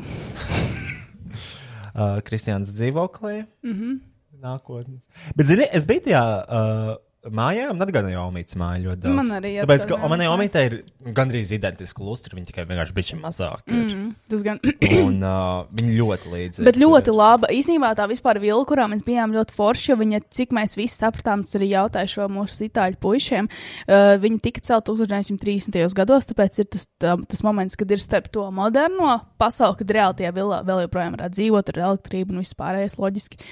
[1.90, 3.42] Uh, Kristiāns dzīvoklī.
[3.66, 3.74] Mm.
[3.74, 3.98] -hmm.
[4.40, 5.02] Nākotnes.
[5.36, 6.94] Bet, zini, es biju tajā uh,
[7.28, 9.16] mājā, man atgādāja Omītas māja ļoti daudz.
[9.18, 13.18] Man arī Tāpēc, ka manai Omītas Omītai ir gandrīz identiska lustra, viņa tikai vienkārši bija
[13.20, 13.70] mazāka.
[13.70, 13.92] ir.
[13.94, 14.60] Mm, tas gan.
[14.88, 16.66] Un uh, viņa ļoti līdzīga.
[16.66, 17.50] Bet ļoti laba.
[17.54, 21.44] Īsnībā tā vispār vilna, kurā mēs bijām ļoti forši, jo viņa, cik mēs visi sapratām,
[21.46, 23.50] tas arī jautāja šo mūsu itāļu puišiem.
[23.86, 25.94] Uh, viņa tika celta 1930.
[26.00, 30.22] gados, tāpēc ir tas, tā, tas moments, kad ir starp to moderno pasauli, kad reāli
[30.22, 33.44] tie vilā vēl joprojām varētu dzīvot ar elektrību un vispārējais loģiski.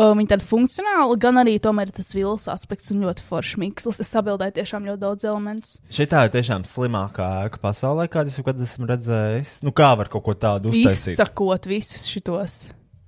[0.00, 3.98] Uh, viņa tāda funkcionāla, gan arī tomēr tas vilnas aspekts un ļoti foršs mikslis.
[4.00, 5.74] Es sabildēju tiešām ļoti daudz elementus.
[5.92, 9.58] Šī tā ir tiešām slimākā ēka pasaulē, kādu es jebkad esmu redzējis.
[9.66, 11.18] Nu, kā var kaut ko tādu uztaisīt?
[11.18, 12.56] Izsakot visus šitos.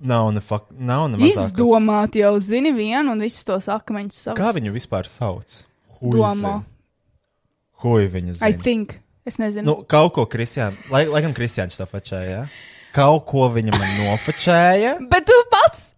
[0.02, 1.54] Nav ne, fak, nav ne mazākās.
[1.54, 4.42] Izdomāt jau zini vienu un visus tos akmeņus savus.
[4.42, 5.62] Kā viņu vispār sauc?
[6.02, 6.58] domā?
[7.82, 8.62] Huj viņu I zina.
[8.62, 8.98] think.
[9.24, 9.64] Es nezinu.
[9.68, 12.44] Nu, kaut ko Kristiāna, lai, lai gan Kristiāns to fačēja.
[12.92, 14.96] Kaut ko viņa man nofačēja.
[15.10, 15.91] Bet tu pats!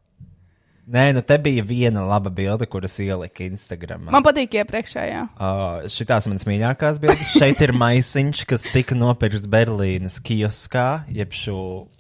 [0.85, 4.11] Nē, nu te bija viena laba bilde, kuras ielika Instagram.
[4.13, 5.23] Man patīk iepriekšējā.
[5.33, 7.31] Uh, šitās manas mīļākās bildes.
[7.39, 11.59] Šeit ir maisiņš, kas tika nopirkts Berlīnas kioskā, jeb šo,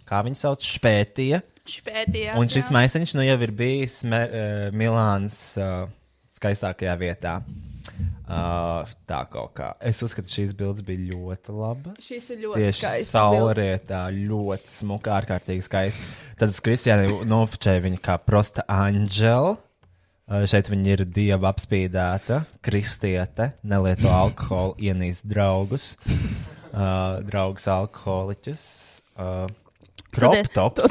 [0.08, 1.40] kā viņi sauc, špētija.
[1.64, 2.36] Špētījās.
[2.36, 5.86] Un šis maisiņš nu jau ir bijis me, uh, Milānas uh,
[6.36, 7.38] skaistākajā vietā.
[8.24, 9.74] Uh, tā kaut kā.
[9.84, 11.98] Es uzskatu, šīs bildes bija ļoti labas.
[12.02, 16.08] Šīs ir ļoti skaistas saulrietā, ļoti smuka, ārkārtīgi skaista.
[16.40, 19.58] Tad es Kristiānai nofočēju viņu kā prosta anģela.
[20.24, 28.64] Uh, šeit viņa ir dieva apspīdēta, kristiete, nelieto alkoholu, ienīst draugus, uh, draugus alkoholiķus.
[29.14, 29.44] Uh,
[30.14, 30.86] Kroptops.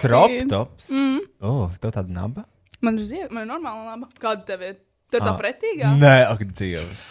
[0.00, 0.90] Kroptops.
[0.94, 1.24] Mm.
[1.44, 2.48] Oh, tev tāda naba?
[2.80, 4.08] Man ir man ir normāla laba.
[4.22, 4.76] Kāda tev ir?
[5.10, 5.38] Tev tā Ah.
[5.40, 5.90] pretīgā?
[5.98, 7.04] Nē, ak, Dievs.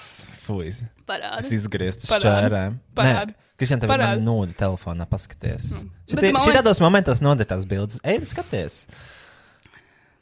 [0.46, 0.84] Fuj.
[1.08, 1.40] Parādi.
[1.40, 2.78] Es izgrieztu šķērēm.
[2.96, 3.34] Parādi.
[3.58, 5.84] Kristian, tev ir nūda telefonā, paskaties.
[6.12, 8.00] Bet Šitie- man Šitādos momentos noder tās bildes.
[8.04, 8.86] Ej, skaties.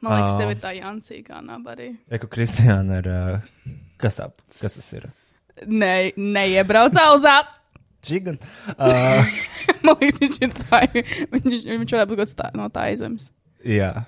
[0.01, 0.39] Man liekas, Ah.
[0.39, 1.97] tev ir tā Jansīgā naba arī.
[2.11, 3.07] Eku Kristiāna ir.
[3.09, 3.39] Uh,
[3.97, 5.09] kas, ap, kas tas ir?
[5.67, 7.47] Ne, neiebrauc auzās.
[8.03, 8.39] Čigan.
[8.79, 9.25] Uh,
[9.83, 10.81] Man liekas, viņš ir tā.
[11.31, 13.31] Viņš, viņš varētu būt no tā aizemes.
[13.65, 14.05] jā.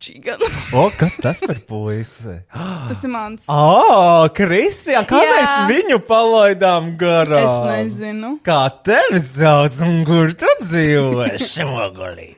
[0.00, 0.40] Čigan.
[0.72, 2.38] O, kas tas par puisi?
[2.52, 3.44] Tas ir mans.
[3.52, 5.32] O, Kristian, kā Jā.
[5.36, 7.44] mēs viņu palaidām garām?
[7.44, 7.58] Es
[8.00, 8.34] nezinu.
[8.46, 11.28] Kā tevi sauc un kur tu dzīvo?
[11.44, 12.30] Šmogulī.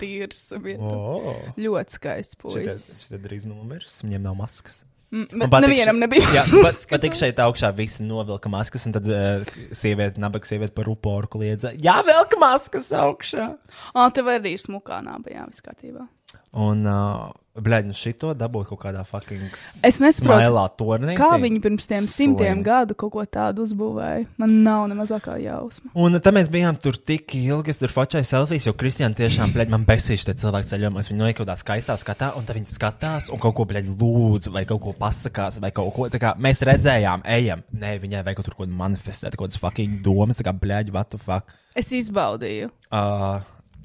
[0.00, 0.44] Tīrs.
[0.60, 0.84] vieta.
[0.84, 1.36] Oh.
[1.56, 2.82] Ļoti skaists puisis.
[3.06, 4.82] Šeit ir drīz numeris, viņiem nav maskas.
[5.12, 6.88] Mm, Man bet patīk nevienam nebija Jā, pat, maska.
[6.94, 9.42] patīk šeit augšā visi novilka maskas, un tad uh,
[9.76, 11.72] sieviete, nabaga sieviete par uporu kliedza.
[11.76, 13.50] Jā, velk maskas augšā.
[13.92, 16.06] Ā, tev arī ir smukā naba, jā, viss kārtībā.
[16.52, 21.16] Un, uh, blēģi, nu šito dabūju kaut kādā fucking Es nesaprotu, turnīrā.
[21.20, 24.26] Kā viņi pirms tiem simtiem gadu kaut ko tādu uzbūvēja?
[24.40, 25.92] Man nav ne mazākā jausma.
[25.92, 29.74] Un tad mēs bijām tur tik ilgi, es tur fočēju selfijas, jo Kristiāna tiešām, blēģi,
[29.74, 31.12] man besīši tie cilvēki ceļojumos.
[31.12, 34.52] Viņi noiet kaut kādā skaistā skatā, un tad viņi skatās un kaut ko, blēģi, lūdz,
[34.54, 36.08] vai kaut ko pasakās, vai kaut ko.
[36.12, 37.64] Tā kā mēs redzējām, ejam.
[37.76, 41.20] Nē, viņai vajag kaut ko manifestēt, kaut kādas fucking domas, tā kā, blēģi, what the
[41.20, 41.52] fuck.
[41.76, 42.68] Es izbaudīju.
[42.92, 43.40] Uh,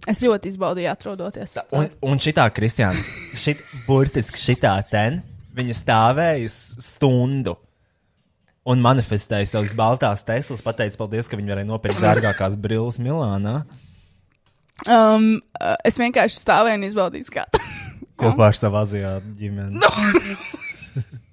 [0.07, 1.57] Es ļoti izbaudīju, atrodoties.
[1.75, 2.01] Un, tā.
[2.07, 3.09] un šitā Kristiāns,
[3.39, 5.19] šit, burtiski šitā ten,
[5.57, 7.57] viņa stāvēja stundu
[8.67, 13.61] un manifestēja savas baltās teslas, pateica paldies, ka viņi varēja nopirkt dārgākās brilles Milānā
[14.85, 15.39] Um,
[15.87, 17.61] es vienkārši stāvēju un izbaudīju skatu.
[18.21, 19.81] kopā ar savu azijātu ģimeni.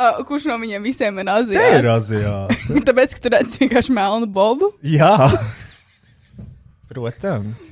[0.00, 1.74] Uh, kurš no viņiem visiem ir azijāts?
[1.76, 2.80] ir azijāti.
[2.88, 4.70] Tāpēc, ka tur redz vienkārši melnu bobu.
[4.80, 5.28] Jā,
[6.90, 7.70] protams.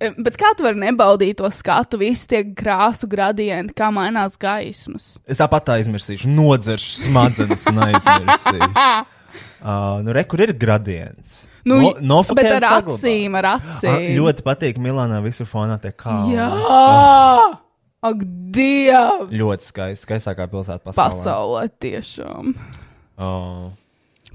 [0.00, 5.10] Eh, Bet kā tu vari nebaudīt to skatu, visi tie krāsu gradienti, kā mainās gaismas?
[5.28, 8.74] Es tāpat aizmirsīšu, nodzeršu smadzenes un aizmirsīšu.
[9.60, 11.42] Uh, nu, re, kur ir gradients?
[11.68, 12.94] Nu, No- nofokē bet ar saglabā.
[12.96, 14.06] acīm, ar acīm.
[14.16, 16.32] ļoti patīk Milānā visur fonā tie kalni.
[16.32, 16.46] Jā!
[18.08, 18.22] Ak,
[18.56, 19.28] Dievs!
[19.36, 21.04] Ļoti skaisti, skaistākā pilsēta pasaulē.
[21.04, 22.54] Pasaulē tiešām.
[23.20, 23.68] Oh.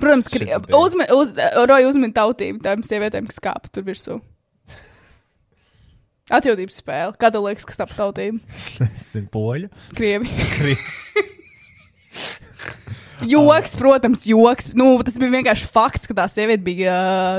[0.01, 1.31] Protams, ka uzmin, uz,
[1.69, 4.19] Roja uzmin tautību tām sievietēm, kas kāpa tur virsū.
[6.35, 7.13] Atjūtības spēle.
[7.21, 8.41] Kā tev liekas, kas tā pa tautība?
[8.81, 9.69] Esmu poļu.
[9.97, 10.31] Krievi.
[10.55, 10.79] Kri-
[13.25, 14.73] Joks, protams, joks.
[14.75, 16.95] Nu, tas bija vienkārši fakts, ka tā sieviete bija,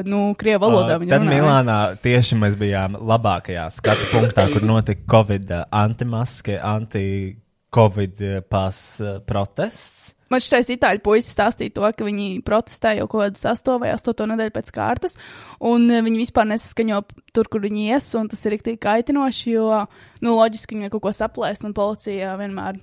[0.09, 0.97] nu, krievu valodā.
[0.97, 1.43] Uh, tad runāja.
[1.43, 8.81] Milānā tieši mēs bijām labākajā skatu punktā, kur notika Covid antimaske, anti-Covid pas
[9.29, 10.16] protests.
[10.33, 14.27] Man šķiet, itāļu puisis stāstīja to, ka viņi protestēja jau kaut kādu 8 vai 8
[14.33, 15.15] nedēļu pēc kārtas,
[15.63, 16.99] un eh, viņi vispār nesaskaņo
[17.37, 19.85] tur, kur viņi ies, un tas ir rīktīgi kaitinoši, jo,
[20.27, 22.81] nu, loģiski viņi ir kaut ko saplēst, un policija vienmēr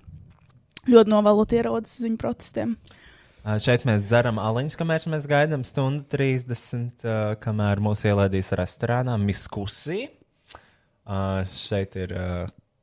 [0.94, 2.78] ļoti novēlot ierodas uz viņu protestiem.
[3.60, 10.06] Šeit mēs dzeram aliņus, kamēr mēs gaidām stundu 30, uh, kamēr mūs ielaidīs restorānā Miskusī.
[11.03, 12.15] Uh, šeit ir,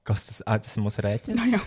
[0.04, 1.40] kas tas, tas mūsu rēķins?
[1.40, 1.64] Nu, jā.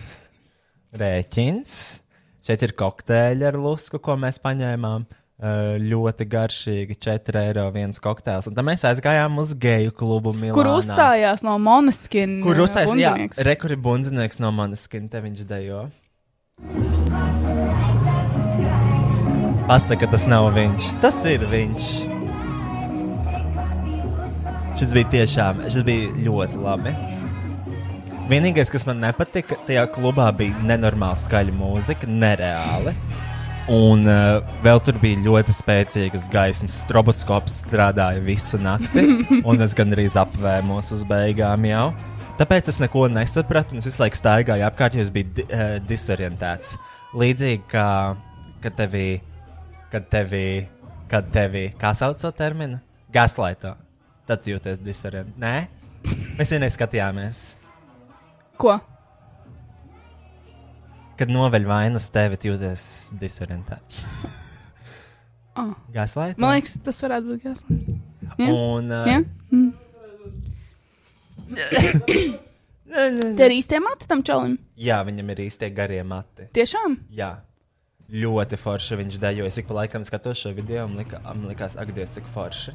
[1.01, 2.02] Rēķins.
[2.43, 5.05] Šeit ir kokteļi ar lusku, ko mēs paņēmām.
[5.83, 8.47] Ļoti garšīgi, 4 eiro viens kokteils.
[8.47, 10.55] Un tad mēs aizgājām uz geju klubu Milānā.
[10.55, 12.37] Kur uzstājās no Moneskin?
[12.43, 12.93] Kur uzstājās?
[12.99, 13.41] Jā, bundzinieks.
[13.47, 15.85] rekuri bundzinieks no manas skin, te viņš dejo.
[19.67, 20.91] Pasaka, tas nav viņš.
[21.03, 21.89] Tas ir viņš.
[24.79, 26.95] Šis bija tiešām, šis bija ļoti labi.
[28.23, 32.93] Vienīgais, kas man nepatika, tajā klubā bija nenormāli skaļa mūzika, nereāli.
[33.73, 36.77] Un uh, vēl tur bija ļoti spēcīgas gaismas.
[36.85, 39.03] Stroboskops strādāja visu nakti,
[39.49, 41.89] un es gandrīz apvēmos uz beigām jau.
[42.39, 45.73] Tāpēc es neko nesapratu, un es visu laiku staigāju apkārt, jo es biju di uh,
[45.89, 46.77] disorientēts.
[47.19, 47.87] Līdzīgi kā
[48.63, 49.09] kad tevi,
[49.91, 50.45] kad tevi,
[51.11, 52.79] kad tevi, kā sauc to terminu?
[53.11, 53.75] Gaslaito.
[54.31, 55.43] Tad jūties disorientēts.
[55.43, 57.43] Nē, mēs vienreiz skatījāmies.
[58.61, 58.77] Ko?
[61.17, 62.87] Kad noveļ vainu uz tevi, jūties
[63.21, 64.05] disorientēts.
[65.53, 65.75] Oh.
[65.93, 66.41] Gaslaito.
[66.41, 67.89] Man liekas, tas varētu būt gaslight.
[68.39, 68.45] Jā?
[68.49, 69.19] Un, uh, Jā?
[69.53, 69.69] Mm.
[73.37, 74.55] Tie ir īstie mati tam čalim.
[74.81, 76.47] Jā, viņam ir īstie garie mati.
[76.57, 76.97] Tiešām?
[77.13, 77.31] Jā,
[78.09, 79.49] ļoti forši viņš dejoja.
[79.53, 82.73] Es ik pa laikam skatos šo video, un lika, man likās, ak, Dievs, cik forši.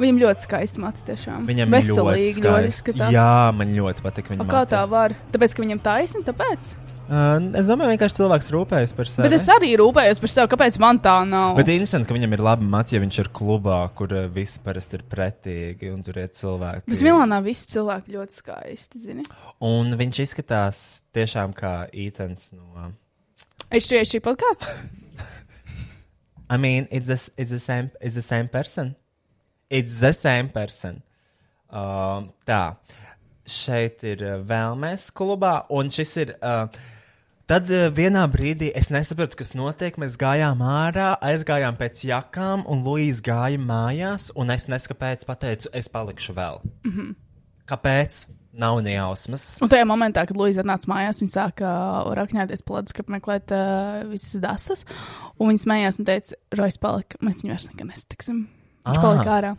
[0.00, 1.44] Viņam ļoti skaisti mati tiešām.
[1.46, 2.72] Viņam Veselīgi, ļoti skaisti.
[2.72, 3.12] izskatās.
[3.14, 5.14] Jā, man ļoti patīk viņa O, kā tā var?
[5.34, 6.72] Tāpēc, ka viņam taisni, tāpēc.
[7.04, 9.26] Uh, es domāju, vienkārši cilvēks rūpējas par sevi.
[9.28, 11.52] Bet es arī rūpējos par sevi, kāpēc man tā nav.
[11.58, 14.96] Bet interesanti, ka viņam ir labi mati, ja viņš ir klubā, kur uh, visi parasti
[14.96, 16.88] ir pretīgi un tur ir cilvēki.
[16.88, 19.28] Bet Milānā visi cilvēki ļoti skaisti, zini.
[19.68, 20.80] Un viņš izskatās
[21.14, 22.88] tiešām kā ītens no.
[23.68, 24.72] Es šī šī podkāstu.
[26.48, 28.94] I mean, it's the, it's the same, it's the same person.
[29.74, 31.02] It's the same person.
[31.66, 32.76] Uh, tā,
[33.50, 36.36] šeit ir uh, vēlmēs klubā, un šis ir.
[36.38, 36.92] Uh,
[37.44, 39.98] Tad uh, vienā brīdī es nesapratu, kas notiek.
[40.00, 45.68] Mēs gājām ārā, aizgājām pēc jakām, un Luīs gāja mājās, un es nesaku, kāpēc pateicu,
[45.76, 46.62] es palikšu vēl.
[46.86, 46.94] Mm.
[46.94, 47.12] -hmm.
[47.68, 48.22] Kāpēc?
[48.54, 49.58] Nav ne jausmas.
[49.60, 54.06] Un tajā momentā, kad Luisa atnāca mājās, viņa sāka uh, rakņāties pledus, kad meklēt uh,
[54.06, 54.86] visas dasas.
[55.36, 58.46] Un viņa smējās un teica, Rojas palika, mēs viņu vairs nekad nesatiksim.
[58.84, 59.52] Viņš palika ārā.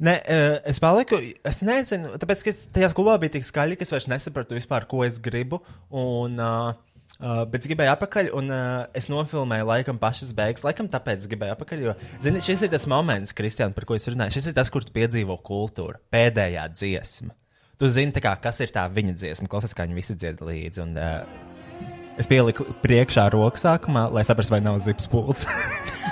[0.00, 1.18] Nē, uh, es paliku.
[1.46, 4.86] Es nezinu, tāpēc, ka es tajā klubā bija tik skaļi, ka es vairs nesapratu vispār,
[4.88, 5.60] ko es gribu.
[5.90, 6.72] Un, uh,
[7.20, 10.62] Uh, bet es gribēju atpakaļ, un uh, es nofilmēju, laikam, pašas beigas.
[10.64, 11.82] Laikam, tāpēc es gribēju atpakaļ.
[11.84, 11.94] Jo,
[12.24, 14.38] zini, šis ir tas moments, Kristian, par ko es runāju.
[14.38, 16.00] Šis ir tas, kur piedzīvo kultūru.
[16.14, 17.36] Pēdējā dziesma.
[17.76, 19.52] Tu zini, kā, kas ir tā viņa dziesma.
[19.52, 20.86] Klausies, kā viņi visi dzied līdzi.
[20.86, 25.44] Un, uh, es pieliku priekšā roku sākumā, lai saprastu, vai nav zips pults.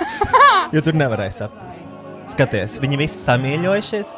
[0.76, 1.97] jo tur nevarēja saprast.
[2.32, 4.14] Skaties, viņi visi samīļojušies.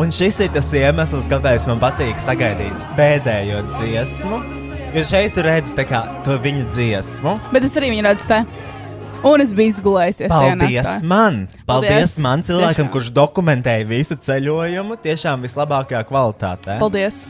[0.00, 4.38] Un šis ir tas iemesls, kāpēc man patīk sagaidīt pēdējo dziesmu.
[4.94, 7.36] Jo šeit tu redzi kā to viņu dziesmu.
[7.52, 8.40] Bet es arī viņu redzu te.
[9.26, 10.32] Un es biju izgulējusies.
[10.32, 11.42] Paldies man!
[11.68, 12.16] Paldies, Paldies.
[12.24, 12.92] man, cilvēkam, Tiešām.
[12.94, 16.80] kurš dokumentēja visu ceļojumu tiešām vislabākajā kvalitātē.
[16.80, 17.26] Paldies!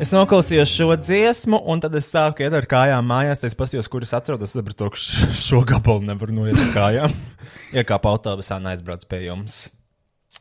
[0.00, 3.42] Es noklausījos šo dziesmu, un tad es sāku iet ar kājām mājās.
[3.44, 4.54] Es paskatījos, kur es atrodos.
[4.54, 5.00] Es sapratu, ka
[5.36, 7.16] šo gabalu nevaru noiet ar kājām.
[7.82, 9.66] Iekāpu autobusā un aizbraucu pie jums.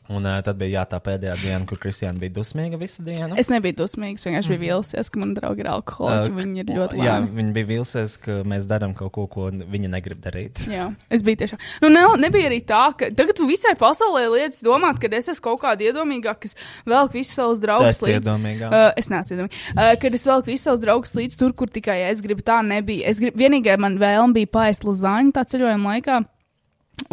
[0.09, 3.35] Un uh, tad bija jā, tā pēdējā diena, kur Kristiāna bija dusmīga visu dienu.
[3.37, 6.31] Es nebiju dusmīgs, vienkārši biju vīlusies, ka man draugi ir alkoholiķi.
[6.31, 7.29] Uh, Viņi ir ļoti Jā, labi.
[7.37, 10.63] viņi bija vilsies, ka mēs darām kaut ko, ko viņa negrib darīt.
[10.71, 11.61] Jā, es biju tiešām.
[11.85, 15.45] Nu, ne, nebija arī tā, ka tagad tu visai pasaulē lietas domāt, ka es esmu
[15.51, 16.57] kaut kāda iedomīgāka, kas
[16.89, 18.71] velk visus savus draugus esi iedomīgā?
[18.73, 19.61] Uh, es neesmu iedomīga.
[19.75, 23.05] Uh, kad es velku visus savus draugus līdz tur, kur tikai es gribu, tā nebija.
[23.13, 26.19] Es gribu, vienīgā man vēlme bija paēst lazāņu tā ceļojuma laikā.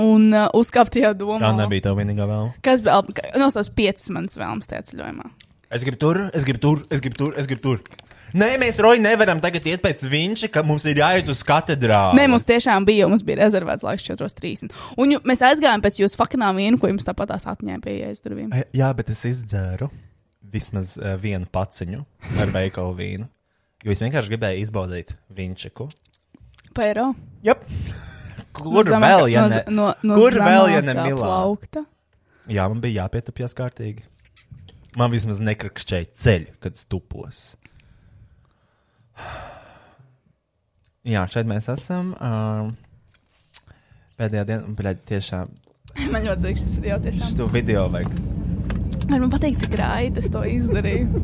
[0.00, 1.40] Un uh, uzkāpt tajā domā.
[1.42, 2.50] Tā nebija tā vienīgā vēl.
[2.66, 3.02] Kas bija?
[3.38, 5.30] No savas piecas manas vēlmes tajā ceļojumā.
[5.76, 8.04] Es gribu tur, es gribu tur, es gribu tur, es gribu tur.
[8.36, 12.18] Nē, mēs roji nevaram tagad iet pēc viņa, ka mums ir jāiet uz katedrāli.
[12.18, 14.74] Nē, mums tiešām bija, mums bija rezervēts laiks 4.30.
[15.00, 18.24] Un ju, mēs aizgājām pēc jūsu fakinām vienu, ko jums tāpat tās atņēma pie ielas
[18.24, 18.50] durvīm.
[18.50, 19.88] E, Jā, bet es izdzēru
[20.52, 22.02] vismaz uh, vienu paciņu
[22.42, 23.30] ar veikalu vīnu.
[23.86, 25.88] Jo es vienkārši gribēju izbaudīt viņu.
[26.76, 27.12] Pēro.
[27.46, 27.64] Yep.
[28.56, 29.62] Kur No vēl, ja ne?
[29.72, 31.84] no, no Kur vēl, ja ne Milāna?
[32.46, 34.04] Jā, man bija jāpietupjas kārtīgi.
[34.96, 37.44] Man vismaz nekrakšķēja ceļi, kad stupos.
[41.06, 42.14] Jā, šeit mēs esam.
[42.16, 42.72] Uh,
[44.18, 45.52] pēdējā dienā, bet tiešām
[46.12, 46.98] Man ļoti patīk šis video.
[47.00, 47.30] Tiešām.
[47.36, 48.45] šo video vajag.
[49.06, 51.06] Man, man patīk, cik raiti es to izdarīju.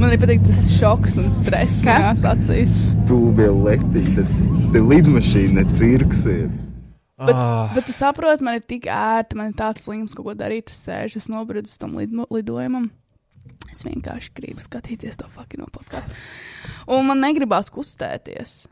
[0.00, 2.76] Man arī patīk tas šoks un stress, kas acīs.
[2.94, 4.24] Stūbi letīte,
[4.72, 6.46] te lidmašīna, cirks ir.
[7.20, 7.68] Bet, Ah.
[7.74, 10.70] bet tu saproti, man ir tik ērti, man ir tāds slims, kaut ko darīt.
[10.72, 12.88] Es sēžu, es nobridu uz tam lido, lidojumam.
[13.70, 16.16] Es vienkārši gribu skatīties to fakino podkāstu.
[16.88, 18.62] Un man negribās kustēties.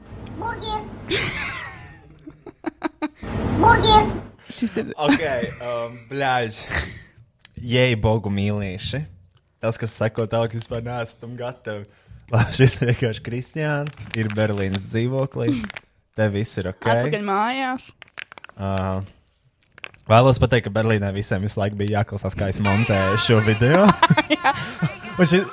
[4.52, 4.92] Šis ir.
[4.96, 5.24] Ok,
[5.60, 6.82] um, blēģi.
[7.68, 9.02] Jei, bogu mīlīši.
[9.60, 11.84] Tas, kas sako tālāk, vispār neesmu tam gatavi.
[12.32, 14.02] Labi, šis ir vienkārši Kristiāns.
[14.18, 15.54] Ir Berlīnas dzīvoklī.
[16.18, 16.88] Te viss ir ok.
[16.92, 17.90] Atpakaļ mājās.
[18.58, 19.00] Uh,
[20.08, 23.84] Vēlos pateikt, ka Berlīnē visiem visu laiku bija jāklausās, kā es montēju šo video.
[25.18, 25.50] Šis-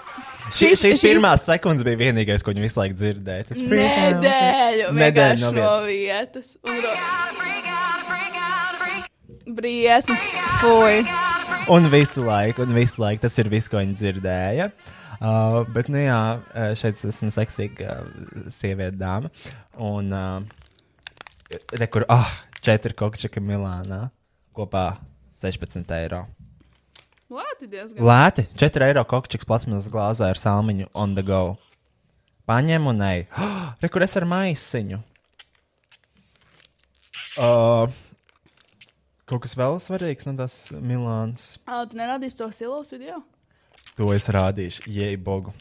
[0.56, 3.48] šīs šis- pirmās sekundes bija vienīgais, ko viņi visu laiku dzirdēja.
[3.50, 3.74] Tas out.
[3.74, 5.90] Nedēļu, Nedēļu no no vietas.
[5.90, 6.54] vietas.
[6.70, 6.94] Un ro...
[9.56, 10.20] Briesmas,
[10.60, 11.06] fuj.
[11.72, 14.66] Un visu laiku, un visu laiku tas ir viss, ko viņi dzirdēja.
[15.16, 19.32] Uh, bet, nu jā, uh, šeit es esmu seksīga uh, sieviete, dāma.
[19.80, 24.10] Un, uh, re, kur, ah, četri kokčaki Milānā
[24.58, 24.98] kopā
[25.40, 26.26] 16 eiro.
[27.32, 28.04] Lēti diezgan.
[28.04, 31.56] Lēti, 4 eiro kokčiks plasmas glāzē ar salmiņu on the go.
[32.50, 33.24] Paņem un ej.
[33.40, 35.00] Oh, re, kur es ar maisiņu.
[37.36, 37.88] Uh,
[39.30, 41.56] kaut kas vēl svarīgs no tās Milānas.
[41.66, 43.22] Ā, tu nerādīsi to silos video?
[43.98, 45.54] To es rādīšu, jei bogu.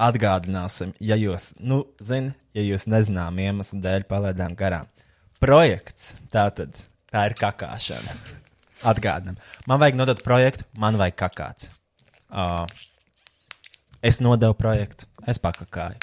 [0.00, 4.88] Atgādināsim, ja jūs, nu, zini, ja jūs nezinām iemeslu dēļ palaidām garām.
[5.42, 6.78] Projekts, tā tad,
[7.12, 8.16] tā ir kakāšana.
[8.88, 9.36] Atgādinām.
[9.68, 11.68] Man vajag nodot projektu, man vajag kakāt.
[12.30, 12.64] Uh,
[14.00, 16.00] es nodevu projektu, es pakakāju.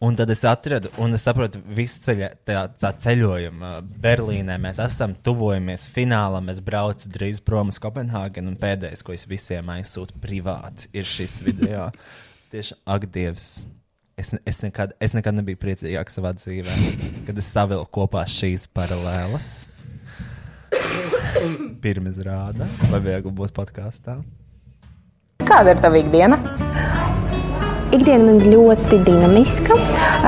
[0.00, 4.54] Un tad es atradu, un es saprotu, visu ceļa, tā, tā ceļojumu Berlīnē.
[4.62, 6.52] Mēs esam tuvojamies finālam.
[6.52, 11.40] Es braucu drīz prom uz Kopenhāgenu, un pēdējais, ko es visiem aizsūtu privāti, ir šis
[11.42, 11.88] video.
[12.54, 13.48] Tieši ak, Dievs!
[14.18, 16.78] Es, es, nekad, es nekad nebiju priecīgāks savā dzīvē,
[17.26, 19.50] kad es savilku kopā šīs paralēlas.
[21.82, 24.18] Pirmā rāda, vai viegli būt podkāstā.
[25.46, 26.42] Kāda ir tava ikdiena?
[27.88, 29.76] Ikdiena man ir ļoti dinamiska,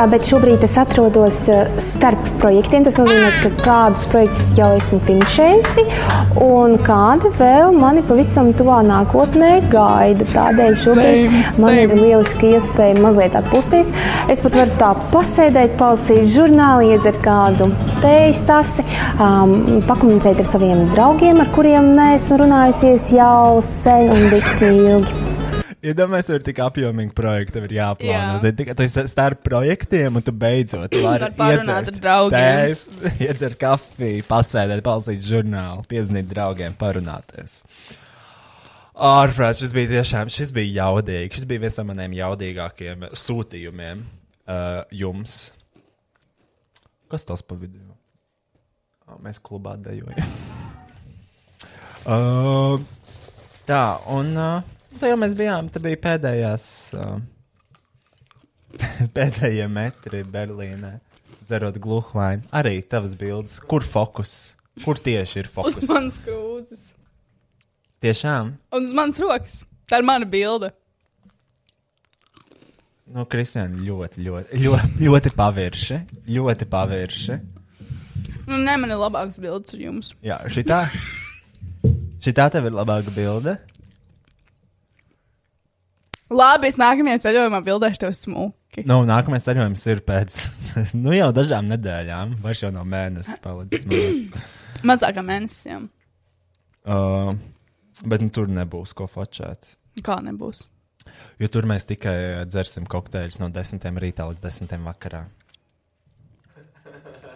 [0.08, 1.42] bet šobrīd es atrodos
[1.82, 2.86] starp projektiem.
[2.86, 5.84] Tas nozīmē, ka kādus projektus jau esmu finišējusi,
[6.46, 10.28] un kādi vēl mani pavisam tuvā nākotnē gaida.
[10.32, 12.00] Tādēļ šobrīd Same, man ir same.
[12.00, 13.92] lieliski iespēja mazliet atpūsties.
[14.32, 17.68] Es pat varu tā pasēdēt, palasīt žurnālu, iedzert kādu
[18.00, 18.86] tējas tasi,
[19.20, 25.20] um, pakomunicēt ar saviem draugiem, ar kuriem neesmu runājusies jau sen un dikti ilgi.
[25.80, 28.34] Iedomājieties, ja ir tik apjomīgi projekti, tev ir jāplāno.
[28.34, 28.40] Jā.
[28.42, 32.82] Zini, tu esi starp projektiem, un tu beidzot vari iedzert tējas,
[33.24, 37.62] iedzert kafiju, pasēdēt, palasīt žurnālu, piezīmēt draugiem, parunāties.
[39.00, 41.30] Ārprāt, šis bija tiešām šis bija jaudīgi.
[41.38, 45.38] Šis bija viens no maniem jaudīgākajiem sūtījumiem uh, jums.
[47.08, 47.80] Kas tas pa vidu?
[49.08, 50.28] Oh, mēs klubā dejojam.
[52.12, 52.76] uh,
[53.64, 53.80] tā,
[54.12, 55.68] un uh, tā jau mēs bijām.
[55.72, 56.66] Tā bija pēdējās,
[56.98, 57.18] uh,
[59.16, 60.96] pēdējie metri Berlīnē.
[61.40, 62.44] Dzerot gluhvainu.
[62.54, 63.56] Arī tavas bildes.
[63.66, 64.54] Kur fokus?
[64.84, 65.88] Kur tieši ir Uz fokus?
[65.90, 66.84] manas krūzes.
[68.00, 68.52] Tiešām.
[68.76, 69.56] Un uz manas rokas.
[69.90, 70.70] Tā ir mana bilde.
[73.10, 75.96] Nu, Kristiāna ļoti, ļoti, ļoti, ļoti pavirši.
[76.30, 77.38] Ļoti pavirši.
[78.46, 80.12] Nu, nē, man ir labāks bildes ar jums.
[80.22, 80.84] Jā, šitā.
[82.22, 83.56] Šitā tev ir labāka bilde.
[86.30, 88.84] Labi, es nākamajā ceļojumā bildēšu tev smuki.
[88.86, 90.36] Nu, nākamais ceļojums ir pēc
[91.02, 92.36] nu, jau dažām nedēļām.
[92.44, 93.86] Vairs jau no mēnesis palicis.
[93.90, 94.44] man.
[94.92, 95.80] Mazākā mēnesī.
[96.86, 97.34] Uh,
[98.06, 99.72] bet nu, tur nebūs ko fočēt.
[100.06, 100.68] Kā nebūs?
[101.42, 105.24] Jo tur mēs tikai dzersim kokteļus no 10 rītā līdz 10 vakarā.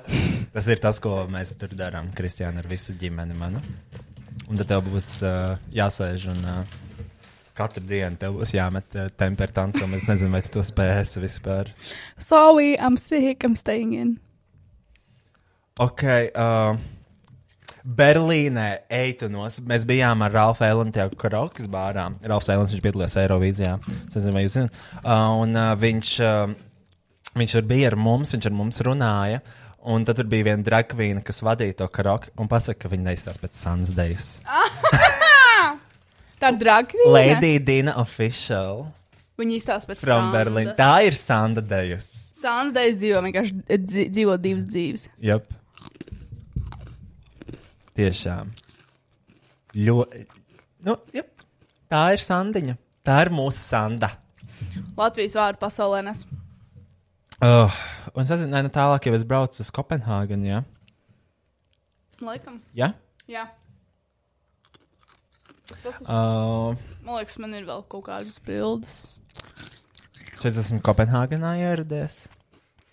[0.54, 3.58] Tas ir tas, ko mēs tur darām, Kristiāna, ar visu ģimeni manu.
[4.44, 6.74] Un tad tev būs uh, jāsēž un uh,
[7.56, 9.89] katru dienu tev būs jāmet uh, temperatūra.
[9.97, 11.70] Es nezinu, vai tu to spēsi vispār.
[12.18, 14.16] Sorry, I'm sick, I'm staying in.
[15.82, 16.05] Ok.
[16.35, 16.76] Uh,
[17.85, 19.59] Berlīnē eitanos.
[19.68, 22.06] Mēs bijām ar Ralfu Elantu jau karaoke bārā.
[22.24, 23.74] Ralfs Elants viņš piedalījās Eirovīzijā.
[24.09, 24.78] Es nezinu, vai jūs zināt.
[25.02, 26.55] Uh, un uh, viņš, uh,
[27.36, 29.43] viņš tur bija ar mums, viņš ar mums runāja.
[29.85, 33.60] Un tad bija viena dragvīna, kas vadīja to karaoke un pasaka, ka viņa neizstāsta pēc
[33.60, 34.31] Sansdejas.
[36.43, 37.11] Tā ir dragvīna.
[37.15, 38.86] Lady Dina Official
[39.39, 40.36] Viņa izstāsta pēc from Sanda.
[40.39, 40.74] Berlīna.
[40.78, 42.09] Tā ir Sanda Dejas.
[42.39, 45.09] Sanda Dejas dzīvo vienkārši eh, dzi- dzīvo divas dzīves.
[45.24, 45.48] Jep.
[47.94, 48.51] Tiešām.
[49.74, 50.24] Ļoti.
[50.86, 51.31] Nu, jep.
[51.90, 52.77] Tā ir Sandiņa.
[53.06, 54.11] Tā ir mūsu Sanda.
[54.98, 56.23] Latvijas vārdu pasaulē nes.
[57.43, 57.74] Uh,
[58.15, 60.62] un es nezinu, nu tālāk, ja es braucu uz Kopenhāgenu, ja?
[62.23, 62.61] Laikam.
[62.78, 62.93] Ja?
[63.28, 63.48] Jā.
[66.04, 66.74] Uh,
[67.04, 68.96] Man liekas, man ir vēl kaut kādas bildes.
[70.42, 72.26] šeit esmu Kopenhāgenā ieradies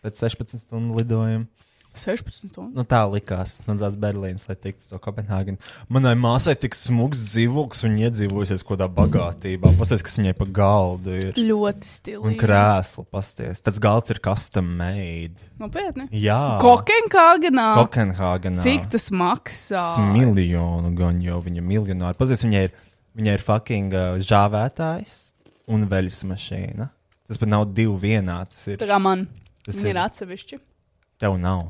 [0.02, 1.46] pēc 16 stundu lidojuma.
[1.94, 2.76] 16 stundas.
[2.78, 5.58] Nu, tā likās no tās Berlīnas, lai tiktu to Kopenhāgenu.
[5.92, 9.74] Manai māsai tik smags dzīvoklis, un iedzīvojusies kaut kādā bagātībā.
[9.80, 11.34] Pasties, kas viņai pa galdu ir.
[11.36, 12.38] Ļoti Un stilīgi.
[12.40, 13.60] krēsli, pasties.
[13.66, 15.36] Tas galds ir custom made.
[15.60, 16.08] Nopietni.
[16.16, 16.40] Jā.
[16.64, 17.68] Kopenhāgenā.
[17.82, 18.64] Kopenhāgenā.
[18.64, 19.84] Cik tas maksā?
[20.14, 22.18] Miljonu gan jau viņa miljonāri.
[22.20, 22.74] Pasties, viņai ir,
[23.20, 25.20] viņai ir fucking uh, žāvētājs
[25.72, 26.90] un veļas mašīna.
[27.28, 28.42] Tas pat nav divi vienā.
[28.50, 28.80] Tas ir.
[28.82, 29.28] Tā kā man.
[29.66, 30.60] Tas ir ir- atsevišķi.
[31.22, 31.68] Tev nav.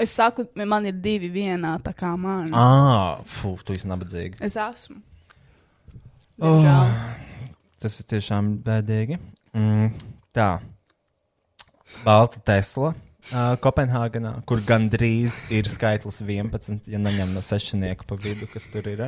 [0.00, 2.50] Es saku, man ir divi vienā, tā kā man.
[2.54, 4.40] Ah, fu, tu esi nabadzīga.
[4.42, 4.98] Es esmu.
[6.42, 6.66] Oh,
[7.78, 9.20] tas ir tiešām bēdīgi.
[9.54, 9.92] Mm,
[10.34, 10.48] tā.
[12.04, 12.94] Balta Tesla.
[13.30, 18.84] Uh, Kopenhāgenā, kur gandrīz ir skaitlis 11, ja neņem no sešnieku pa vidu, kas tur
[18.90, 19.06] ir.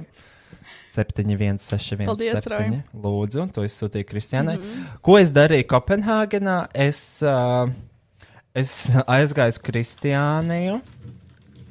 [0.95, 2.55] 7, 1, 6, 1, Paldies, 7.
[2.55, 2.79] Roj.
[3.05, 4.55] Lūdzu, to izsūtīju Kristiānai.
[4.57, 4.79] Mm Mhm.
[4.87, 5.03] -hmm.
[5.03, 6.69] Ko es darīju Kopenhāgenā?
[6.73, 7.69] Es, uh,
[8.57, 8.73] es
[9.05, 10.79] aizgāju uz Kristiāniju,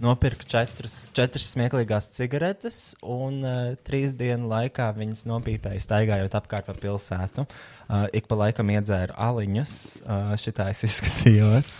[0.03, 6.75] nopirku četras, četras smieklīgās cigaretes, un uh, trīs dienu laikā viņas nopīpēju, staigājot apkārt pa
[6.77, 7.45] pilsētu.
[7.45, 11.71] Uh, ik pa laikam iedzēru aliņus, uh, šitā es izskatījos.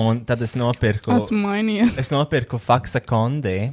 [0.00, 1.14] Un tad es nopirku.
[1.14, 2.00] Esmu mainījies.
[2.00, 3.72] Es nopirku Faksa kondi.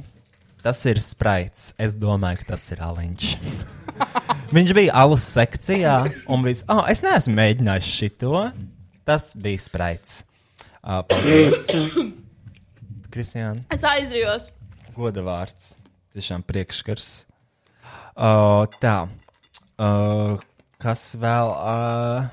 [0.58, 1.70] Tas ir spraits.
[1.78, 3.28] Es domāju, ka tas ir aliņš.
[4.56, 6.00] Viņš bija alus sekcijā,
[6.30, 6.66] un viss.
[6.70, 8.48] Oh, es neesmu mēģinājis šito.
[9.08, 10.24] Tas bija spraits.
[10.88, 11.66] Paldies,
[13.12, 13.60] Kristiāna.
[13.74, 14.46] Es aizjos.
[14.96, 15.74] Goda vārds.
[16.16, 17.10] Tiešām priekšskars.
[18.16, 18.94] Uh, tā.
[19.76, 20.40] Uh,
[20.80, 21.52] kas vēl?
[21.52, 22.30] Uh,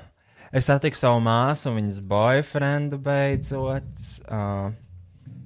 [0.56, 3.92] es satiku savu māsu un viņas boyfriendu beidzot.
[4.24, 4.72] Uh,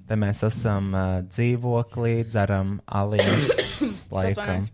[0.07, 3.75] te mēs esam uh, dzīvoklī, dzeram aliņus.
[4.21, 4.71] laikam.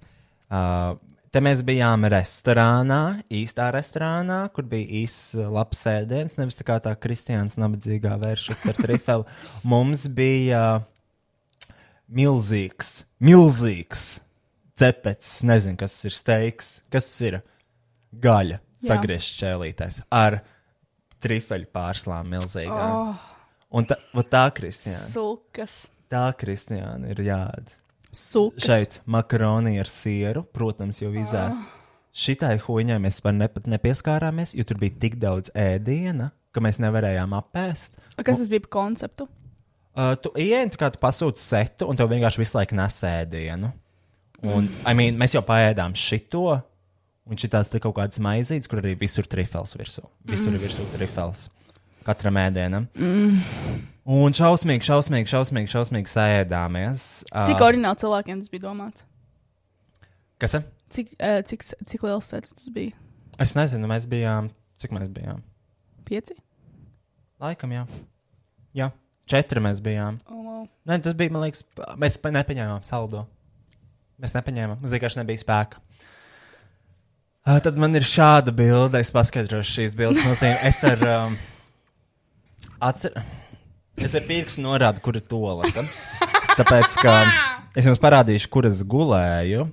[0.53, 1.01] Uh,
[1.37, 6.39] te mēs bijām restorānā, īstā restorānā, kur bija īsts uh, labs ēdiens.
[6.39, 9.27] Nevis tā kā tā kristiāns nabadzīgā vēršas ar trifeli.
[9.73, 11.75] Mums bija uh,
[12.09, 14.07] milzīgs, milzīgs
[14.81, 17.43] cepets, nezinu, kas ir steiks, kas ir
[18.25, 18.95] gaļa, Jā.
[18.95, 20.41] sagriezts čēlītājs ar
[21.25, 22.97] trifeļu pārslām milzīgām.
[22.97, 23.33] Oh.
[23.77, 23.99] Un tā,
[24.31, 25.05] tā Kristiāna.
[25.11, 25.83] Sukas.
[26.13, 27.77] Tā Kristiāna ir jāda.
[28.17, 28.65] Sukas.
[28.65, 31.61] Šeit makaroni ar sieru, protams, jau izēst.
[31.61, 31.73] Ah.
[32.17, 37.35] Šitai huņai mēs pat ne, nepieskārāmies, jo tur bija tik daudz ēdiena, ka mēs nevarējām
[37.37, 37.99] apēst.
[38.17, 39.27] Kas tas bija par konceptu?
[39.97, 43.73] Uh, tu tu kā tu pasūti setu, un tev vienkārši visu laiku nes ēdienu.
[44.45, 46.61] Un, I mean, mēs jau paēdām šito,
[47.27, 50.05] un šī tāds kaut kāds maizītes, kur arī visur trifels virsū.
[50.29, 50.65] Visur ir Mm.
[50.65, 51.49] virsū trifels.
[52.07, 52.87] Katram ēdienam.
[52.95, 53.41] Mm.
[54.17, 57.07] Un šausmīgi, šausmīgi, šausmīgi, šausmīgi sēdāmies.
[57.27, 59.03] Cik oriģināli cilvēkiem tas bija domāts?
[60.39, 60.55] Kas?
[60.55, 60.67] ir?
[60.95, 62.95] Cik, uh, cik, cik liels sets tas bija?
[63.43, 64.53] Es nezinu, mēs bijām.
[64.79, 65.41] Cik mēs bijām?
[66.07, 66.37] Pieci?
[67.43, 67.83] Laikam, jā.
[68.77, 68.91] Jā,
[69.29, 70.21] četri mēs bijām.
[70.31, 70.63] Oh, wow.
[70.89, 71.65] Nē, tas bija, man liekas,
[71.99, 73.25] mēs pa- nepaņēmām saldo.
[74.23, 75.83] Mēs nepaņēmām, mums vienkārši nebija spēka.
[77.47, 80.57] Uh, tad man ir šāda bilde, es paskaidrošu šīs bildes nozīmi.
[80.67, 81.37] Es ar, um,
[82.81, 83.17] atcer...
[83.97, 85.85] es ar pirkstu norādu, kur ir toleta.
[86.57, 87.15] Tāpēc, ka
[87.77, 89.67] es jums parādīšu, kur es gulēju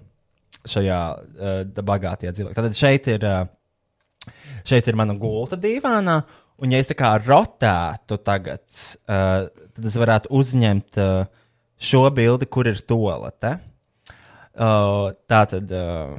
[0.69, 2.55] šajā uh, bagātajā dzīvoklī.
[2.55, 4.31] Tad šeit ir, uh,
[4.67, 6.21] šeit ir mana gulta divānā,
[6.63, 8.63] un ja es tā kā rotētu tagad,
[9.07, 11.25] uh, tad es varētu uzņemt uh,
[11.83, 13.57] šo bildi, kur ir tolete.
[14.53, 16.15] Uh, tā tad uh,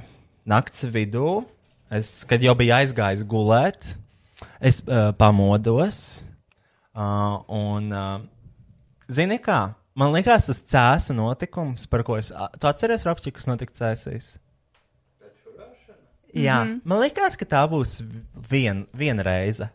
[0.51, 1.39] nakts vidū,
[1.95, 3.95] es, kad jau biju aizgājis gulēt,
[4.61, 6.25] es uh, pamodos.
[6.95, 8.23] Uh, un, uh,
[9.11, 9.75] zini, kā?
[9.99, 12.31] Man liekas, tas cēsa notikums, par ko es.
[12.31, 14.37] Tu atceries, Rapči, kas notika cēsīs?
[16.35, 16.71] Jā, mm.
[16.71, 16.81] -hmm.
[16.85, 18.01] man liekas, ka tā būs
[18.51, 19.69] vien, viena reize.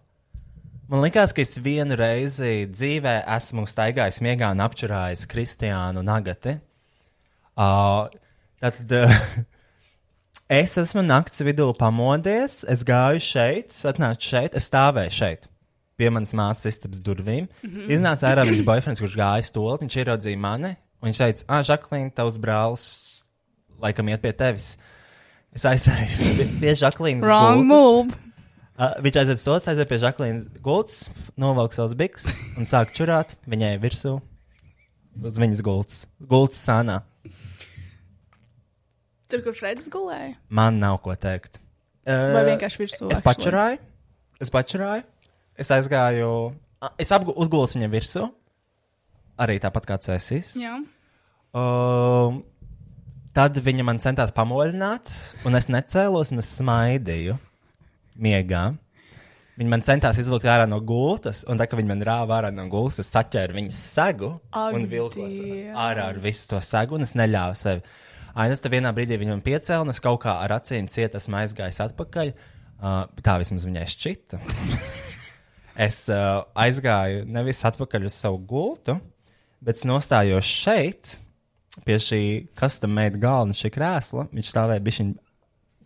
[0.89, 6.57] Man liekas, ka es vienu reizi dzīvē esmu staigājis miegā un apčurājis Kristiānu Nagati.
[7.55, 8.09] Uh,
[8.59, 9.13] tad uh,
[10.61, 15.47] es esmu naktas vidū pamodies, es gāju šeit, atnācu šeit, es stāvēju šeit.
[15.99, 17.49] Pie manas mātes istabas durvīm.
[17.49, 17.69] Mm.
[17.73, 17.91] -hmm.
[17.97, 19.81] Iznāca ārā viņas boyfriends, kurš gāja stūlī.
[19.83, 20.75] Viņš ieraudzīja mani.
[21.03, 22.87] Viņš teica, ah, Žaklīna, tavs brālis
[23.79, 24.73] laikam iet pie tevis.
[25.55, 27.25] Es aizēju pie, pie Žaklīnas.
[27.25, 27.69] Wrong gultas.
[27.69, 28.25] move.
[28.79, 31.09] Uh, viņš aiziet sodu, aiziet pie Žaklīnas gultas,
[31.39, 34.13] novelk savus biks un sāk čurāt viņai virsū
[35.19, 36.05] uz viņas gultas.
[36.19, 37.01] Gultas sānā.
[39.29, 40.37] Tur, kur Fredis gulēja.
[40.47, 41.59] Man nav ko teikt.
[42.07, 43.77] Uh, Vai vienkārši virsū, Es pačurāju,
[44.41, 45.03] es pačurāju,
[45.59, 46.29] es aizgāju,
[47.01, 48.25] es uzgulēju viņai virsū,
[49.39, 50.53] arī tāpat kā cēsīs.
[50.59, 50.77] Jā.
[51.55, 52.43] Um,
[53.35, 55.11] tad viņa man centās pamoļināt,
[55.47, 57.39] un es necēlos, un es smaidīju
[58.19, 58.69] miegā.
[59.59, 62.63] Viņi man centās izvilkt ārā no gultas, un tā kā viņi man rāva ārā no
[62.71, 65.35] gultas, es saķēru viņas segu Ak, un vilkos
[65.75, 67.83] ārā ar visu to segu, un es neļāvu sevi.
[68.39, 71.81] Ainas tad vienā brīdī viņam piecēla, un es kaut kā ar acīm ciet esmu aizgājis
[71.89, 72.33] atpakaļ.
[72.79, 74.39] Uh, tā vismaz viņai šķita.
[75.79, 78.97] es uh, aizgāju nevis atpakaļ uz savu gultu,
[79.63, 81.15] bet nostājos šeit,
[81.87, 82.21] pie šī
[82.59, 84.27] custom made galda, šī krēsla.
[84.35, 85.13] Viņš stāvēja bišķiņ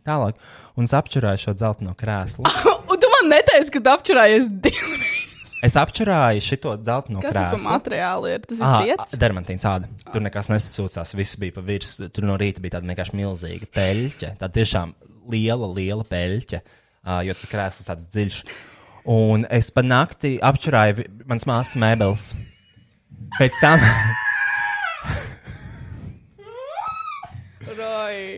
[0.08, 0.40] tālāk,
[0.78, 2.44] un es apčurāju šo dzelteno krēslu.
[2.94, 5.30] Un tu man neteici, ka tu apčurājies divreiz.
[5.64, 7.62] Es apčurāju šo dzelteno Kas tas krēslu.
[7.64, 8.42] par materiālu ir?
[8.44, 9.14] Tas ir Ah, ciets?
[9.16, 9.88] Dermatīns āda.
[10.12, 11.14] Tur nekas nesasūcās.
[11.16, 12.10] Viss bija pa virsmu.
[12.12, 14.34] Tur no rīta bija tāda vienkārši milzīga peļķe.
[14.42, 14.92] Tā tiešām
[15.32, 16.60] liela, liela peļķe.
[17.08, 18.42] Uh, jo tas krēsls tāds dziļš.
[19.06, 22.30] Un es pa nakti apčurāju mans māsas mēbeles.
[23.40, 23.82] Pēc tam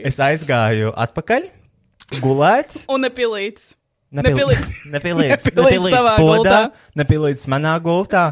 [0.05, 1.47] es aizgāju atpakaļ,
[2.23, 2.75] gulēt.
[4.15, 4.71] Un nepilīts.
[4.93, 6.59] Nepilīdz nepilīdz tavā podā,
[7.01, 8.25] nepilīdz manā gultā.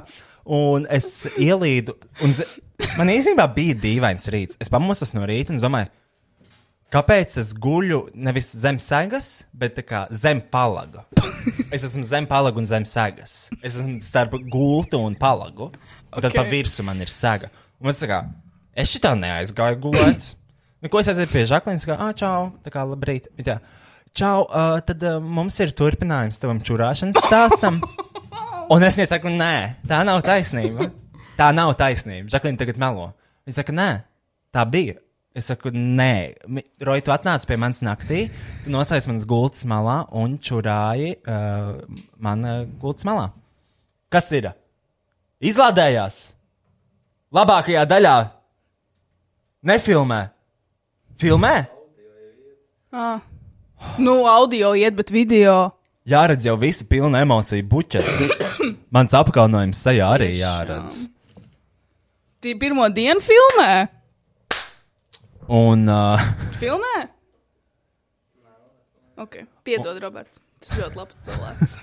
[0.45, 2.59] Un es ielīdu, un z-
[2.97, 4.57] man īstenībā bija dīvains rīts.
[4.61, 5.89] Es pamostos no rīta un domāju,
[6.93, 9.81] kāpēc es guļu nevis zem segas, bet
[10.13, 11.07] zem palaga.
[11.73, 13.49] Es esmu zem palaga un zem segas.
[13.59, 15.71] Es esmu starp gultu un palagu.
[16.13, 16.37] Un tad Ok.
[16.37, 17.49] pa virsmu man ir sega.
[17.81, 18.19] Un man saka,
[18.77, 20.29] es šitā neaizgāju gulēt.
[20.83, 23.27] Nu, ko es aizēju pie Žaklīnas, kā, ah, čau, tā kā labrīt.
[23.41, 23.57] Jā.
[24.13, 27.81] Čau, uh, tad uh, mums ir turpinājums tavam čurāšanas stāstam.
[28.73, 29.55] Un es viņai saku, nē,
[29.89, 30.91] tā nav taisnība.
[31.39, 32.29] Tā nav taisnība.
[32.31, 33.09] Žaklīna tagad melo.
[33.47, 33.89] Viņa saka, nē,
[34.53, 34.99] tā bija.
[35.33, 36.35] Es saku, nē,
[36.85, 38.27] Roja, tu atnāci pie manas naktī,
[38.61, 41.79] tu nosaisti manas gultas malā un čurāji uh,
[42.21, 43.31] manā gultas malā.
[44.13, 44.51] Kas ir?
[45.41, 46.19] Izlādējās!
[47.33, 48.13] Labākajā daļā!
[49.65, 50.21] Nefilmē!
[51.17, 51.55] Filmē!
[52.93, 53.25] Ah.
[53.97, 55.73] Nu, audio iet, bet video.
[56.05, 58.29] Jāredz jau visi pilni emociju buķeti.
[58.93, 61.07] Mans apkaunojums sajā arī jāredz.
[62.43, 63.71] Tī pirmo dienu filmē.
[65.51, 66.21] Un uh,
[66.59, 66.95] Filmē?
[69.19, 70.39] Ok, piedod, Roberts.
[70.63, 71.75] Tas ļoti labs cilvēks.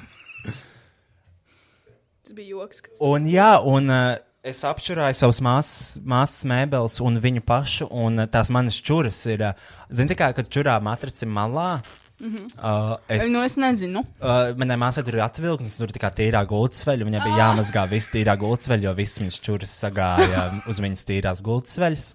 [2.25, 2.83] Tas bija joks.
[2.87, 2.99] Kad...
[3.05, 4.17] Un, jā, un uh,
[4.47, 9.45] es apšurāju savus māsas, māsas mēbeles un viņu pašu, un uh, tās manas čuras ir,
[9.51, 11.83] uh, zini, kā, kad čurā matrici malā.
[12.21, 12.49] Mhm.
[12.57, 14.03] Uh, es, Nu, es nezinu.
[14.21, 17.07] Uh, manai māsai tur ir atvilknis, tur ir tā tīrā gultsveļa.
[17.09, 22.11] Viņai bija jāmazgā viss tīrā gultsveļa, jo viss viņas čuras sagāja uz viņas tīrās gultsveļas.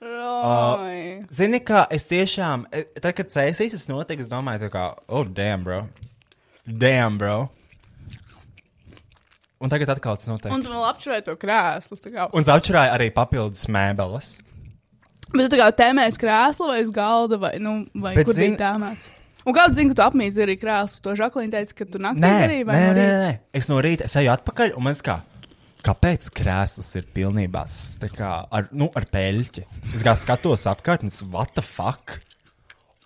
[0.00, 1.24] Roj.
[1.32, 5.86] Zini, kā es tiešām, e, tad, kad cēsīs es domāju, tā kā, oh, damn, bro.
[6.66, 7.48] Damn, bro.
[9.56, 10.52] Un tagad atkal tas notiek.
[10.52, 11.96] Un tu vēl apšurēji to krēslu.
[12.36, 14.34] Un zapčurāja arī papildus mēbeles.
[15.32, 18.36] Bet tu tā kā tēmēji uz krēsla vai uz galda, vai, nu, vai Bet kur
[18.36, 19.08] zini- bija tēmēts?
[19.46, 21.00] Un kādu zini, ka tu apmīzi arī krēslu?
[21.06, 23.18] To Žaklīna teica, ka tu naktī Nē, nē, vai nē, no nē, rīta?
[23.24, 23.38] nē.
[23.54, 25.20] Es no rīta es eju atpakaļ, un man kā,
[25.86, 27.64] kāpēc krēsls ir pilnībā
[28.14, 29.66] kā ar, nu, ar peļķi?
[29.94, 32.18] Es kā skatos apkārt, un es what the fuck?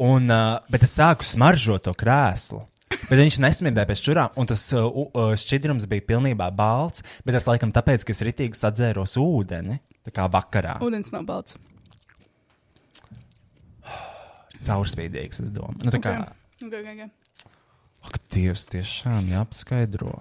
[0.00, 2.64] Un, uh, bet es sāku smaržot to krēslu.
[3.06, 7.04] Bet viņš nesmirdēja pēc čurām, un tas uh, uh, šķidrums bija pilnībā balts.
[7.26, 9.78] Bet tas laikam tāpēc, ka es ritīgi sadzēros ūdeni,
[10.08, 10.78] tā kā vakarā.
[10.82, 11.58] Ūdens nav balts.
[14.66, 15.84] Caurspīdīgs, es domāju.
[15.84, 16.16] Nu, tā kā,
[16.60, 17.48] Ok, ok, ok.
[18.04, 20.12] Ak, Dievs, tiešām jāapskaidro.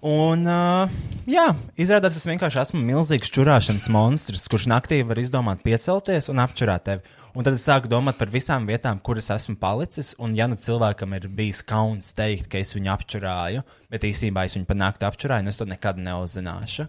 [0.00, 0.88] Un, uh,
[1.28, 6.86] jā, izrādās, es vienkārši esmu milzīgs čurāšanas monstrs, kurš naktī var izdomāt piecelties un apčurāt
[6.86, 7.18] tevi.
[7.36, 10.14] Un tad es sāku domāt par visām vietām, kuras esmu palicis.
[10.16, 14.56] Un, ja nu cilvēkam ir bijis kauns teikt, ka es viņu apčurāju, bet īsībā es
[14.56, 16.88] viņu pa nakti apčurāju, nu es to nekad neuzzināšu.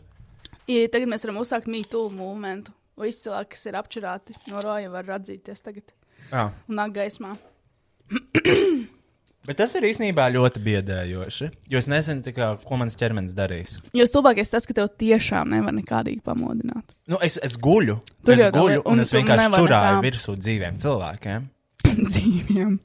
[0.71, 2.71] Ja tagad mēs varam uzsākt mītu momentu.
[3.01, 5.91] Visi cilvēki, kas ir apčurāti no roja, var atzīties tagad
[6.31, 6.47] Jā.
[6.69, 7.35] un nāk gaismā.
[9.47, 11.47] Bet tas ir īstenībā ļoti biedējoši.
[11.73, 13.79] Jo es nezinu, kā, ko mans ķermenis darīs.
[13.97, 16.93] Jo stulbākais tas, ka tev tiešām nevar nekādīgi pamodināt.
[17.09, 17.97] Nu, es, es guļu,
[18.27, 20.05] Tur es guļu un, un es tu vienkārši čurāju nekā.
[20.05, 21.47] virsū dzīviem cilvēkiem.
[22.11, 22.75] Dzīviem.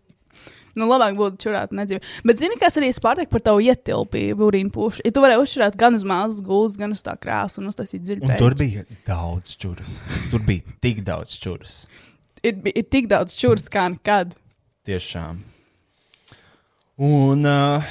[0.76, 2.04] Nu, labāk būtu čurāt, nedzīvot.
[2.28, 5.04] Bet, zini, kas arī spārāk par tavu ietilpību, urīnu pušu.
[5.06, 8.36] Ja tu varēji uzšķirāt gan uz mazas gultas, gan uz tā krāsu un uztaisīt dziļu
[8.40, 9.98] tur bija daudz čūras.
[10.32, 11.78] Tur bija tik daudz čūras.
[12.46, 14.36] Ir, ir tik daudz čūras kā nekad.
[14.86, 15.40] Tiešām.
[16.97, 17.85] Un, uh,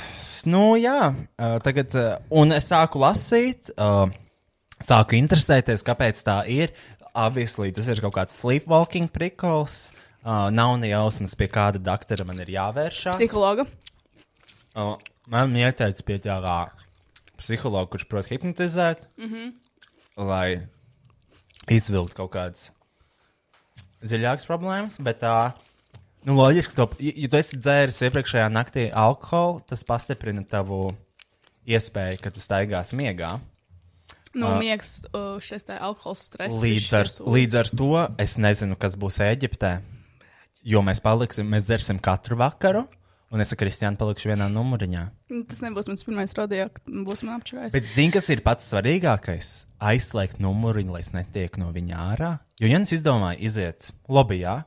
[0.50, 4.08] nu, jā, uh, tagad, uh, un es sāku lasīt, uh,
[4.82, 6.74] sāku interesēties, kāpēc tā ir.
[7.16, 9.92] Obviously, tas ir kaut kāds sleepwalking prikols.
[10.26, 13.20] Uh, nav ne jausmas, pie kāda doktora man ir jāvēršās.
[13.22, 13.68] Psihologa.
[14.76, 14.96] Uh,
[15.32, 16.40] man ieteica pie tā
[17.38, 19.54] psihologa, kurš prot hipnotizēt, Mhm.
[20.18, 20.66] lai
[21.70, 22.72] izvilktu kaut kādas
[24.04, 24.98] dziļākas problēmas.
[25.00, 25.54] Bet tā,
[26.26, 30.88] Nu, loģiski, ka, ja, ja tu esi dzēris iepriekšējā naktī alkoholu, tas pastiprina tavu
[31.70, 33.36] iespēju, ka tu staigāsi miegā.
[34.36, 34.58] Nu, Ā.
[34.60, 36.58] miegs, uh, šis te alkohols stress.
[36.60, 37.92] Līdz ar, līdz ar to
[38.26, 39.78] es nezinu, kas būs Eģiptē.
[40.66, 42.84] Jo mēs paliksim, mēs dzersim katru vakaru,
[43.32, 45.06] un es ar Kristiānu palikšu vienā numuriņā.
[45.30, 47.78] Nu, Tas nebūs mans pirmais rodeo, kad būs man apčurājis.
[47.78, 49.54] Bet zini, kas ir pats svarīgākais?
[49.94, 52.38] Aizslēgt numuriņu, lai es netieku no viņa ārā.
[52.60, 54.64] Jo Jans izdomāja iziet lobbyā.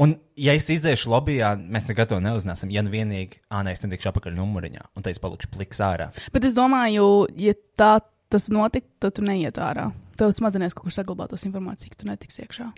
[0.00, 2.72] Un, ja es iziešu lobbyā, mēs nekad to neuzzināsim.
[2.74, 6.08] Ja nu vienīgi, ah, nē, es netikšu apakaļ numuriņā, un tad es palikšu pliks ārā.
[6.34, 7.92] Bet es domāju, ja tā
[8.32, 9.92] tas notiktu, tad tu neiet ārā.
[10.18, 12.72] Tev smadzenēs kaut kur saglabātos informāciju, ka tu netiksi iekšā.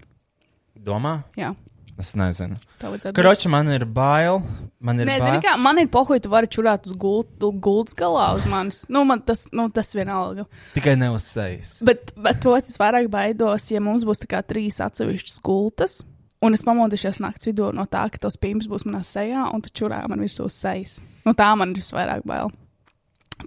[0.84, 1.22] Domā?
[1.40, 1.54] Jā.
[1.96, 2.58] Es nezinu.
[2.76, 2.90] Tā.
[3.16, 4.42] Kroči, man ir bail.
[4.84, 5.44] Man ir Nezinu, bail.
[5.46, 8.82] kā man ir pohuļi, tu vari čurāt uz gultas galā uz manis.
[8.92, 10.44] Nu, man tas, nu, tas vienalga.
[10.74, 11.78] Tikai ne uz sejas.
[11.86, 16.02] Bet, bet to es vairāk baidos, ja mums būs tā kā trīs atsevišķas gultas.
[16.46, 19.72] Un es pamodīšos naktas vidū no tā, ka tos pīns būs manā sejā, un tu
[19.74, 21.00] čurā man virsū sejas.
[21.26, 22.52] Nu, tā man ir visvairāk bail.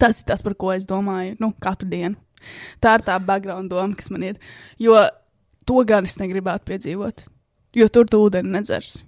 [0.02, 2.18] Tas ir tas, par ko es domāju, nu, katru dienu.
[2.84, 4.40] Tā ir tā background doma, kas man ir.
[4.80, 4.98] Jo
[5.68, 7.24] to gan es negribētu piedzīvot.
[7.78, 9.04] Jo tur tu ūdeni nedzers.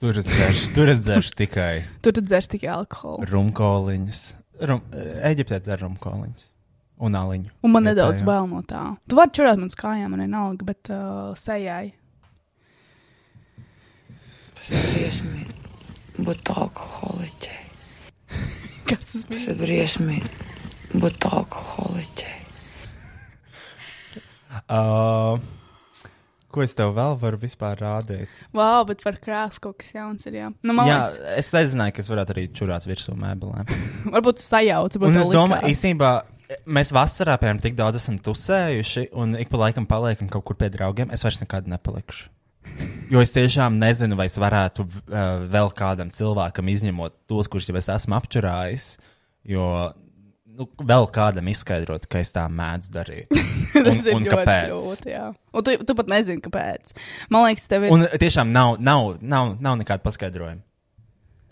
[0.00, 3.24] Tur es dzeršu, tur es dzeršu tikai Tur tu dzers tikai alkoholu.
[3.30, 4.24] rumkoliņas.
[4.68, 4.82] Rum,
[5.30, 6.46] Eģiptē dzer rumkoliņas
[7.06, 7.50] un aliņu.
[7.64, 7.94] Un man Vietējā.
[7.94, 8.82] nedaudz bail no tā.
[9.08, 11.92] Tu vari čurāt man uz kājām, man vienalga, bet uh, sejai.
[14.56, 17.62] Tas ir briesmīgi būt alkoholiķei.
[18.86, 22.34] Kas tas Tas ir briesmīgi būt alkoholiķei.
[24.72, 25.36] Uh,
[26.50, 28.40] ko es tev vēl varu vispār rādīt?
[28.56, 30.38] Wow, bet par krāsu kaut kas jauns ir.
[30.40, 33.68] Jā, nu, man Jā, liekas, es nezināju, ka es varētu arī čurāt virsū mēbelēm.
[34.14, 35.02] varbūt tu sajauci.
[35.04, 36.14] Un es domāju, īstenībā
[36.78, 40.70] mēs vasarā piemēram tik daudz esam tusējuši, un ik pa laikam paliekam kaut kur pie
[40.72, 41.12] draugiem.
[41.14, 42.30] Es vairs nekad nepalikšu.
[43.10, 47.76] Jo es tiešām nezinu, vai es varētu uh, vēl kādam cilvēkam izņemot tos, kurus jau
[47.78, 48.96] es esmu apčurājis.
[49.46, 49.68] Jo
[50.56, 53.32] nu, vēl kādam izskaidrot, ka es tā mēdzu darīt.
[53.74, 54.70] tas un, ir un kāpēc?
[54.72, 55.12] grūti.
[55.12, 55.26] Jā.
[55.52, 56.94] Un tu, tu pat nezini, kāpēc.
[57.32, 57.94] Man liekas, tev ir.
[57.94, 60.62] Un tiešām nav, nav, nav, nav nekāda paskaidrojuma.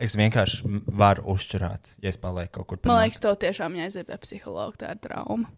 [0.04, 4.18] Es vienkārši varu uzčurāt, ja es palieku kaut kur Man liekas, tev tiešām jāiziet pie
[4.24, 4.80] psihologa.
[4.80, 5.52] Tā ir trauma.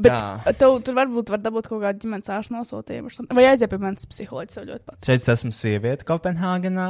[0.00, 0.54] Bet Jā.
[0.56, 3.12] tev tur varbūt var dabūt kaut kādu ģimenes ārstu nosūtījumu.
[3.36, 5.08] Vai aiziet pie manas psiholoģijas, tev ļoti patīk.
[5.08, 6.88] Šeit es esmu sieviete Kopenhāgenā.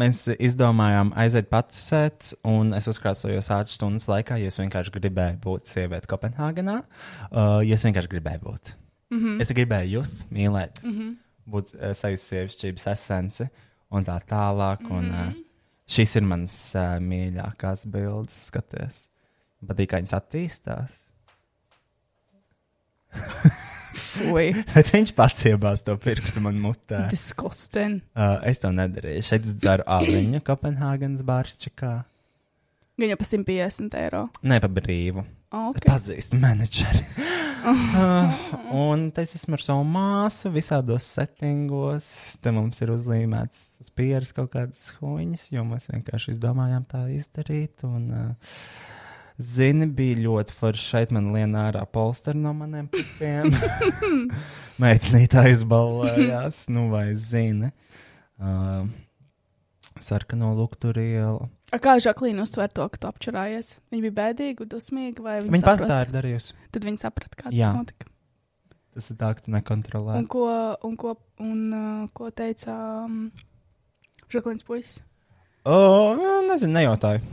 [0.00, 5.72] Mēs izdomājām aiziet patusēt, un es uzkrāsojos ātras stundas laikā, jo es vienkārši gribēju būt
[5.72, 6.76] sieviete Kopenhāgenā.
[7.30, 8.74] Uh, jo es vienkārši gribēju būt.
[9.10, 9.42] Mm -hmm.
[9.42, 11.14] Es gribēju just, mīlēt, mm -hmm.
[11.50, 13.48] būt uh, savas sievišķības esence
[13.90, 14.84] un tā tālāk.
[14.90, 15.32] Un, uh,
[15.88, 19.08] šīs ir manas uh, mīļākās bildes, skaties.
[19.66, 21.09] Patīk, kā viņas attīstās.
[24.74, 27.06] Bet viņš pats iebāz to pirkstu man mutē.
[27.12, 28.00] disgusting.
[28.14, 29.22] Uh, es to nedarīju.
[29.26, 31.92] Šeit es dzeru aliņu Kopenhāgenes bārčikā.
[33.00, 34.26] Viņa pa 150 eiro.
[34.44, 35.24] Ne pa brīvu.
[35.50, 35.88] Oh, Okay.
[35.88, 37.00] Pazīstu menedžeri.
[37.66, 38.30] uh,
[38.76, 42.06] un te es esmu ar savu māsu visādos settingos.
[42.42, 47.82] Te mums ir uzlīmēts uz pieres kaut kādas huņas, jo mēs vienkārši izdomājām tā izdarīt.
[47.88, 48.54] Un, uh,
[49.40, 53.48] Zini, bija ļoti forši šeit man lienā ārā polsteri no maniem pipiem.
[54.82, 57.70] Meitnītā izbalvojās, nu vai zini.
[58.40, 58.84] Uh,
[60.04, 61.48] sarkano lukturielu.
[61.70, 63.74] A Kā Žaklīna uztver to, ka tu apčurājies?
[63.92, 66.56] Viņa bija bēdīga, dusmīga, vai viņa Viņa pati tā ir darījusi.
[66.74, 67.70] Tad viņa saprata, kā Jā.
[67.70, 68.08] tas notika.
[68.96, 70.16] Tas ir tā, ka tu nekontrolē.
[70.18, 70.48] Un ko,
[70.84, 72.74] un ko, un, uh, ko teica
[73.06, 73.30] um,
[74.32, 75.00] Žaklīns puisis?
[75.64, 75.78] O,
[76.16, 77.20] nu, nezinu, nejautāju.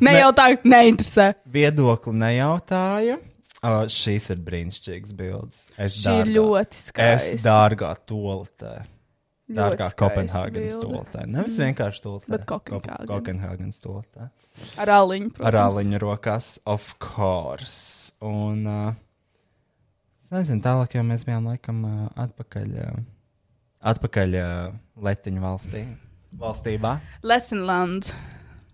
[0.00, 1.26] Ne jau tā, neinteresē.
[1.52, 3.18] Viedokli nejautāju.
[3.60, 5.58] O, šīs ir brīnišķīgas bildes.
[5.76, 7.34] Es Šī ir ļoti skaista.
[7.36, 7.90] Es dārgā.
[8.08, 8.70] Ļoti
[9.50, 11.26] Dārgā Kopenhāgenes toaletē.
[11.26, 11.66] Nevis Mhm.
[11.66, 12.30] vienkārši toaletē.
[12.32, 13.10] Bet Kopenhāgenes.
[13.10, 14.30] Kopenhāgenes toaletē.
[14.78, 15.46] Ar aliņu, protams.
[15.50, 18.12] Ar aliņu rokās, of course.
[18.22, 18.94] Un, uh,
[20.22, 23.02] es nezinu, tālāk jau mēs bijām laikam uh, atpakaļ, uh,
[23.92, 25.84] atpakaļ uh, Letiņu valstī.
[26.38, 26.98] Valstībā.
[27.22, 28.12] Let's inland.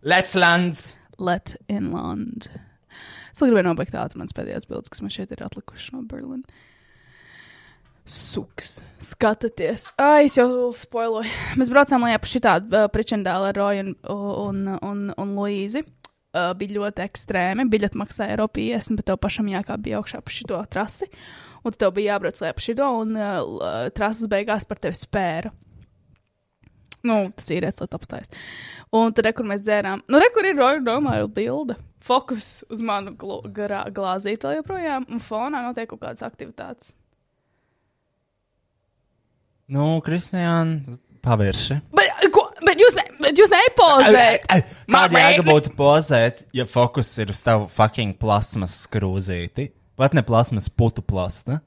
[0.02, 0.96] Let's lands!
[1.18, 2.50] Let inland.
[3.32, 6.64] Es vēl gribēju nobeigt tādu mans pēdējās bildes, kas man šeit ir atlikušas no Berlīnas.
[8.06, 8.84] Suks.
[9.02, 9.88] Skatieties.
[9.98, 11.26] Ai, es jau spoiloju.
[11.58, 15.82] Mēs braucām lejā pa šitādu uh, pričendālu ar Roju un, un, un, un Luīzi.
[16.36, 17.66] Uh, bija ļoti ekstrēmi.
[17.72, 21.10] Biļeti maksāja eiro 50, bet tev pašam jākāpj augšā pa šito trasi.
[21.66, 25.50] Un tev bija jābrauc lejā pa šito, un uh, trases beigās par tevi spēra.
[27.06, 28.32] Nu, tas ir redzams, lai apstājas.
[28.96, 31.78] Un tad, re, kur mēs dzērām, nu, re, kur ir normāla bilde.
[32.06, 33.16] Fokus uz manu
[33.54, 36.92] garā glāzīti, joprojām, un fonā notiek kaut kādas aktivitātes.
[39.66, 41.80] Nu, Kristiāna, pavirši.
[41.96, 44.46] Bet, ko, bet jūs, ne, bet jūs nepozējat.
[44.86, 49.72] Kāda jēga būtu pozēt, ja fokus ir uz tavu fucking plasmas skrūzīti?
[49.98, 51.58] Vai ne plasmas putu plasta?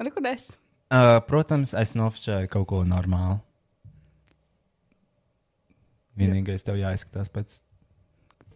[0.00, 0.52] Rekodēs.
[0.90, 3.40] Uh, protams, es nofočēju kaut ko normālu.
[6.20, 7.58] Vienīgais tev jāizskatās pēc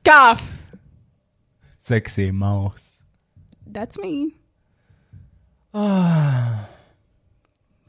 [0.05, 0.37] Kā?
[1.85, 3.03] seksija maus.
[3.67, 4.33] That's me.
[5.75, 6.69] Ah.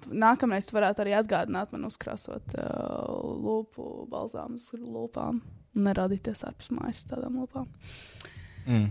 [0.06, 3.40] Nākamreiz tu varētu arī atgādināt man uzkrāsot uh, uz
[4.80, 5.42] lūpām.
[5.76, 7.66] Un neradīties ārpus mājas ar tādām lūpām.
[8.66, 8.86] Mm.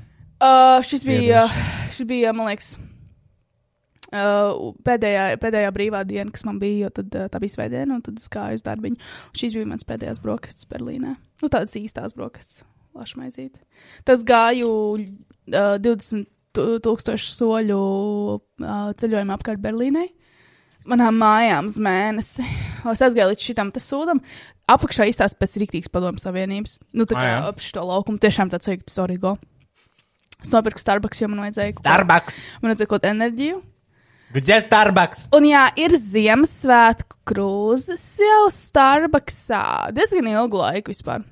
[0.44, 1.46] Uh, šis, bija,
[1.94, 2.74] šis bija, man liekas,
[4.14, 8.02] uh, pēdējā, pēdējā brīvā diena, kas man bija, jo tad, uh, tā bija svētdiena, un
[8.06, 9.00] tad es gāju uz darbiņu.
[9.32, 11.16] Un šīs bija mans pēdējās brokastis Berlīnē.
[11.42, 12.62] Nu, tādas īstās brokastis,
[12.96, 13.58] lašmaizīt.
[14.08, 17.80] Tas gāju uh, 20 tu- tūkstošu soļu
[18.38, 20.08] uh, ceļojumu apkārt Berlīnai.
[20.84, 22.44] Manām mājām uz mēnesi.
[22.84, 24.18] Es aizgāju līdz šitam sūdam.
[24.68, 26.74] Apakšā izstāsta pēc rīktīgas padomu savienības.
[26.92, 29.38] Nu, tā kā Ah, ap šo laukumu tiešām tāds jūtas origo.
[30.44, 32.36] Es nopirku Starbucks, jo man vajadzēja kaut ko- Starbucks!
[32.60, 33.62] Man vajadzēja kaut enerģiju.
[34.34, 35.28] Gdzie Starbucks!
[35.36, 39.92] Un jā, ir Ziemassvētku krūzes jau Starbucksā.
[39.94, 41.22] Diezgan ilgu laiku vispār.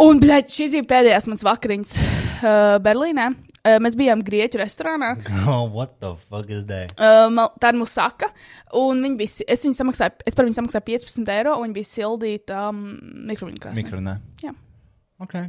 [0.00, 2.48] Un, bļaļ, šīs bija pēdējās manas vakariņas uh,
[2.84, 3.26] Berlīnē.
[3.66, 5.12] Uh, mēs bijām Grieķu restorānā.
[5.52, 6.96] Oh, what the fuck is that?
[6.96, 8.32] Uh, mal- tā ir musaka.
[8.80, 11.92] Un viņi bija, es, viņu samaksāju, es par viņu samaksāju 15 eiro, un viņi bija
[11.92, 12.82] sildīti um,
[13.34, 13.84] mikroviņu krāsnī.
[13.84, 14.16] Mikrofona.
[14.40, 14.56] Jā.
[15.20, 15.42] Ok.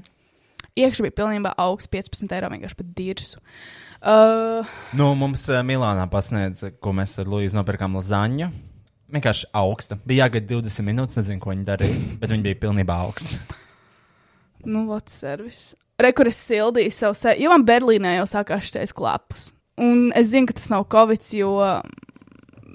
[0.76, 3.40] Iekšā bija pilnībā augsts 15 eiro vienkārši pat dirzu.
[3.40, 3.87] Uh,
[4.98, 8.52] Nu, mums uh, Milānā pasniedz, ko mēs ar Luīsu nopirkām lazaņu.
[9.14, 9.98] Vienkārši augsta.
[10.08, 13.40] Bija jāgaida 20 minūtes, nezinu, ko viņi darīja, bet viņi bija pilnībā augsta.
[14.66, 15.76] nu, what servis.
[15.98, 19.52] Rekur es sildīju savu seju, jo man Berlīnē jau sākās šis klapus.
[19.82, 21.56] Un es zinu, ka tas nav covid, jo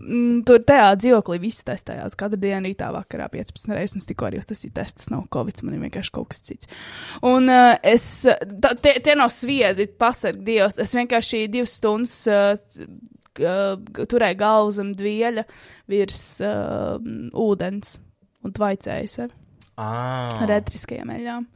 [0.03, 2.17] mm, tur tajā dzīvoklī viss testējās.
[2.19, 5.11] Katru dienu rītā vakarā 15 reizes, un tikko arī tas ir tests.
[5.13, 6.71] Nav covid, man ir vienkārši kaut kas cits.
[7.27, 10.81] Un uh, es, tā, tie, tie nav sviedi, pasargi Dievs.
[10.83, 12.57] Es vienkārši divas stundas uh,
[13.41, 15.47] uh, turēju galvu zem dvieļa
[15.93, 16.99] virs uh,
[17.47, 17.97] ūdens
[18.43, 19.39] un tvaicēju sevi
[19.81, 20.29] Ah.
[20.45, 21.49] ar etriskajām eļļām.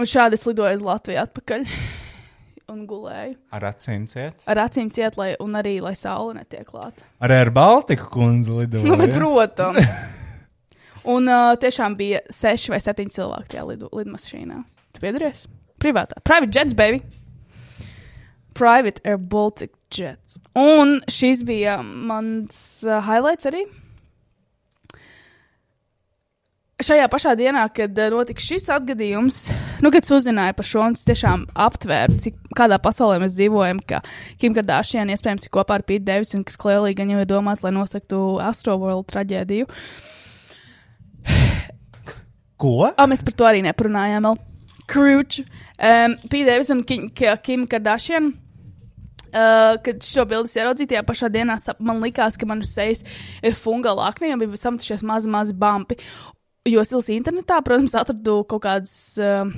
[0.00, 1.64] Un šādi es lidoju uz Latviju atpakaļ
[2.70, 3.36] un gulēju.
[3.56, 4.44] Ar acīm ciet.
[4.50, 7.06] Ar acīm ciet, lai, un arī, lai saule netiek klāta.
[7.24, 8.86] Arī ar Baltiku kundzi lidoja.
[8.86, 9.96] Nu, bet, protams.
[11.14, 14.62] un uh, tiešām bija seši vai septiņi cilvēki tajā lidu, lidmašīnā.
[14.94, 15.46] Tu piedalies?
[15.80, 16.20] Privātā.
[16.26, 17.02] Private jets, baby!
[18.54, 20.40] Private Air Baltic Jets.
[20.58, 23.64] Un šis bija mans uh, highlights arī.
[26.80, 29.40] Šajā pašā dienā, kad uh, notika šis atgadījums,
[29.84, 34.00] nu, kad uzzināju par šo, un es tiešām aptvēru, cik kādā pasaulē mēs dzīvojam, ka
[34.40, 37.74] Kim Kardashian iespējams ir kopā ar Pītu Davidsonu, kas klēlīgi gan jau ir domāts, lai
[37.76, 39.68] nosaktu Astroworld traģēdiju.
[42.60, 42.72] Ko?
[42.88, 44.40] O, mēs par to arī neparunājām vēl.
[44.90, 45.42] Krūč.
[45.76, 48.32] Um, Pīta Davidsona un Kim, Ki- Kim Kardashian.
[49.30, 53.04] Uh, kad šo bildi ieraudzīju, tajā pašā dienā man likās, ka man uz sejas
[53.46, 56.00] ir funga lakne, jo bija samtušies mazi, mazi bumpi.
[56.70, 59.48] Jo es internetā, protams, atradu kaut kādas uh,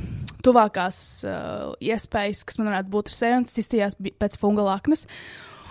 [0.45, 5.05] tuvākās uh, iespējas, kas man varētu būt ar seju, un tas izstījās pēc funga laknes.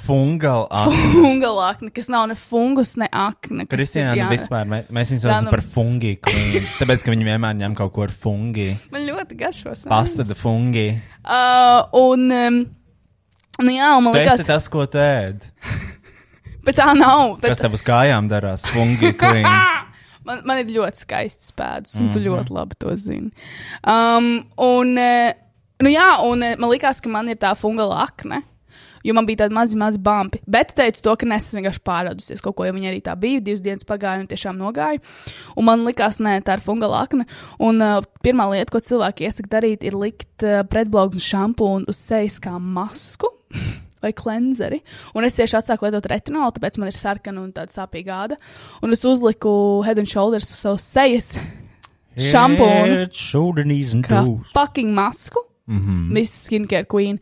[0.02, 0.66] Fungal.
[1.14, 3.68] Funga lakne, kas nav ne fungus, ne akne.
[3.70, 6.66] Kristiāna, jā, vispār mē, mēs viņu saucam par fungi queen.
[6.80, 8.72] Tāpēc, ka viņi vienmēr ņem kaut ko ar fungi.
[8.94, 9.76] Man ļoti garšo.
[9.92, 10.88] Pasta de fungi.
[11.22, 12.60] Uh, un, um,
[13.62, 15.46] nu jā, un man Tas liekas, ir tas, ko tu ēd.
[16.66, 17.38] bet tā nav.
[17.38, 18.66] Bet, Kas tev uz kājām darās?
[18.74, 19.46] Fungi queen.
[20.26, 22.28] Man, man ir ļoti skaists pēdas, un tu Mhm.
[22.28, 23.32] ļoti labi to zini.
[23.84, 25.34] Um, un, eh,
[25.82, 28.44] nu jā, un eh, man liekas, ka man ir tā fungala akne.
[29.04, 30.40] Jo man bija tādi mazi, mazi bumpi.
[30.48, 33.42] Bet teicu to, ka nes esmu vienkārši pārādusies kaut ko, jo viņa arī tā bija.
[33.42, 35.00] Divas dienas pagāja un tiešām nogāja.
[35.58, 37.26] Un man likās, nē, tā ir fungala akne.
[37.60, 41.98] Un uh, pirmā lieta, ko cilvēki iesaka darīt, ir likt uh, pretblaugs un šampūnu uz
[41.98, 43.26] sejas kā masku.
[44.02, 44.82] Vai klenzeri.
[45.14, 48.38] Un es tieši atsāku lietot retinolu, tāpēc man ir sarkana un tāda sāpīga āda.
[48.82, 49.54] Un es uzliku
[49.86, 51.32] head and shoulders uz savas sejas
[52.32, 53.08] šampūnu.
[54.04, 54.24] Kā
[54.56, 55.44] fucking masku.
[55.70, 56.08] Mhm.
[56.12, 57.20] Miss Skincare Queen.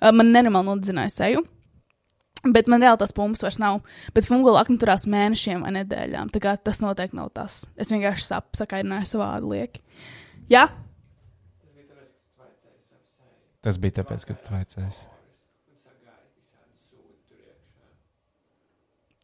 [0.00, 1.44] Uh, man nenormāli nodedzināja seju.
[2.42, 3.82] Bet man reāli tas pumps vairs nav.
[4.16, 6.32] Bet fungula akna turās mēnešiem vai nedēļām.
[6.34, 7.66] Tā kā tas noteikti nav tas.
[7.78, 9.84] Es vienkārši sap, sakairināju savu ādu lieki.
[10.50, 10.64] Jā,
[13.62, 15.04] Tas bija tāpēc, ka tu vajadzēsi.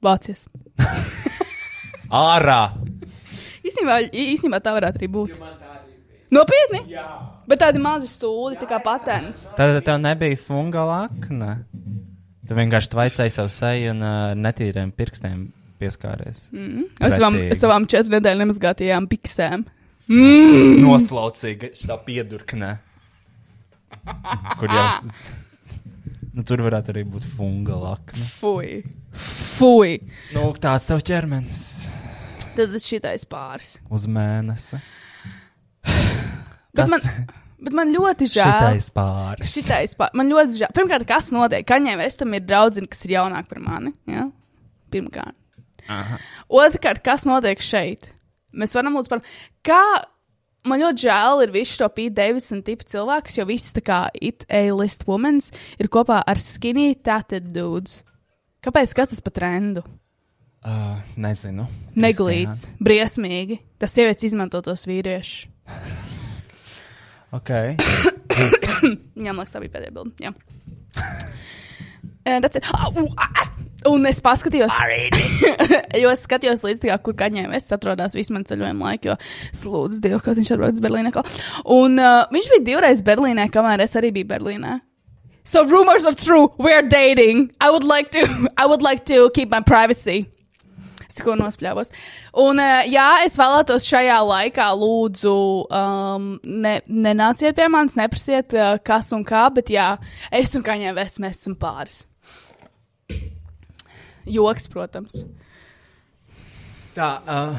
[0.04, 0.44] Vācies.
[2.08, 2.60] Ārā!
[3.66, 5.38] Īstenībā, īstenībā tā varētu arī būt.
[6.34, 6.82] Nopietni?
[6.92, 7.04] Jā.
[7.48, 9.46] Bet tādi mazi sūdi, tā kā patents.
[9.56, 11.62] Tad tev nebija fungal akne.
[12.48, 15.48] Tu vienkārši tvaicēji savu seju un uh, netīriem pirkstiem
[15.80, 16.46] pieskāries.
[16.52, 16.86] Mm.
[17.04, 19.66] Ar savām, savām četru nedēļu nemazgātajām piksēm.
[20.08, 20.78] Mm.
[20.84, 22.76] Noslaucīga šī piedurkne.
[24.60, 24.88] Kur jau.
[26.38, 28.22] Nu, tur varētu arī būt funga lakna.
[28.38, 28.76] Fui.
[29.58, 29.96] Fui.
[30.36, 31.62] Nu, tāds tev ķermenis
[32.54, 33.72] Tad šitais pāris.
[33.90, 34.78] uz mēnesi.
[35.82, 37.26] Bet Kas- man,
[37.64, 38.52] bet man ļoti žēl.
[38.52, 39.52] Šitais pāris.
[39.56, 40.14] Šitais pāris.
[40.20, 40.72] Man ļoti žēl.
[40.76, 41.66] Pirmkārt, kas notiek?
[41.66, 43.92] Kaņē Vestam ir draudzene, kas ir jaunāka par mani.
[44.06, 44.28] Ja?
[44.94, 45.34] Pirmkārt.
[45.88, 46.18] Aha.
[46.50, 48.12] Otrkārt, kas notiek šeit?
[48.54, 49.22] Mēs varam lūdzu par.
[49.66, 49.82] Kā
[50.66, 54.46] man ļoti žēl ir visi šo Pete Davidson tipu cilvēkus, jo visi tā kā it
[54.50, 55.40] A-list women
[55.78, 58.02] ir kopā ar skinny tatted dudes.
[58.64, 58.94] Kāpēc?
[58.96, 59.84] Kas tas pa trendu?
[60.66, 61.68] Uh, nezinu.
[61.94, 63.60] Neglīts, briesmīgi.
[63.78, 65.46] Tas sievietes izmanto tos vīriešus.
[67.28, 67.50] Ok.
[69.20, 70.30] Man liekas, tā bija pēdējā bilde.
[72.28, 72.64] Eh, that's it.
[72.74, 73.48] Ah, u, ah,
[73.86, 74.74] Un es paskatījos,
[76.02, 79.14] jo es skatījos līdz tam, kur kaņēm es atrodos visu manu ceļojumu laiku, jo
[79.54, 81.12] es lūdzu Dievu, ka viņš atbrauc uz Berlīnē.
[81.76, 84.80] Un uh, viņš bija divreiz Berlīnē, kamēr es arī biju Berlīnē.
[85.46, 86.50] So rumors are true.
[86.58, 87.52] We're dating.
[87.60, 88.26] I would like to.
[88.58, 90.26] I would like to keep my privacy.
[91.06, 91.94] Es tikko nospļāvos.
[92.42, 95.38] Un, uh, jā, es vēlētos šajā laikā, lūdzu,
[95.70, 99.94] um, ne, nenāciet pie manis, neprasiet, uh, kas un kā, bet jā,
[100.34, 102.02] es un kaņē vēs, mēs esam pāris.
[104.28, 105.22] Joks, protams.
[106.98, 107.58] Tā, uh,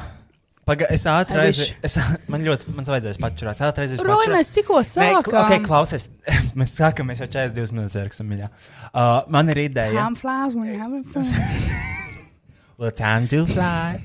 [0.68, 1.78] paga, es ātri aizēju.
[1.86, 1.96] Es,
[2.32, 3.62] man ļoti, man vajadzēs pačurāt.
[3.70, 4.06] Ātri aizēju.
[4.08, 5.38] Roja, mēs tikko sākām.
[5.44, 6.10] Ok, klausies.
[6.60, 8.34] mēs sākam, mēs jau 42 minūtes ierakstām.
[8.40, 9.96] Uh, man ir ideja.
[9.96, 11.28] Time flies when you're having fun.
[12.80, 14.00] Well, time to fly.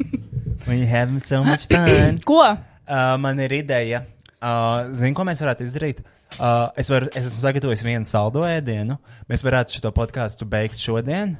[0.64, 2.18] When you're having so much fun.
[2.26, 2.40] Ko?
[2.42, 4.00] Uh, man ir ideja.
[4.42, 6.00] Uh, Zini, ko mēs varētu izdarīt?
[6.34, 8.98] Uh, es, varu, es esmu sagatavojis vienu saldo ēdienu.
[9.30, 11.36] Mēs varētu šo podkāstu beigt šodien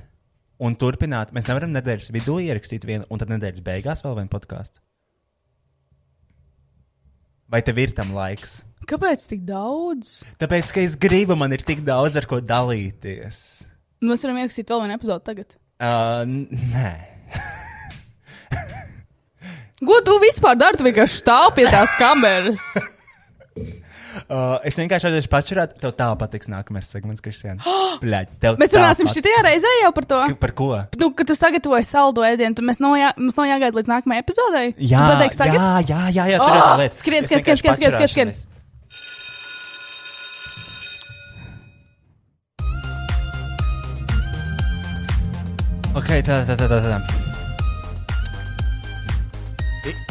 [0.62, 1.32] un turpināt.
[1.34, 4.82] Mēs nevaram nedēļas vidū ierakstīt vienu, un tad nedēļas beigās vēl vienu podkāstu.
[7.50, 8.62] Vai tev ir tam laiks?
[8.88, 10.22] Kāpēc tik daudz?
[10.40, 13.40] Tāpēc, ka es gribu, man ir tik daudz ar ko dalīties.
[14.02, 15.56] Nu, Mēs varam ierakstīt vēl vienu epizodu tagad.
[15.80, 16.24] Uh,
[16.74, 16.92] nē.
[19.84, 20.78] Ko tu vispār dari?
[20.80, 22.68] Tu vienkārši stāv pie tās kameras.
[24.28, 27.60] Uh, es vienkārši aiziešu pačurāt, tev tā patiks nākamais segments, Kristiāna.
[28.04, 30.20] Bļaļ, tev Mēs tā runāsim pat- šitajā reizē jau par to.
[30.44, 30.70] Par ko?
[31.00, 34.24] Nu, kad tu sagatavoji saldo ēdienu, tad mēs nav, jā, mums nav jāgaida līdz nākamajai
[34.24, 34.66] epizodei.
[34.78, 35.58] Jā, tagad.
[35.58, 37.00] jā, jā, jā, jā, tur ir Oh, tā lieta.
[37.02, 38.34] skrien, skrien, skrien, skrien, skrien, skrien.
[45.94, 46.78] Ok, tā, tā, tā, tā.
[46.82, 46.98] tā.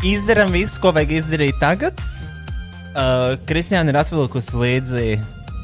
[0.07, 1.99] Izdarām visu, ko vajag izdarīt tagad.
[2.93, 5.05] Uh, Kristiāna ir atvilkusi līdzi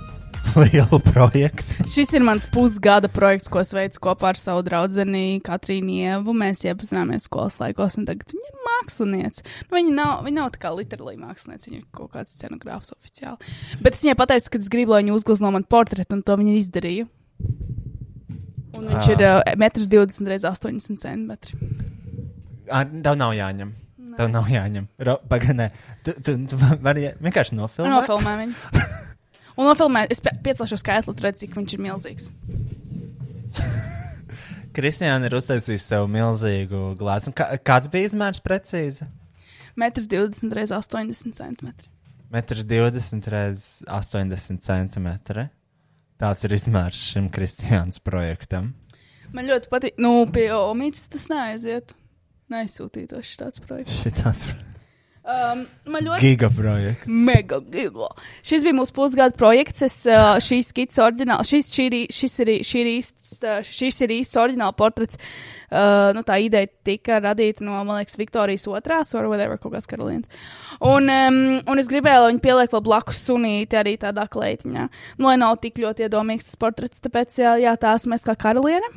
[0.64, 1.84] lielu projektu.
[1.85, 5.06] Šis ir mans pusgada projekts, ko es veicu kopā ar savu draugu
[5.45, 6.34] Katrīnu Ievu.
[6.34, 9.45] Mēs iepazināmies skolas laikos, un tagad viņa ir mākslinieca.
[9.68, 13.53] Nu, viņa, nav, viņa nav tā kā literāli mākslinieca, viņa ir kaut kāds scenogrāfs oficiāli.
[13.77, 16.56] Bet es viņai pateicu, ka es gribu, lai viņa uzglezno man portretu, un to viņa
[16.64, 17.06] izdarīja.
[18.80, 19.14] Un viņš Ah.
[19.14, 21.31] ir uh, 1,20 x 80 cm.
[23.06, 23.76] Tev nav jāņem.
[24.20, 24.88] Tev nav jāņem.
[25.32, 27.94] Pagaidām, tu, tu, tu vari vienkārši nofilmēt.
[28.02, 28.88] Nofilmē viņu.
[29.60, 32.28] Un nofilmē, es pie- piecelšos kājās, lai redzētu, cik viņš ir milzīgs.
[34.76, 37.32] Kristiāna ir uztaisījusi sev milzīgu glāzi.
[37.36, 39.08] Kā, kāds bija izmērs precīzi?
[39.80, 41.72] 1,20 x 80 cm.
[42.30, 45.48] 1,20 reizes 80 centimetri.
[46.20, 48.74] Tāds ir izmērs šim Kristiānas projektam.
[49.34, 51.96] Man ļoti patīk, nu, pie Omītas tas neaiziet.
[52.49, 54.01] Neizsūtītos tāds projekts.
[54.03, 54.49] Šitāds
[55.30, 57.09] Um, man ļoti gigaprojekts.
[57.27, 58.07] Mega giga.
[58.45, 59.84] Šis bija mūsu pusgada projekts.
[59.85, 64.13] Es, uh, šīs skits oriģināli, šis, šī, šis, ir, šī ir īsts, uh, šis ir
[64.15, 65.19] īsts oriģināli portrets.
[65.69, 69.89] Uh, nu, tā ideja tika radīta no, man liekas, Viktorijas otrās, vai whatever, kaut kāds
[69.91, 70.31] karalienes.
[70.80, 74.88] Un, um, un es gribēju, lai viņi pieliek vēl blakus sunīti arī tādā kleitiņā.
[75.19, 78.39] Nu, lai nav tik ļoti iedomīgs tas portrets, tāpēc, jā, jā tā esmu es kā
[78.39, 78.89] karaliene.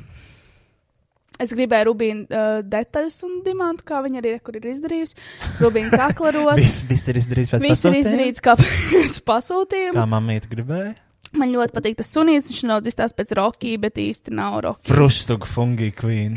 [1.41, 5.17] Es gribēju rubīnu uh, detaļas un dimantu, kā viņa arī kur ir izdarījusi.
[5.63, 6.59] Rubīnu kaklarot.
[6.61, 8.03] Viss, viss ir izdarīts pēc Viss ir pasūtījuma?
[8.05, 9.97] izdarīts kā pēc pasūtījuma.
[9.97, 10.93] Kā mamīte gribēja.
[11.33, 12.51] Man ļoti patīk tas sunīts.
[12.53, 14.91] Viņš nedaudz izstāsta pēc Rocky, bet īsti nav Rocky.
[14.93, 16.37] Fruštugu fungi queen.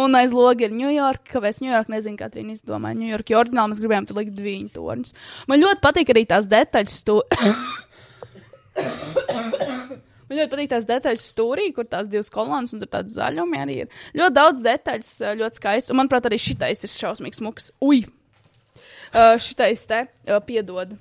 [0.00, 1.36] Un aiz loga ir Ņujorka.
[1.36, 2.98] Kāpēc Ņujorka nezinu, kā Trīna izdomāja.
[2.98, 5.14] Ņujorka jo oriģināli mēs gribējām tur likt diviņu torņus.
[5.50, 6.98] Man ļoti patīk arī tās detaļas.
[7.02, 7.20] Stu...
[10.30, 13.78] Man ļoti patīk tās detaļas stūrī, kur tās divas kolonas un tur tāds zaļumi arī
[13.82, 13.94] ir.
[14.14, 15.08] Ļoti daudz detaļas,
[15.40, 15.90] ļoti skaists.
[15.90, 17.72] Un, manuprāt, arī šitais ir šausmīgs smuks.
[17.82, 18.04] Ui!
[19.10, 20.92] Uh, šitais te uh, piedod.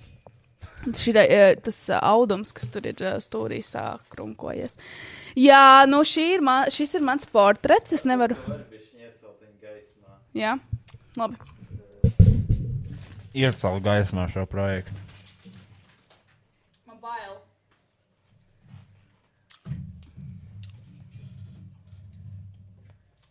[0.97, 1.13] Šī,
[1.61, 4.79] tas uh, audums, kas tur ir uh, stūrī sākrunkojies.
[5.37, 7.93] Jā, nu šī ir ma šis ir mans portrets.
[7.99, 8.39] Es nevaru.
[10.33, 10.55] Jā,
[11.19, 11.37] labi.
[13.37, 14.97] Iecelt gaismā šo projektu.
[16.89, 17.38] Man bail.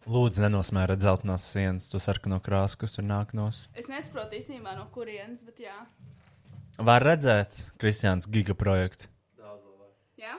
[0.09, 3.51] Lūdzu, nenosmēra dzeltenās sienas, to sarkano krāsu, kas tur nāk no.
[3.76, 5.76] Es nesaprotu īstenībā no kurienes, bet jā.
[6.80, 9.10] Var redzēt, Kristiāns, giga projektu.
[10.16, 10.39] Jā?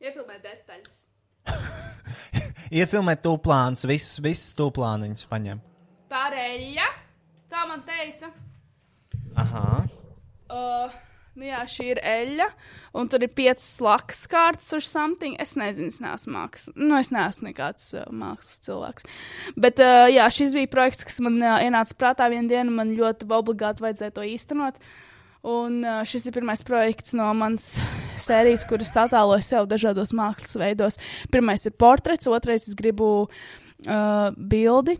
[0.00, 0.96] Iefilmēt detaļas.
[2.80, 5.60] Iefilmēt to plānus, visus, visus to plāniņus paņem.
[6.08, 6.88] Tā ir eļļa.
[7.52, 8.32] Tā man teica.
[9.36, 9.66] Aha.
[10.48, 10.96] Uh,
[11.38, 12.48] nu jā, šī ir eļļa,
[12.98, 15.36] un tur ir piecas lakas kārtas or something.
[15.42, 16.80] Es nezinu, es neesmu mākslinieks.
[16.80, 19.06] Nu, es neesmu nekāds uh, mākslas cilvēks.
[19.56, 22.74] Bet uh, jā, šis bija projekts, kas man uh, ienāca prātā vienā dienā.
[22.82, 24.82] Man ļoti obligāti vajadzēja to īstenot.
[25.42, 27.72] Un uh, šis ir pirmais projekts no manas
[28.22, 31.00] sērijas, kuras attēloju sev dažādos mākslas veidos.
[31.34, 34.98] Pirmais ir portrets, otrais es gribu uh, bildi.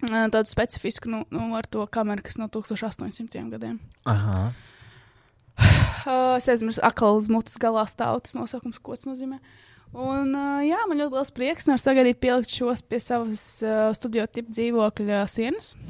[0.00, 3.78] Uh, tādu specifisku, nu, nu, ar to kameru, kas no 1800 gadiem.
[4.08, 4.50] Aha.
[6.06, 9.40] Uh, es aizmirsu, akla uz mutes galā stāv tas nosaukums, ko tas nozīmē.
[9.90, 14.26] Un, uh, jā, man ļoti liels prieks, nevar sagaidīt pielikt šos pie savas uh, studio
[14.30, 15.74] tipu dzīvokļa sienas.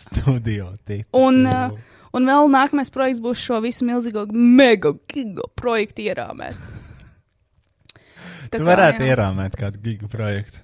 [0.00, 1.10] Studio tipa.
[1.18, 1.74] Un, uh,
[2.14, 6.54] un vēl nākamais projekts būs šo visu milzīgo, mega giga projektu ierāmēt.
[8.50, 9.12] Tā Tu kā, varētu jā.
[9.12, 10.62] ierāmēt kādu giga projektu.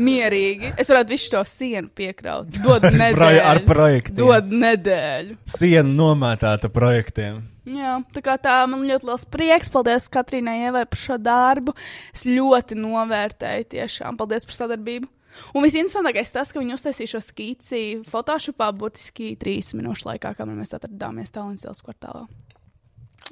[0.00, 0.72] Mierīgi.
[0.80, 2.52] Es varētu visu to sienu piekraut.
[2.64, 3.40] Dod nedēļu.
[3.44, 4.18] ar projektiem.
[4.20, 5.38] Dod nedēļu.
[5.52, 7.42] Siena nomētāta projektiem.
[7.68, 9.70] Jā, tā kā tā man ļoti liels prieks.
[9.70, 11.74] Paldies Katrīnai Ievai par šo darbu.
[12.14, 14.18] Es ļoti novērtēju tiešām.
[14.18, 15.10] Paldies par sadarbību.
[15.56, 20.74] Un visinteresantākais tas, ka viņi uztaisīja šo skici Photoshopā burtiski trīs minūšu laikā, kamēr mēs
[20.76, 22.26] atradāmies Tallinas kvartālā.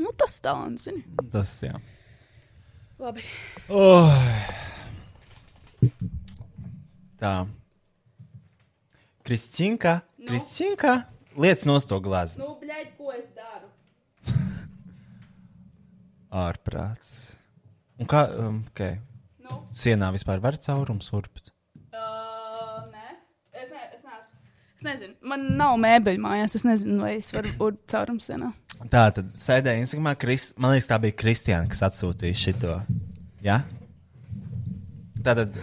[0.01, 1.03] Nu, tas talants, zini.
[1.32, 1.74] Tas, jā.
[3.01, 3.24] Labi.
[3.69, 4.15] Oh.
[7.20, 7.44] Tā.
[9.28, 10.30] Kristīnka, Nu?
[10.30, 10.94] Kristīnka,
[11.36, 12.40] liec no to glāzi.
[12.40, 13.68] Nu, bļaigi, ko es daru?
[16.47, 17.10] Ārprāts.
[18.01, 18.97] Un kā, um, okay.
[19.44, 19.60] Nu?
[19.76, 21.52] Sienā vispār var caurums urbt.
[21.92, 23.18] Uh, nē,
[23.52, 24.40] es, ne, es neesmu.
[24.80, 26.56] Es nezinu, man nav mēbeļu mājās.
[26.56, 28.55] Es nezinu, vai es varu būt caurums sienā.
[28.88, 30.16] Tā tad sēdēja Instagramā.
[30.20, 32.78] Kris, man liekas, tā bija Kristiāna, kas atsūtīja šo.
[33.44, 33.60] Ja?
[35.24, 35.56] Tā tad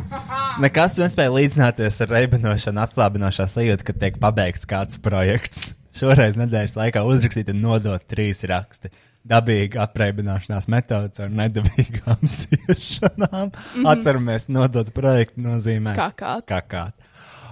[0.64, 5.72] nekas nespēja līdzināties ar reibinošanu, atslābinošā sajūta, kad tiek pabeigts kāds projekts.
[5.96, 8.90] Šoreiz nedēļas laikā uzrakstīt un nodot trīs raksti.
[9.26, 13.48] Dabīga apreibināšanās metodas ar nedabīgām ciešanām.
[13.48, 13.54] Mm.
[13.56, 13.88] -hmm.
[13.90, 16.46] Atceramies, nodot projektu nozīmē Kakāt.
[16.46, 16.94] kakāt.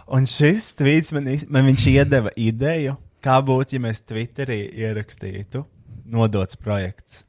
[0.06, 5.64] Un šis tvīts man, man viņš iedeva ideju, kā būtu, ja mēs Twitterī ierakstītu
[6.04, 7.24] nodots projekts,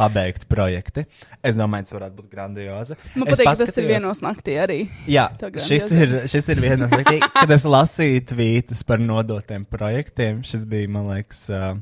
[0.00, 1.04] pabeigt projekti.
[1.44, 2.96] Es domāju, tas varētu būt grandiozi.
[3.14, 4.80] Man Es patīk, ka tas ir vienos naktī arī.
[5.10, 5.28] Jā,
[5.66, 10.44] šis ir, šis ir no tiem, kad es lasīju tvītus par nodotiem projektiem.
[10.46, 11.74] Šis bija, man liekas, uh,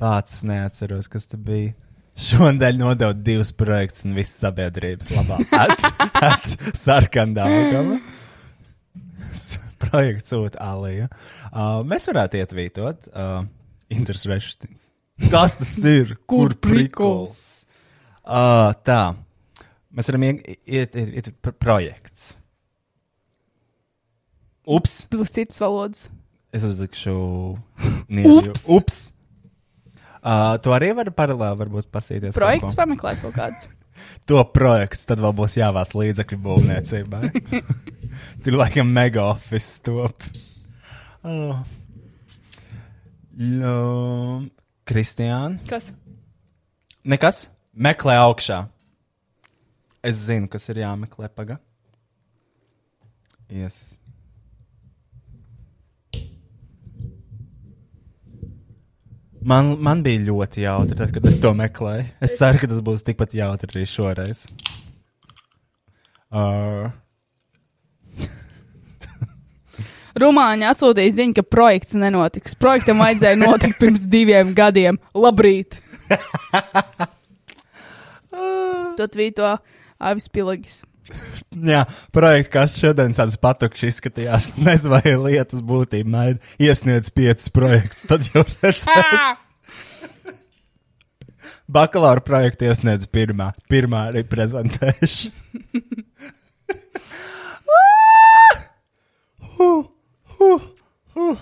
[0.00, 1.74] bācis, neatceros, kas tas bija.
[2.16, 5.36] Šonadēļ nodot divus projektus un visas sabiedrības labā.
[6.86, 8.00] Sarkandāgava.
[9.84, 11.10] Projekts sūta Alija.
[11.50, 13.44] Uh, mēs varētu ietvītot uh,
[13.92, 14.95] Rešstins.
[15.30, 16.16] Kas tas ir?
[16.30, 17.38] Kur prikols?
[18.26, 19.14] Uh, tā.
[19.96, 22.34] Mēs varam iet, iet, iet, iet pr projekts.
[24.66, 25.04] Ups!
[25.12, 26.08] Būs citas valodas.
[26.54, 27.14] Es uzlikšu.
[28.14, 28.34] Nīļu.
[28.50, 28.66] Ups!
[28.68, 29.00] Ups!
[30.26, 32.34] Uh, to arī var paralēli varbūt pasīties.
[32.34, 32.80] Projekts ko.
[32.82, 33.66] pameklēt kaut kādus.
[34.28, 37.30] To projekts tad vēl būs jāvāc līdzekļu būvniecībai.
[38.44, 40.26] Tur laikam mega office top.
[41.24, 41.62] Oh.
[43.40, 43.78] Jo,
[44.86, 45.58] Kristiāna.
[45.68, 45.90] Kas?
[47.06, 47.46] Nekas.
[47.76, 48.64] Meklē augšā.
[50.06, 51.58] Es zinu, kas ir jāmeklē paga.
[53.50, 53.96] Yes.
[59.46, 62.06] Man, man bija ļoti jautri, tad, kad es to meklēju.
[62.26, 64.46] Es ceru, ka tas būs tikpat jautri arī šoreiz.
[66.34, 66.90] Uh,
[70.16, 72.56] Rumāņi atsūtīja ziņu, ka projekts nenotiks.
[72.56, 74.96] Projektam vajadzēja notikt pirms diviem gadiem.
[75.12, 75.76] Labrīt!
[78.96, 79.56] to tvīto
[80.00, 80.82] Avis Pilagis.
[81.52, 81.84] jā,
[82.16, 86.54] projekts, kas šodien tāds patukšs izskatījās, nezinu, vai lietas būtība maina.
[86.62, 89.42] Iesniedz piecus projektus, tad jau redzēs.
[91.66, 95.34] Bakalaura projektu iesniedz pirmā, pirmā arī prezentēšu.
[99.56, 99.86] Uh,
[100.40, 100.60] uh,
[101.16, 101.36] uh.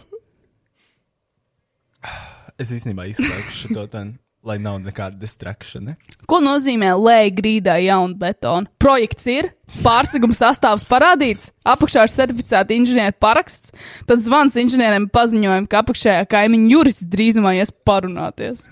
[2.60, 4.12] Es īstenībā izslēgšu šo ten,
[4.46, 5.96] lai nav nekāda distrakšana.
[6.30, 8.70] Ko nozīmē lēja grīdā jaunu betonu?
[8.78, 9.50] Projekts ir,
[9.82, 13.74] pārseguma sastāvs parādīts, apakšā ir certificēta inženieru paraksts,
[14.08, 18.68] tad zvans inženieriem paziņojumi, ka apakšējā kaimiņu jurists drīzumā ies parunāties.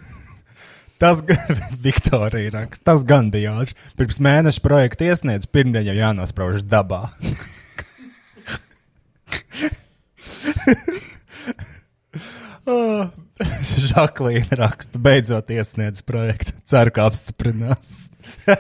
[1.03, 2.85] Tas gan Viktorija raksta.
[2.93, 3.74] Tas gan bija ātri.
[3.99, 7.09] Pirms mēneša projekta iesniedz, pirmdien jau jānosprauž dabā.
[13.93, 16.53] Žaklīna raksta, beidzot iesniedz projektu.
[16.69, 18.11] Ceru, ka apstiprinās.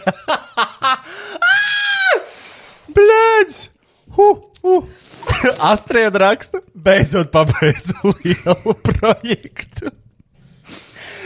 [2.96, 3.68] Blēdz!
[4.12, 4.84] Uh, uh.
[5.72, 7.94] Astrēda raksta, beidzot pabeidzu
[8.24, 9.92] lielu projektu.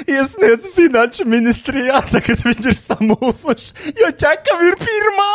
[0.06, 5.32] Iesniedz finanšu ministrijā, tagad viņi ir samulsuši, jo ķekam ir pirmā.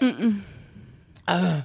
[0.00, 0.34] Mm -mm.
[1.28, 1.62] Uh.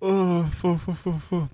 [0.00, 1.48] Uh, fu, fu, fu, fu.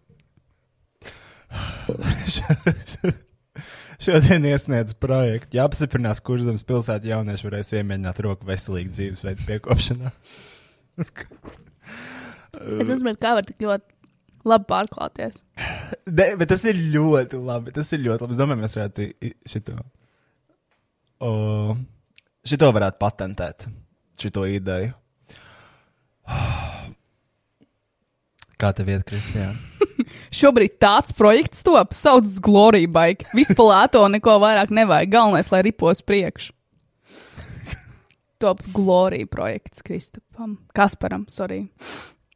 [4.00, 5.58] Šodien iesniedz projektu.
[5.58, 10.12] Jā, apstiprinās, kurš zemes pilsētā jaunieši varēs iemēģināt roku veselīgu dzīvesveidu piekopšanā.
[12.60, 13.99] Es nesaprotu, kā var tik ļoti
[14.48, 15.42] labi pārklāties.
[16.18, 17.74] De, bet tas ir ļoti labi.
[17.76, 18.34] Tas ir ļoti labi.
[18.34, 19.08] Es domāju, mēs varētu
[19.48, 19.76] šito.
[21.20, 21.30] O,
[22.46, 23.68] šito varētu patentēt.
[24.20, 24.92] Šito ideju.
[28.60, 29.54] Kā tev iet, Kristija?
[30.40, 33.30] Šobrīd tāds projekts top, saucas Glory Bike.
[33.36, 35.12] Visu palēto, neko vairāk nevajag.
[35.14, 36.52] Galvenais, lai ripos priekšu.
[38.42, 40.58] Top Glory projekts Kristupam.
[40.76, 41.68] Kasparam, sorry.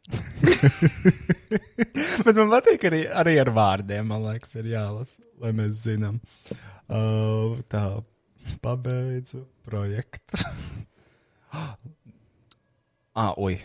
[2.24, 6.16] Bet man patīk arī, arī ar vārdiem, man liekas, ir jālasa, lai mēs zinām.
[6.84, 7.84] Uh, tā,
[8.64, 10.34] pabeidzu projektu.
[13.22, 13.56] ah, ui,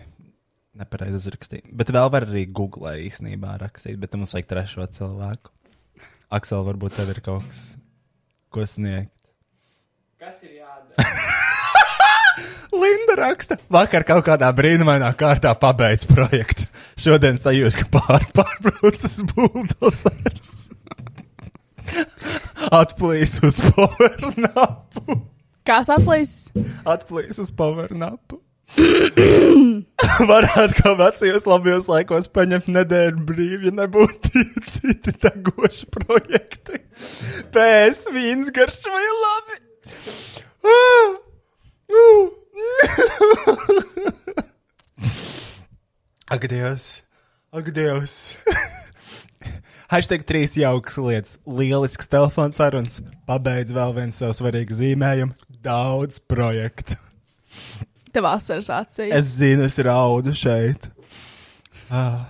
[0.80, 1.76] nepareizi uzrakstīju.
[1.76, 5.48] Bet vēl var arī Google īstenībā rakstīt, bet tam mums vajag trešo cilvēku.
[6.36, 7.62] Aksel, varbūt tev ir kaut kas,
[8.54, 9.16] ko sniegt.
[10.20, 11.36] Kas ir jādara?
[12.70, 16.68] Linda raksta, vakar kaut kādā brīnumainā kārtā pabeidz projektu.
[17.00, 20.68] Šodien sajūta, ka pār, pārbraucis buldozers.
[22.76, 25.22] Atplīs uz powernapu.
[25.68, 26.36] Kas atplīs?
[26.88, 28.42] Atplīs uz powernapu.
[30.30, 34.44] Varētu kā vecajos labajos laikos paņemt nedēļu brīvi, ja nebūtu
[34.76, 36.84] citi degoši projekti.
[37.56, 39.60] Pēc vīns garšoja labi.
[40.70, 41.29] Ah!
[46.30, 47.02] Ak, Dievs!
[47.52, 48.38] Ak, Dievs!
[49.90, 51.40] Hashtag trīs jaukas lietas.
[51.50, 53.00] Lielisks telefons sarunas.
[53.26, 55.34] Pabeidz vēl vienu savu svarīgu zīmējumu.
[55.66, 56.94] Daudz projektu.
[58.14, 59.10] Tev asaras acīs.
[59.18, 60.90] Es zinu, es raudu šeit.
[61.90, 62.30] Ah.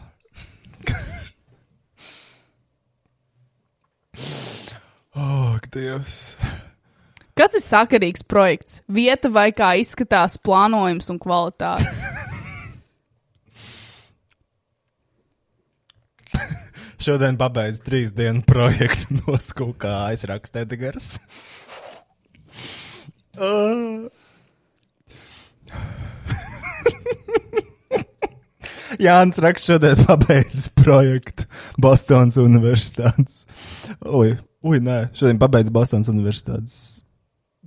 [5.20, 6.38] Oh, Dievs!
[7.40, 8.82] Kas ir sakarīgs projekts?
[8.92, 11.88] Vieta vai kā izskatās plānojums un kvalitāte?
[17.06, 21.16] Šodien pabeidz trīs dienu projektu noskūkā aizrakstē Edgars.
[23.40, 24.12] Ah.
[29.00, 31.48] Jānis Raks šodien pabeidz projektu
[31.80, 33.48] Bostonas Universitātes.
[34.04, 37.00] Ui, ui, nē, šodien pabeidz Bostonas Universitātes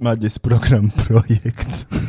[0.02, 2.00] maģis programmu projektu.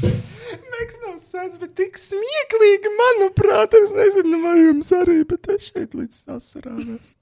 [0.00, 5.94] Makes no sense, bet tik smieklīgi, manuprāt, es nezinu, vai jums arī, bet es šeit
[5.96, 7.12] līdz sasarānos.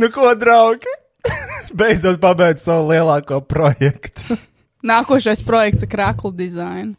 [0.00, 0.92] Nu, ko, draugi?
[1.78, 4.36] Beidzot pabeidz savu lielāko projektu.
[4.86, 6.94] Nākošais projekts ir krāklu dizaina.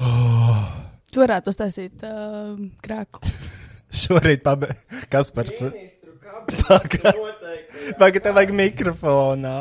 [0.00, 0.66] Oh.
[1.10, 3.30] Tu varētu uztaisīt uh, krāklu.
[4.02, 4.84] Šorīt pabeidz.
[5.10, 5.48] Kas par
[7.98, 9.56] Pagaid, tev vajag mikrofonā.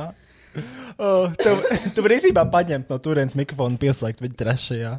[0.99, 1.61] Oh, tev,
[1.95, 4.89] tu vari īsībā paņemt no turienes mikrofonu un pieslēgt viņu trešajā.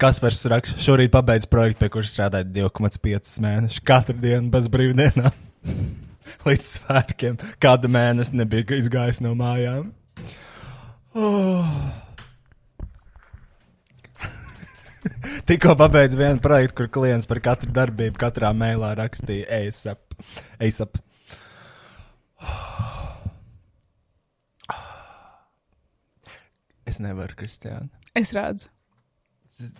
[0.00, 3.84] Kaspars raksta, šorīt pabeidz projektu, pie kuras strādāja 2,5 mēnešus.
[3.84, 5.36] Katru dienu bez brīvdienām.
[6.48, 7.38] Līdz svētkiem.
[7.62, 9.92] Kādu mēnesi nebija izgājis no mājām.
[11.16, 11.70] Oh.
[15.48, 20.20] Tikko pabeidz vienu projektu, kur klients par katru darbību katrā mailā rakstīja ASAP.
[20.60, 21.00] ASAP.
[26.86, 27.90] Es nevaru, Kristiāna.
[28.16, 28.70] Es redzu.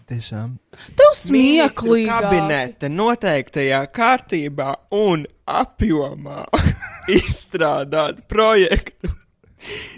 [0.09, 0.55] Tiešām.
[0.97, 2.07] Tev smieklīgi.
[2.09, 6.47] kabineta noteiktajā kārtībā un apjomā.
[7.13, 9.13] izstrādāt projektu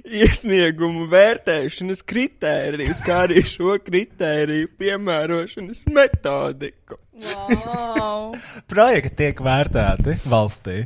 [0.09, 7.01] iesniegumu vērtēšanas kritērijus, kā arī šo kritēriju piemērošanas metodiku.
[7.19, 8.37] Wow.
[8.73, 10.81] Projekti tiek vērtēti valstī.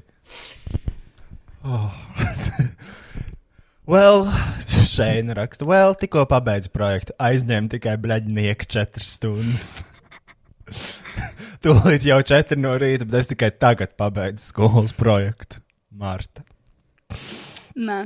[1.62, 1.92] Oh.
[3.88, 4.26] well,
[4.92, 9.66] Šēna raksta, well, tikko pabeidzu projektu, aizņēmu tikai bļaģnieku četras stundas.
[11.62, 15.60] Tūlīt jau četri no rīta, bet es tikai tagad pabeidzu skolas projektu.
[15.92, 16.42] Marta.
[17.76, 18.00] Nē.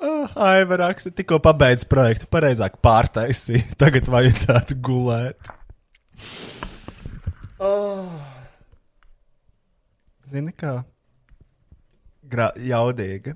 [0.00, 3.76] Oh, Aiva raksta, tikko pabeidzu projektu, pareizāk pārtaisīju.
[3.80, 5.52] Tagad vajadzētu gulēt.
[7.60, 8.12] Oh.
[10.30, 10.80] Zini, kā?
[12.30, 13.34] Gra jaudīgi.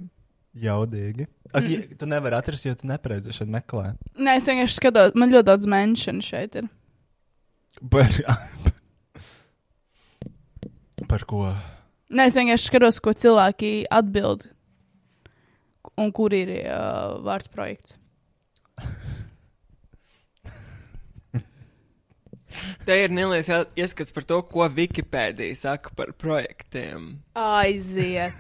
[0.61, 1.27] Jaudīgi.
[1.53, 1.69] Ak, Mm.
[1.77, 1.97] mm.
[1.99, 3.93] Tu nevari atrast, jo tu nepareizi šeit meklē.
[4.19, 6.69] Nē, es vienkārši skatos, man ļoti daudz menšanu šeit ir.
[7.91, 8.11] Par,
[11.09, 11.45] par ko?
[12.11, 14.49] Nē, es vienkārši skatos, ko cilvēki atbild.
[16.01, 17.97] Un kur ir uh, vārds projekts.
[22.87, 27.13] Te ir neliels ieskats par to, ko Wikipēdija saka par projektiem.
[27.39, 28.37] Aiziet.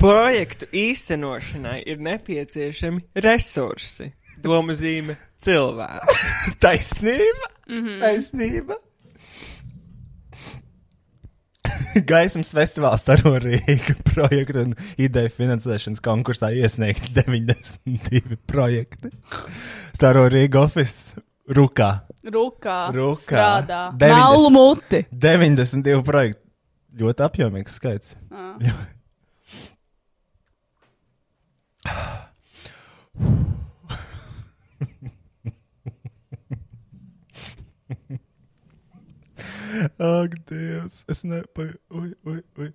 [0.00, 4.12] Projektu īstenošanai ir nepieciešami resursi.
[4.44, 6.18] Doma zīme- cilvēki.
[6.64, 7.52] Taisnība!
[7.68, 8.00] Mhm.
[8.02, 8.80] Taisnība!
[12.10, 19.12] Gaismas festivāls ar Rīgas projektu un ideju finansēšanas konkursā iesniegt 92 projekti.
[19.94, 22.08] Staro Rīgas office Rukā.
[22.24, 22.88] Rukā.
[22.94, 23.20] Rukā.
[23.20, 23.92] Strādā.
[24.00, 25.02] 90 Melnu muti.
[25.12, 26.40] 92 projekti.
[26.96, 28.14] Ļoti apjomīgs skaits.
[28.32, 28.56] Ah.
[39.98, 41.76] Ak, Dievs, es nepaļauju.
[41.98, 42.70] Ui, ui, ui.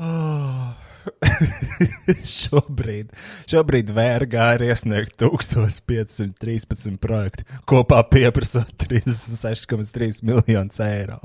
[0.00, 0.91] Oh.
[2.38, 3.12] šobrīd,
[3.50, 11.20] šobrīd vērgā ir iesniegt 1513 projektu, kopā pieprasot 36,3 miljonus eiro.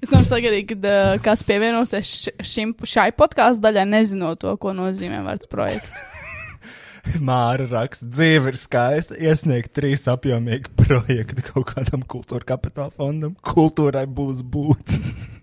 [0.00, 5.20] Es domāju, sagaidīju, kad uh, kāds pievienosies šim, šai podkāstu daļai, nezinot to, ko nozīmē
[5.26, 6.00] vārds projekts.
[7.28, 9.16] Māra raksta, dzīve ir skaista.
[9.20, 13.36] Iesniegt trīs apjomīgi projekti kaut kādam kultūra kapitāla fondam.
[13.44, 14.96] Kultūrai būs būt.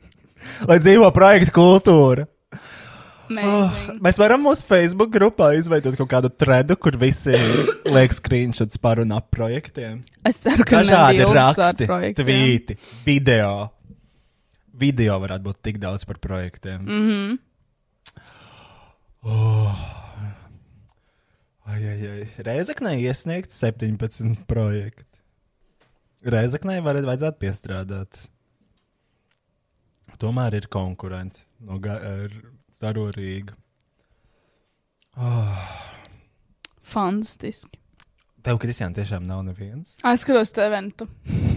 [0.70, 2.28] Lai dzīvo projekta kultūra.
[3.28, 7.36] Oh, mēs varam mūsu Facebook grupā izveidot kaut kādu tredu, kur visi
[7.96, 10.00] liek screenshots par un ap projektiem.
[10.28, 11.90] Es ceru, ka Dažādi raksti,
[12.22, 13.68] tvīti, video.
[14.78, 16.88] Video varētu būt tik daudz par projektiem.
[16.88, 17.38] Mhm.
[19.28, 19.76] Oh.
[21.68, 22.26] Ai, ai, ai.
[22.48, 25.04] Reizeknē iesniegt 17 projekti.
[26.24, 28.22] Reizeknē varētu vajadzētu piestrādāt.
[30.18, 32.34] Tomēr ir konkurenti no ga- ar
[32.74, 33.54] Staro Rīgu.
[35.18, 35.68] Oh.
[36.86, 37.80] Fantastiski.
[38.46, 39.98] Tev, Kristiāna, tiešām nav neviens.
[40.04, 41.08] Ah, Es skatos teventu.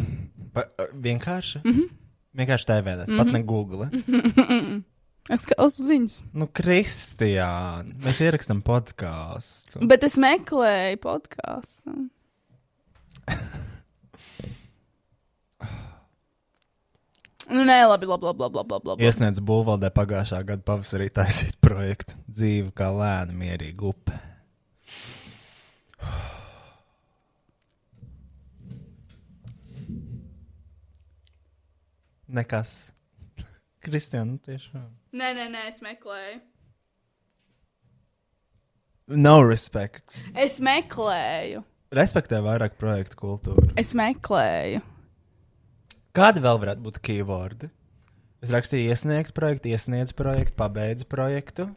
[0.54, 1.60] Pa, vienkārši?
[1.64, 1.88] Mhm.
[2.40, 3.18] Vienkārši TV, mm -hmm.
[3.18, 3.88] pat ne Google.
[5.30, 6.22] Es skatos ziņas.
[6.34, 9.86] Nu, Kristiāna, mēs ierakstām podkāstu.
[9.86, 12.08] Bet es meklēju podkāstu.
[17.51, 19.06] Nu, nē, labi, labi, labi, labi, labi, labi.
[19.09, 24.18] Iesniedz Bulvaldē pagājušā gada pavasarī taisīt projektu dzīve kā lēna, mierīga upe.
[32.31, 32.93] Nekas.
[33.85, 34.86] Kristiāna, nu tiešām.
[35.18, 36.39] Nē, nē, nē, es meklēju.
[39.10, 40.20] No respect.
[40.39, 41.64] Es meklēju.
[41.98, 43.72] Respektē vairāk projektu kultūru.
[43.81, 44.85] Es meklēju.
[46.16, 47.68] Kādi vēl varētu būt keywordi?
[48.42, 51.68] Es rakstīju, iesniegt projektu, iesniedz projektu, pabeidz projektu.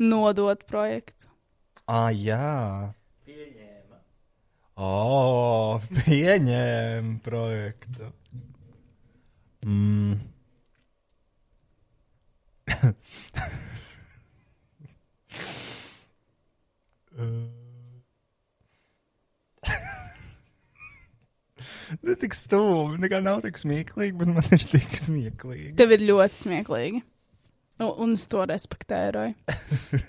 [0.00, 1.28] Nodot projektu.
[1.84, 2.94] Ah, jā.
[3.28, 4.00] Pieņēma.
[4.80, 8.08] O, pieņēma projektu.
[9.66, 10.16] Mm.
[22.02, 25.74] Ne tik stulbi, nekā nav tik smieklīgi, bet man ir tik smieklīgi.
[25.78, 27.02] Tev ir ļoti smieklīgi.
[27.84, 29.16] Un, un es to respektēju.
[29.18, 29.34] Roy.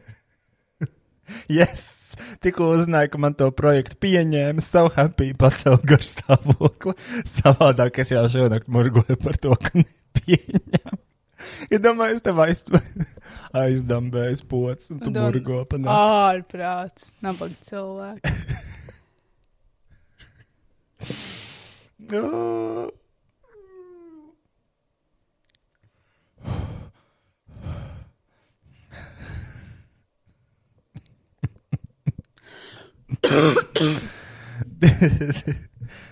[1.52, 2.16] Yes!
[2.40, 6.94] Tikko uzzināju, ka man to projektu pieņēma, so happy pacelt garstāvokli.
[7.28, 11.02] Savādāk es jau šonakt murgoju par to, ka nepieņem.
[11.70, 12.64] Ja domāju, es tev aiz,
[13.62, 15.98] aizdambēju pocis, un tu Dom- murgo pa nakti.
[16.32, 18.40] Ārprāts, nabaga cilvēks.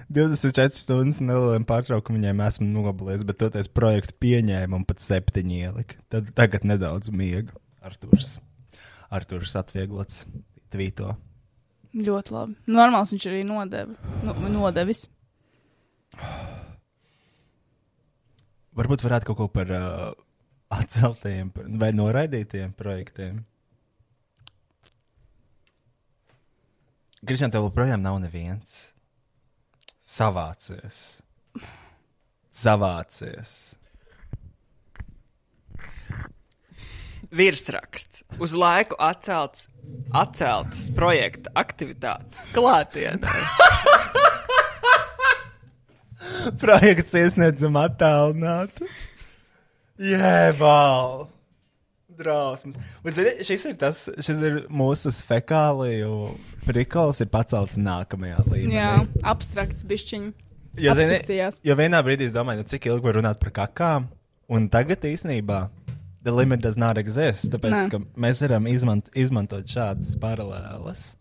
[0.10, 6.02] 24 stundas nelieliem pārtraukumiem esmu noblēsis, bet toties projektu pieņēmu un pat septiņi ieliku.
[6.10, 7.54] Tad tagad nedaudz miega.
[7.86, 8.40] Arturs.
[9.14, 10.26] Arturs atvieglots
[10.74, 11.14] tvīto.
[11.96, 12.58] Ļoti labi.
[12.74, 13.94] Normāls viņš arī nodeva.
[14.26, 15.06] Nu, nodevis.
[18.76, 20.10] Varbūt varētu kaut ko par uh,
[20.76, 23.44] atceltajiem vai noraidītiem projektiem.
[27.26, 28.92] Kristian, tev joprojām nav neviens.
[30.06, 31.00] Savācies.
[32.54, 33.56] Savācies.
[37.36, 38.24] Virsraksts.
[38.40, 39.68] Uz laiku atcelts,
[40.14, 43.34] atcelts projekta aktivitātes klātienē.
[46.64, 48.90] Projekts iesniedzam attālināti.
[50.02, 51.28] Jēval!
[52.16, 52.78] Drausmas.
[53.04, 56.32] Un, zini, šis ir tas, šis ir mūsu fekāliju
[56.64, 58.78] prikols, ir pacelts nākamajā līmenī.
[58.78, 58.92] Jā,
[59.28, 60.44] abstrakts bišķiņš.
[60.80, 61.20] Jo, zini,
[61.64, 64.10] jo vienā brīdī es domāju, nu, cik ilgi var runāt par kakām,
[64.52, 65.62] un tagad īsnībā
[66.26, 67.48] the limit does not exist.
[67.54, 67.86] Tāpēc, Nē.
[67.94, 71.14] ka mēs varam izmant, izmantot šādas paralēlas.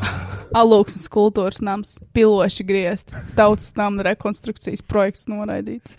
[0.60, 5.96] Alūksnes kultūras nams, piloši griezt, tautas nama rekonstrukcijas projekts noraidīts.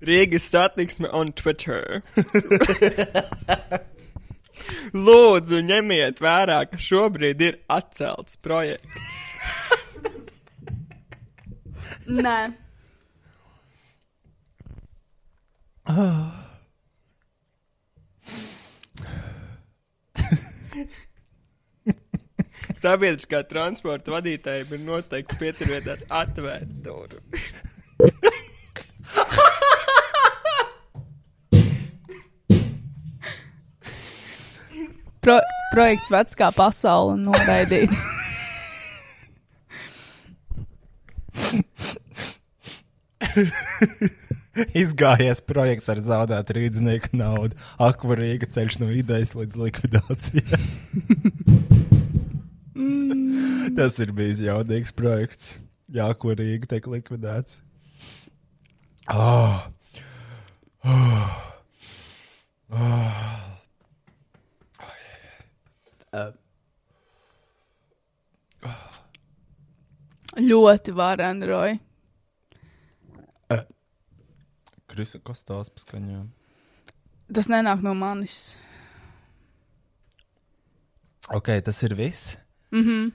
[0.00, 2.02] Rīgas satiksme on Twitter.
[4.94, 8.88] Lūdzu, ņemiet vērā, ka šobrīd ir atcelts projekts.
[12.10, 12.38] Nē,
[22.80, 27.50] Sabiedriskā transporta vadītājiem ir noteikti pieturēties atvērt durvis.
[35.20, 35.36] Pro
[35.74, 37.96] projekts vecs kā pasaule noraidīts.
[44.80, 47.56] Izgājies projekts ar zaudētu rīznieku naudu.
[47.80, 50.60] Akvarīga ceļš no idejas līdz likvidācijai.
[53.76, 55.58] Tas ir bijis jaudīgs projekts.
[55.90, 57.60] Jā, akvarīga tiek likvidēts.
[59.10, 59.68] Oh.
[60.86, 61.30] Oh.
[62.70, 63.59] Oh.
[70.50, 71.78] Ļoti vareni, Roja.
[74.90, 76.30] Krista Kostāls paskaņojumi.
[77.30, 78.58] Tas nenāk no manis.
[81.30, 82.36] Ok, tas ir viss.
[82.74, 83.12] Mhm.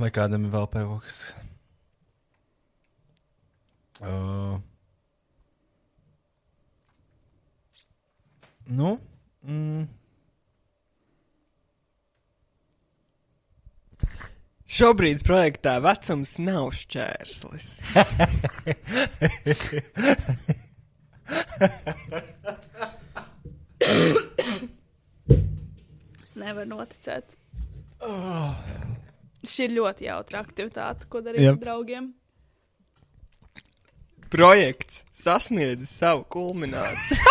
[0.00, 1.20] Vai kādam ir vēl pēvoks?
[4.00, 4.60] Uh,
[8.66, 8.94] nu,
[9.44, 9.88] mm,
[14.70, 17.64] Šobrīd projektā vecums nav šķērslis.
[26.22, 27.34] Es nevaru noticēt.
[29.42, 31.58] Šī ir ļoti jautra aktivitāte, ko darīt Jep.
[31.58, 32.06] ar draugiem.
[34.30, 37.18] Projekts sasniedz savu kulmināciju.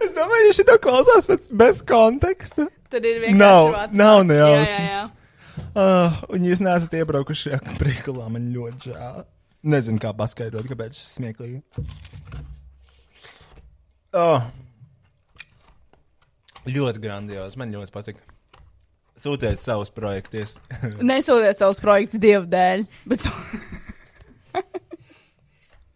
[0.00, 2.68] es domāju, ja šī to klausās pēc, bez konteksta.
[2.92, 3.96] Tad ir vienkārši Nav, vats.
[3.96, 5.12] nav nejausmas.
[5.72, 9.22] Uh, un jūs neesat iebraukuši šajā prikulā, man ļoti žēl.
[9.72, 11.62] Nezinu, kā paskaidrot, kāpēc šis smieklīgi.
[14.18, 14.42] Oh.
[16.68, 18.20] Ļoti grandios, man ļoti patīk.
[19.22, 20.58] Sūtiet savus projektus.
[21.12, 22.84] Nesūtiet savus projektus dievu dēļ.
[23.08, 23.28] Bet...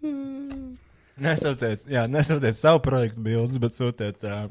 [1.22, 4.46] nesūtiet, jā, nesūtiet savu projektu bildes, bet sūtiet uh,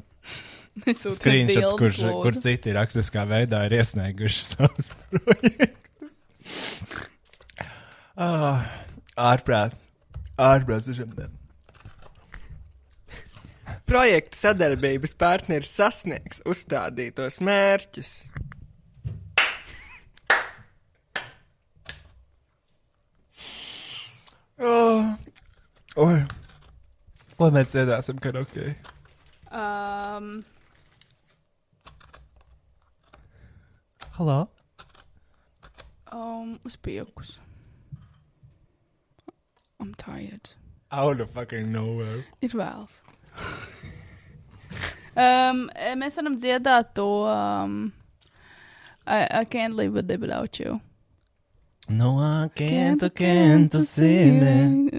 [0.84, 6.22] bildes, kurš, kur citi rakstiskā veidā ir iesnieguši savus projektus.
[8.16, 8.64] Ah,
[9.16, 9.82] ārprāts.
[10.40, 10.88] Ārprāts.
[10.88, 11.32] tiešām.
[13.86, 18.10] Projekta sadarbības partneris sasniegs uzstādītos mērķus.
[24.58, 25.12] Oh.
[25.96, 26.24] Oi.
[27.38, 28.74] Lai mēs dziedāsim karaoke.
[29.52, 30.44] Um,
[34.16, 34.48] Hello?
[36.12, 37.38] um, uz piekus.
[39.78, 40.54] I'm tired.
[40.90, 42.24] Out of fucking nowhere.
[42.40, 43.02] Ir vēls.
[45.16, 45.66] Um,
[46.00, 47.76] mēs varam dziedāt to um,
[49.06, 50.80] I, I can't live with it without you.
[51.88, 54.90] No, I can't, I can't see me.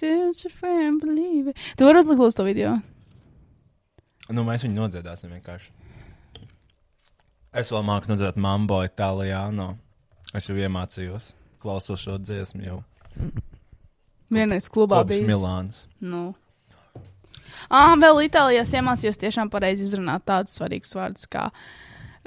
[0.00, 1.56] Just a friend, believe it.
[1.76, 2.76] Tu vari uzlikt uz to video.
[4.28, 5.70] Nu, mēs viņu nodziedāsim vienkārši.
[7.58, 9.70] Es vēl māku nodziedāt mambo itālijāno.
[10.36, 11.32] Es jau iemācījos.
[11.62, 12.80] Klausos šo dziesmu jau.
[14.30, 15.24] Vienais klubā bija.
[15.26, 15.86] Milānas.
[16.04, 16.34] Nu.
[17.70, 21.48] Ah, vēl Itālijā es iemācījos tiešām pareizi izrunāt tādus svarīgus vārdus kā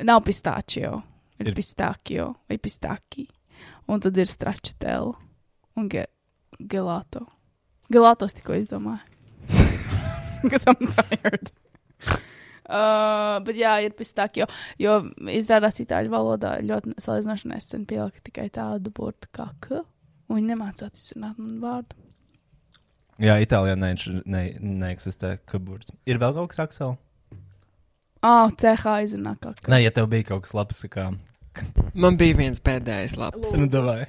[0.04, 1.04] nav pistāčio,
[1.40, 3.28] ir Ir- pistākio vai pistāki.
[3.92, 5.14] Un tad ir stračetēl
[5.78, 6.06] un ge
[6.60, 7.26] gelāto.
[7.92, 9.04] Gelātos tikko izdomāju.
[10.52, 11.52] Kas I'm tired.
[12.72, 14.46] Uh, bet jā, ir pistākio,
[14.80, 14.94] jo
[15.34, 19.82] izrādās itāļu valodā ļoti salīdzinoši nesen pielika tikai tādu burtu kā k,
[20.30, 21.98] un viņi nemācās izrunāt man vārdu.
[23.22, 23.92] Jā, Itālijā ne,
[24.24, 24.44] ne,
[24.86, 25.92] neeksistē kaburts.
[26.10, 26.96] Ir vēl kaut kas aksel?
[28.24, 29.68] Ah, CH izrunā kā k.
[29.70, 31.10] Nē, ja tev bija kaut kas labs, kā.
[31.94, 33.52] Man bija viens pēdējais labs.
[33.58, 34.06] Nu, davai.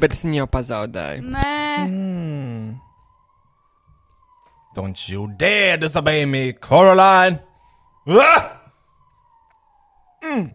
[0.00, 1.22] Bet es viņu jau pazaudēju.
[1.34, 1.52] Nē,
[1.84, 2.80] Mm.
[4.74, 7.38] Don't you dare disobey me, Coraline!
[8.08, 8.50] Ah!
[10.24, 10.48] Mm.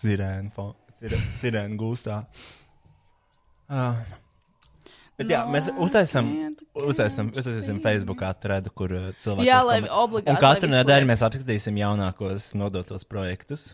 [0.00, 2.20] Sirēna, fo- sirē- sirēna gūstā.
[3.70, 3.96] Uh.
[5.20, 6.28] Bet jā, mēs uztaisām,
[6.80, 9.44] uztaisām, uztaisām Facebookā threadu, kur uh, cilvēki.
[9.50, 13.66] Jā, lai obligāti, Un katru nedēļu mēs apskatīsim jaunākos nodotos projektus.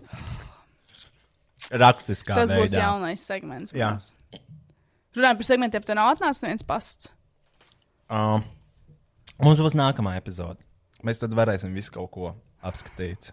[1.70, 2.82] Rakstiskā tas būs veidā.
[2.82, 3.74] jaunais segments.
[3.77, 3.93] Jā.
[5.16, 7.12] Runājot par segmentiem, tev nav atnācis viens pasts.
[8.10, 8.43] Um,
[9.43, 10.59] mums būs nākamā epizode.
[11.06, 12.35] Mēs tad varēsim visu kaut ko
[12.66, 13.31] apskatīt.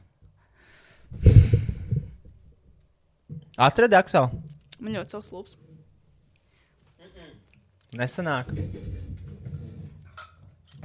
[3.58, 4.30] Atradi Akselu.
[4.84, 5.58] Man ļoti savs lūps.
[7.94, 8.48] Nesanāk.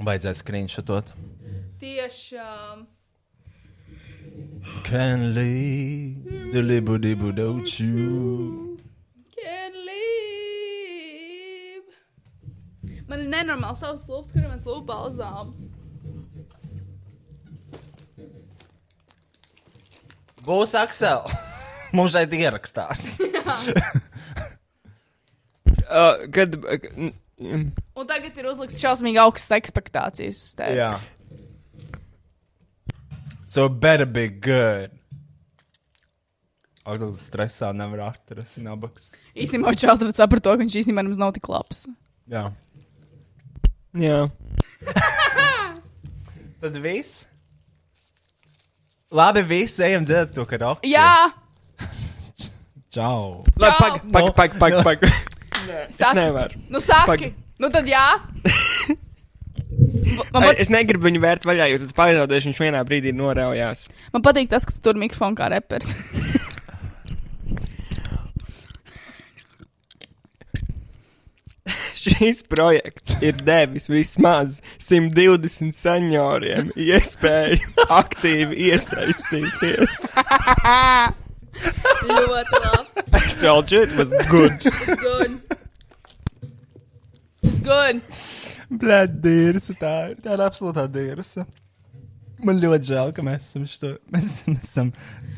[0.05, 1.09] Vajadzēs screenshotot.
[1.81, 2.85] Tiešām.
[4.83, 8.77] Can leave the dibu don't you.
[9.33, 10.13] Can't leave.
[13.07, 15.57] Man ir nenormāli savs lūps, kuriem ir lūpa balzāms.
[20.45, 21.25] Būs Aksel.
[21.97, 23.17] Mums šeit ierakstās.
[25.89, 26.55] Uh, kad.
[26.55, 30.77] Uh, mm, Un tagad ir uzlikts šausmīgi augstas expectācijas uz tevi.
[30.79, 30.93] Jā.
[33.49, 34.93] So it better be good.
[36.85, 39.09] Augsts stresā nevar atrast nabaks.
[39.37, 41.87] Īstenībā Čeltrats saprot to, ka viņš īstenībā mums nav tik labs.
[42.29, 42.49] Jā.
[43.97, 44.21] jā.
[46.61, 47.25] Tad viss.
[49.09, 50.89] Labi, visi ejam dzirdēt to karaoke.
[50.89, 51.31] Jā,
[52.89, 53.45] Čau.
[53.61, 54.97] Labi, pag, pag, pag,
[55.69, 56.17] Nē, es Saki.
[56.19, 56.59] nevaru.
[56.69, 57.07] nu saki.
[57.29, 58.05] Pag- Nu tad jā.
[60.33, 63.85] Man, pat, Es negribu viņu vērt vaļā, jo tas pazaudēs viņš vienā brīdī noraujās.
[64.13, 65.87] man patīk tas, ka tu tur mikrofonu kā reperis.
[71.99, 79.97] Šīs projekts ir devis vismaz 120 senioriem iespēju aktīvi iesaistīties.
[82.09, 83.05] ļoti labi.
[83.39, 84.59] It was good.
[85.03, 85.58] Good.
[87.49, 88.03] It's good.
[88.69, 90.19] Bļaļ, dīrsa, tā ir.
[90.21, 91.45] Tā ir absolūtā dīrsa.
[92.45, 93.95] Man ļoti žēl, ka mēs esam šo.
[94.13, 94.53] Mēs esam.
[94.53, 94.91] Mēs esam,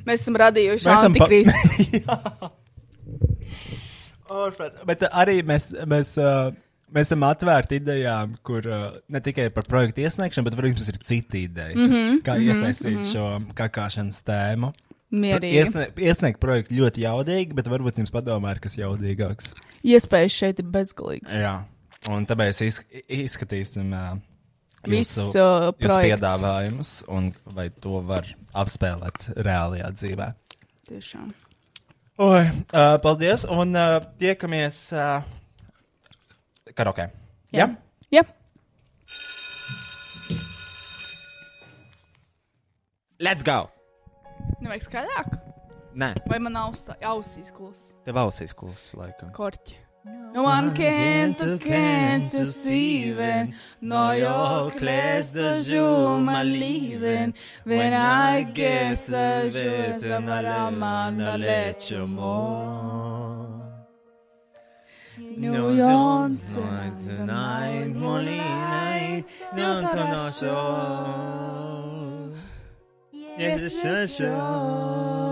[0.08, 2.50] Mēs esam radījuši Mēs esam pa- antikristu.
[4.32, 6.52] oh, špēc, bet arī mēs, mēs, uh,
[6.94, 11.02] mēs esam atvērti idejām, kur uh, ne tikai par projektu iesniegšanu, bet varbūt mums ir
[11.08, 11.76] cita ideja.
[11.78, 13.10] Mm -hmm, kā mhm, iesaistīt mhm.
[13.14, 14.74] šo kakāšanas tēmu.
[15.12, 15.58] Mierīgi.
[15.60, 19.52] Iesnie, iesniegt projektu ļoti jaudīgi, bet varbūt jums padomā, ir kas jaudīgāks.
[19.84, 21.34] Iespējas šeit ir bezgalīgas.
[21.36, 21.56] Jā,
[22.10, 24.16] un tāpēc iz, izskatīsim uh,
[24.90, 28.26] Visu, uh, piedāvājumus, un vai to var
[28.58, 30.32] apspēlēt reālajā dzīvē.
[30.90, 31.30] Tiešām.
[32.22, 35.22] Oi, uh, paldies, un uh, tiekamies uh,
[36.74, 37.12] karaokē.
[37.54, 37.68] Jā.
[38.10, 38.22] Ja?
[38.22, 38.26] Jā.
[43.22, 43.68] Let's go!
[44.62, 45.38] Nevajag skaļāk.
[46.02, 47.92] Nē, Vai man aus, ausīs klusa?
[48.08, 49.30] tev ausīs klusi, laikam.
[49.36, 49.81] Korķi.
[50.04, 57.36] No one can to can to see when no your class the zoom my leaving
[57.66, 63.48] when I guess I should have a man to let you more.
[65.20, 69.26] New York tonight, tonight, Molly night,
[69.56, 71.62] don't turn no show.
[73.12, 75.31] Yes, it's a show.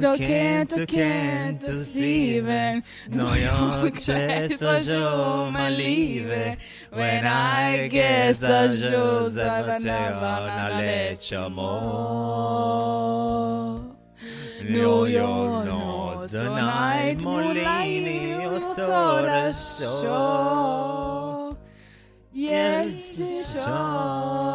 [0.00, 2.82] Do canto, canto siven.
[3.08, 6.56] No yo cesto jo malive.
[6.90, 11.74] When I guess a Joseph na lecho mo.
[14.62, 21.56] No yo knows the night molini o sora so.
[22.32, 23.16] Yes,
[23.46, 24.53] so.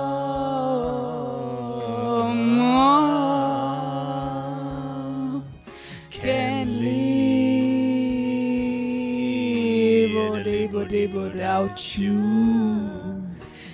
[10.89, 13.23] Or live or live without you.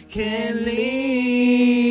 [0.09, 1.84] Can leave,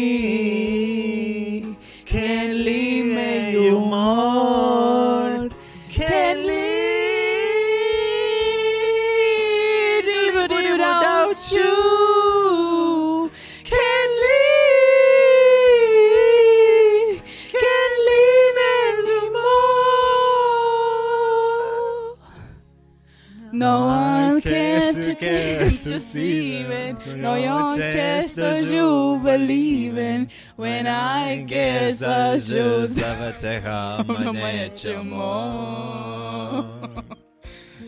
[25.94, 27.06] can to see it.
[27.16, 30.28] No one just as you believe in.
[30.56, 32.90] When I guess I should.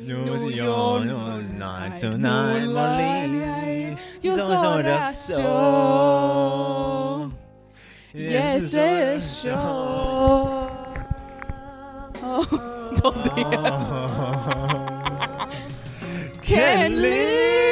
[0.02, 3.96] News your news night tonight, Molini.
[4.22, 5.42] You So saw so that so.
[8.14, 9.52] Yes, it's sure.
[12.28, 13.86] Oh, paldies.
[16.46, 17.65] Can live,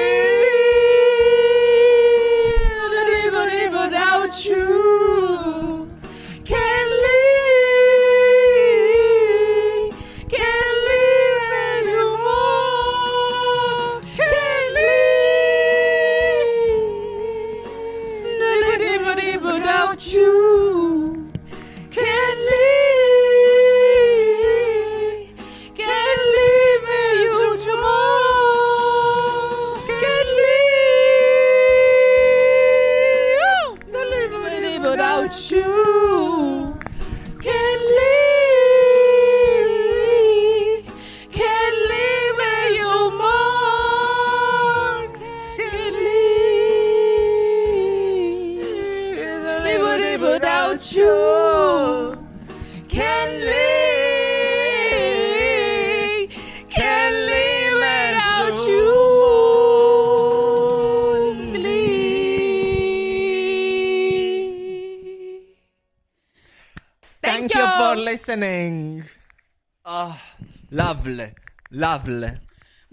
[71.05, 71.35] lovely,
[71.71, 72.31] lovely.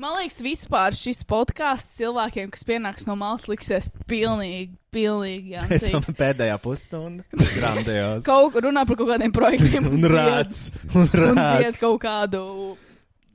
[0.02, 5.92] Man liekas, vispār šis podkāsts cilvēkiem, kas pienāks no malas, liksies pilnīgi, pilnīgi Es jāncīgs.
[5.94, 7.26] domāju, pēdējā pusstunda.
[7.58, 8.24] Grandios.
[8.26, 9.88] Kaut kur runā par kaut kādiem projektiem.
[9.94, 10.72] Un rāds.
[10.96, 11.80] Un rāds.
[11.80, 12.42] kaut kādu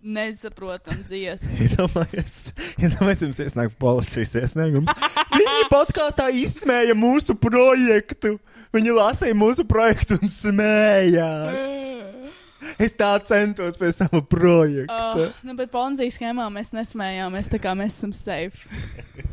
[0.06, 1.54] nesaprotamu dziesmu.
[1.66, 2.34] Iedomājies,
[2.78, 4.90] iedomājies, jums iesnāk policijas iesniegums.
[5.34, 8.36] Viņi podkāstā izsmēja mūsu projektu.
[8.74, 12.05] Viņi lasīja mūsu projektu un smējās.
[12.82, 14.98] Es tā centos pie sava projekta.
[15.16, 18.66] Uh, nu, bet Ponzijas schēmā mēs nesmējāmies, tā kā mēs esam safe.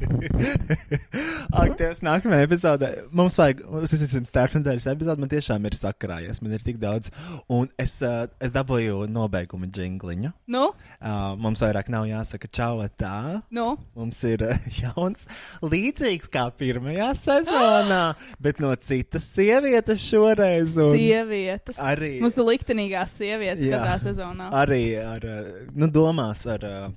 [1.53, 6.55] Ak, Dievs, nākamajā epizodē mums vajag, es esmu starpnedēļas epizode, man tiešām ir sakrājies, man
[6.57, 7.11] ir tik daudz.
[7.51, 10.33] Un es, uh, es dabūju nobeigumu jingliņu.
[10.53, 10.65] Nu?
[10.97, 13.41] Uh, mums vairāk nav jāsaka čau tā.
[13.53, 13.73] Nu?
[13.97, 15.27] Mums ir uh, jauns,
[15.63, 18.03] līdzīgs kā pirmajā sezonā,
[18.43, 20.77] bet no citas sievietes šoreiz.
[20.77, 21.79] un Sievietes.
[21.83, 23.79] Arī, Mums ir liktenīgās sievietes Jā.
[23.79, 24.49] katrā sezonā.
[24.63, 26.91] arī ar, uh, nu, domās ar uh,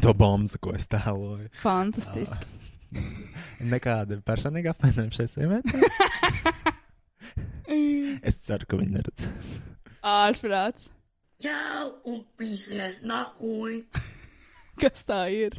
[0.00, 1.50] to bombu, ko es tēloju.
[1.62, 2.48] Fantastiski.
[3.72, 5.80] Nekāda personīga apvainojuma šai sievietei.
[8.28, 9.28] es ceru, ka viņi neredz.
[10.02, 10.90] Ārprāts.
[11.42, 13.80] Čau un pīsies nahuj!
[14.82, 15.58] Kas tā ir?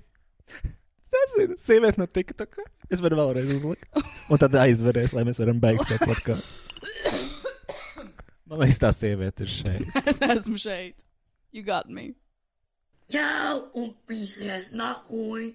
[1.14, 2.62] Nezinu, sieviete no TikTok.
[2.92, 3.88] Es varu vēlreiz uzlikt.
[4.32, 6.63] Un tad aizveries, lai mēs varam beigt šo podkāstu.
[8.54, 9.96] Man liekas, tā sieviete ir šeit.
[10.12, 10.94] es esmu šeit.
[11.54, 12.12] You got me.
[13.10, 15.48] Čau un pīsies nahuj!